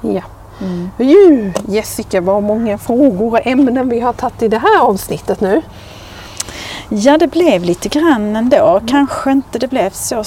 Ja. 0.00 0.22
Mm. 0.60 0.90
Ju, 0.98 1.52
Jessica, 1.68 2.20
vad 2.20 2.42
många 2.42 2.78
frågor 2.78 3.32
och 3.32 3.46
ämnen 3.46 3.88
vi 3.88 4.00
har 4.00 4.12
tagit 4.12 4.42
i 4.42 4.48
det 4.48 4.58
här 4.58 4.80
avsnittet 4.80 5.40
nu. 5.40 5.62
Ja, 6.88 7.18
det 7.18 7.26
blev 7.26 7.62
lite 7.62 7.88
grann 7.88 8.36
ändå. 8.36 8.80
Kanske 8.86 9.32
inte 9.32 9.58
det 9.58 9.68
blev 9.68 9.90
så 9.90 10.24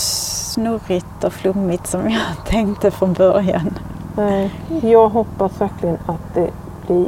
snurrigt 0.58 1.24
och 1.24 1.34
flummigt 1.34 1.88
som 1.88 2.10
jag 2.10 2.22
tänkte 2.46 2.92
från 2.92 3.14
början. 3.14 3.78
Nej, 4.16 4.52
Jag 4.82 5.10
hoppas 5.10 5.62
verkligen 5.62 5.98
att 6.06 6.34
det 6.34 6.50
blir 6.88 7.08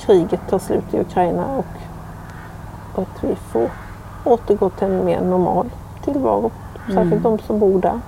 kriget 0.00 0.40
tar 0.50 0.58
slut 0.58 0.94
i 0.94 1.00
Ukraina 1.00 1.44
och 1.56 1.64
att 3.02 3.24
vi 3.24 3.34
får 3.52 3.70
återgå 4.24 4.70
till 4.70 4.86
en 4.86 5.04
mer 5.04 5.20
normal 5.20 5.70
tillvaro. 6.04 6.50
Särskilt 6.86 7.12
Mm. 7.12 7.22
de 7.22 7.38
som 7.38 7.58
bor 7.58 7.80
där. 7.80 8.00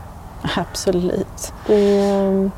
Absolut. 0.57 1.53
Det, 1.67 2.01
ehm, 2.01 2.51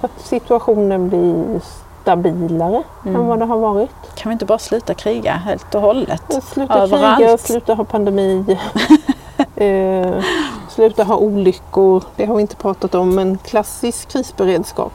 att 0.00 0.10
situationen 0.20 1.08
blir 1.08 1.60
stabilare 2.02 2.82
än 3.04 3.14
Mm. 3.14 3.26
vad 3.26 3.38
det 3.38 3.44
har 3.44 3.58
varit. 3.58 3.90
Kan 4.14 4.30
vi 4.30 4.32
inte 4.32 4.44
bara 4.44 4.58
sluta 4.58 4.94
kriga 4.94 5.32
helt 5.32 5.74
och 5.74 5.80
hållet? 5.80 6.42
Sluta 6.44 6.74
Överallt. 6.82 7.18
kriga, 7.18 7.38
sluta 7.38 7.74
ha 7.74 7.84
pandemi, 7.84 8.58
eh, 9.56 10.24
sluta 10.78 11.04
ha 11.04 11.16
olyckor. 11.16 12.04
Det 12.16 12.26
har 12.26 12.34
vi 12.34 12.40
inte 12.40 12.56
pratat 12.56 12.94
om 12.94 13.14
men 13.14 13.38
klassisk 13.38 14.08
krisberedskap 14.08 14.92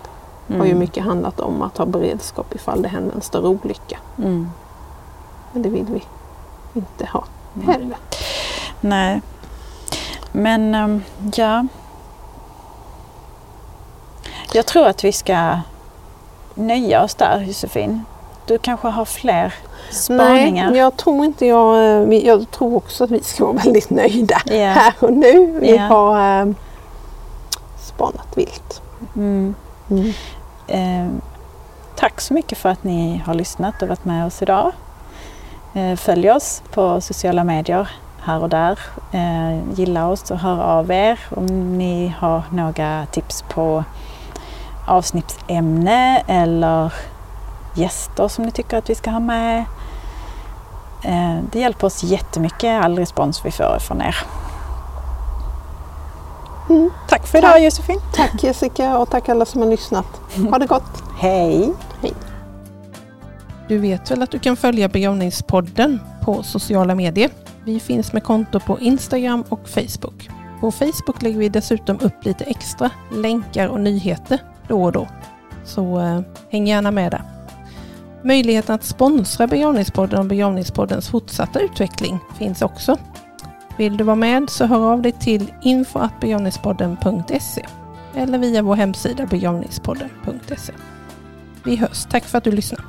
har 0.47 0.55
ju 0.65 0.71
Mm. 0.71 0.79
mycket 0.79 1.03
handlat 1.03 1.39
om 1.39 1.61
att 1.61 1.77
ha 1.77 1.85
beredskap 1.85 2.55
ifall 2.55 2.81
det 2.81 2.87
händer 2.87 3.15
en 3.15 3.21
större 3.21 3.47
olycka. 3.47 3.97
Mm. 4.17 4.49
Men 5.53 5.61
det 5.61 5.69
vill 5.69 5.85
vi 5.85 6.03
inte 6.73 7.05
ha 7.05 7.23
Mm. 7.55 7.67
heller. 7.67 7.97
Nej. 8.81 9.21
Men 10.31 10.75
ehm, 10.75 11.03
ja. 11.35 11.65
Jag 14.53 14.65
tror 14.65 14.87
att 14.87 15.03
vi 15.03 15.11
ska 15.11 15.57
nöja 16.55 17.03
oss 17.03 17.15
där 17.15 17.39
Josefin. 17.41 18.05
Du 18.45 18.57
kanske 18.57 18.87
har 18.87 19.05
fler 19.05 19.53
spaningar? 19.93 20.69
Nej, 20.69 20.79
jag 20.79 20.97
tror 20.97 21.25
inte 21.25 21.45
jag... 21.45 21.75
eh, 22.03 22.17
Jag 22.25 22.51
tror 22.51 22.75
också 22.75 23.03
att 23.03 23.11
vi 23.11 23.23
ska 23.23 23.45
vara 23.45 23.57
väldigt 23.57 23.89
nöjda 23.89 24.37
Ja. 24.45 24.55
här 24.69 24.93
och 24.99 25.13
nu. 25.13 25.59
Vi 25.61 25.75
Ja. 25.75 25.81
har 25.83 26.41
eh, 26.41 26.47
spanat 27.79 28.27
vilt. 28.37 28.81
Mm. 29.15 29.55
Mm. 29.91 30.13
Eh, 30.67 31.11
tack 31.95 32.21
så 32.21 32.33
mycket 32.33 32.57
för 32.57 32.69
att 32.69 32.83
ni 32.83 33.21
har 33.25 33.33
lyssnat 33.33 33.81
och 33.81 33.87
varit 33.87 34.05
med 34.05 34.25
oss 34.25 34.41
idag. 34.41 34.71
Eh, 35.73 35.95
följ 35.95 36.31
oss 36.31 36.61
på 36.73 37.01
sociala 37.01 37.43
medier 37.43 37.89
här 38.23 38.41
och 38.43 38.49
där. 38.49 38.79
Eh, 39.11 39.59
gilla 39.75 40.07
oss 40.07 40.31
och 40.31 40.37
hör 40.39 40.61
av 40.63 40.91
er 40.91 41.19
om 41.35 41.77
ni 41.77 42.13
har 42.19 42.41
några 42.51 43.05
tips 43.05 43.41
på 43.49 43.83
avsnittsämne 44.87 46.23
eller 46.27 46.93
gäster 47.75 48.27
som 48.27 48.45
ni 48.45 48.51
tycker 48.51 48.77
att 48.77 48.89
vi 48.89 48.95
ska 48.95 49.11
ha 49.11 49.19
med. 49.19 49.65
Eh, 51.03 51.39
det 51.51 51.59
hjälper 51.59 51.87
oss 51.87 52.03
jättemycket 52.03 52.83
all 52.83 52.97
respons 52.97 53.45
vi 53.45 53.51
får 53.51 53.79
från 53.79 54.01
er. 54.01 54.15
Mm. 56.69 56.89
Tack 57.09 57.27
för 57.27 57.37
idag 57.37 57.63
Josefin. 57.63 57.99
Tack 58.13 58.43
Jessica 58.43 58.97
och 58.97 59.09
tack 59.09 59.29
alla 59.29 59.45
som 59.45 59.61
har 59.61 59.69
lyssnat. 59.69 60.05
Ha 60.49 60.59
det 60.59 60.65
gott. 60.65 61.03
Hej. 61.19 61.73
Hej. 62.01 62.13
Du 63.67 63.77
vet 63.77 64.11
väl 64.11 64.21
att 64.21 64.31
du 64.31 64.39
kan 64.39 64.55
följa 64.57 64.89
Begravningspodden 64.89 65.99
på 66.21 66.43
sociala 66.43 66.95
medier? 66.95 67.29
Vi 67.65 67.79
finns 67.79 68.13
med 68.13 68.23
konto 68.23 68.59
på 68.59 68.79
Instagram 68.79 69.43
och 69.49 69.69
Facebook. 69.69 70.29
På 70.59 70.71
Facebook 70.71 71.21
lägger 71.21 71.39
vi 71.39 71.49
dessutom 71.49 71.99
upp 72.01 72.25
lite 72.25 72.43
extra 72.43 72.89
länkar 73.11 73.67
och 73.67 73.79
nyheter 73.79 74.39
då 74.67 74.83
och 74.83 74.91
då. 74.91 75.07
Så 75.65 75.99
eh, 75.99 76.21
häng 76.49 76.67
gärna 76.67 76.91
med 76.91 77.11
där. 77.11 77.32
Möjligheten 78.23 78.75
att 78.75 78.83
sponsra 78.83 79.47
Begravningspodden 79.47 80.19
och 80.19 80.25
Begravningspoddens 80.25 81.09
fortsatta 81.09 81.59
utveckling 81.59 82.19
finns 82.37 82.61
också. 82.61 82.97
Vill 83.77 83.97
du 83.97 84.03
vara 84.03 84.15
med 84.15 84.49
så 84.49 84.65
hör 84.65 84.93
av 84.93 85.01
dig 85.01 85.11
till 85.11 85.53
info.begravningspodden.se 85.61 87.65
eller 88.15 88.37
via 88.37 88.61
vår 88.61 88.75
hemsida 88.75 89.25
begravningspodden.se. 89.25 90.73
Vi 91.63 91.75
hörs. 91.75 92.05
Tack 92.05 92.23
för 92.23 92.37
att 92.37 92.43
du 92.43 92.51
lyssnar. 92.51 92.81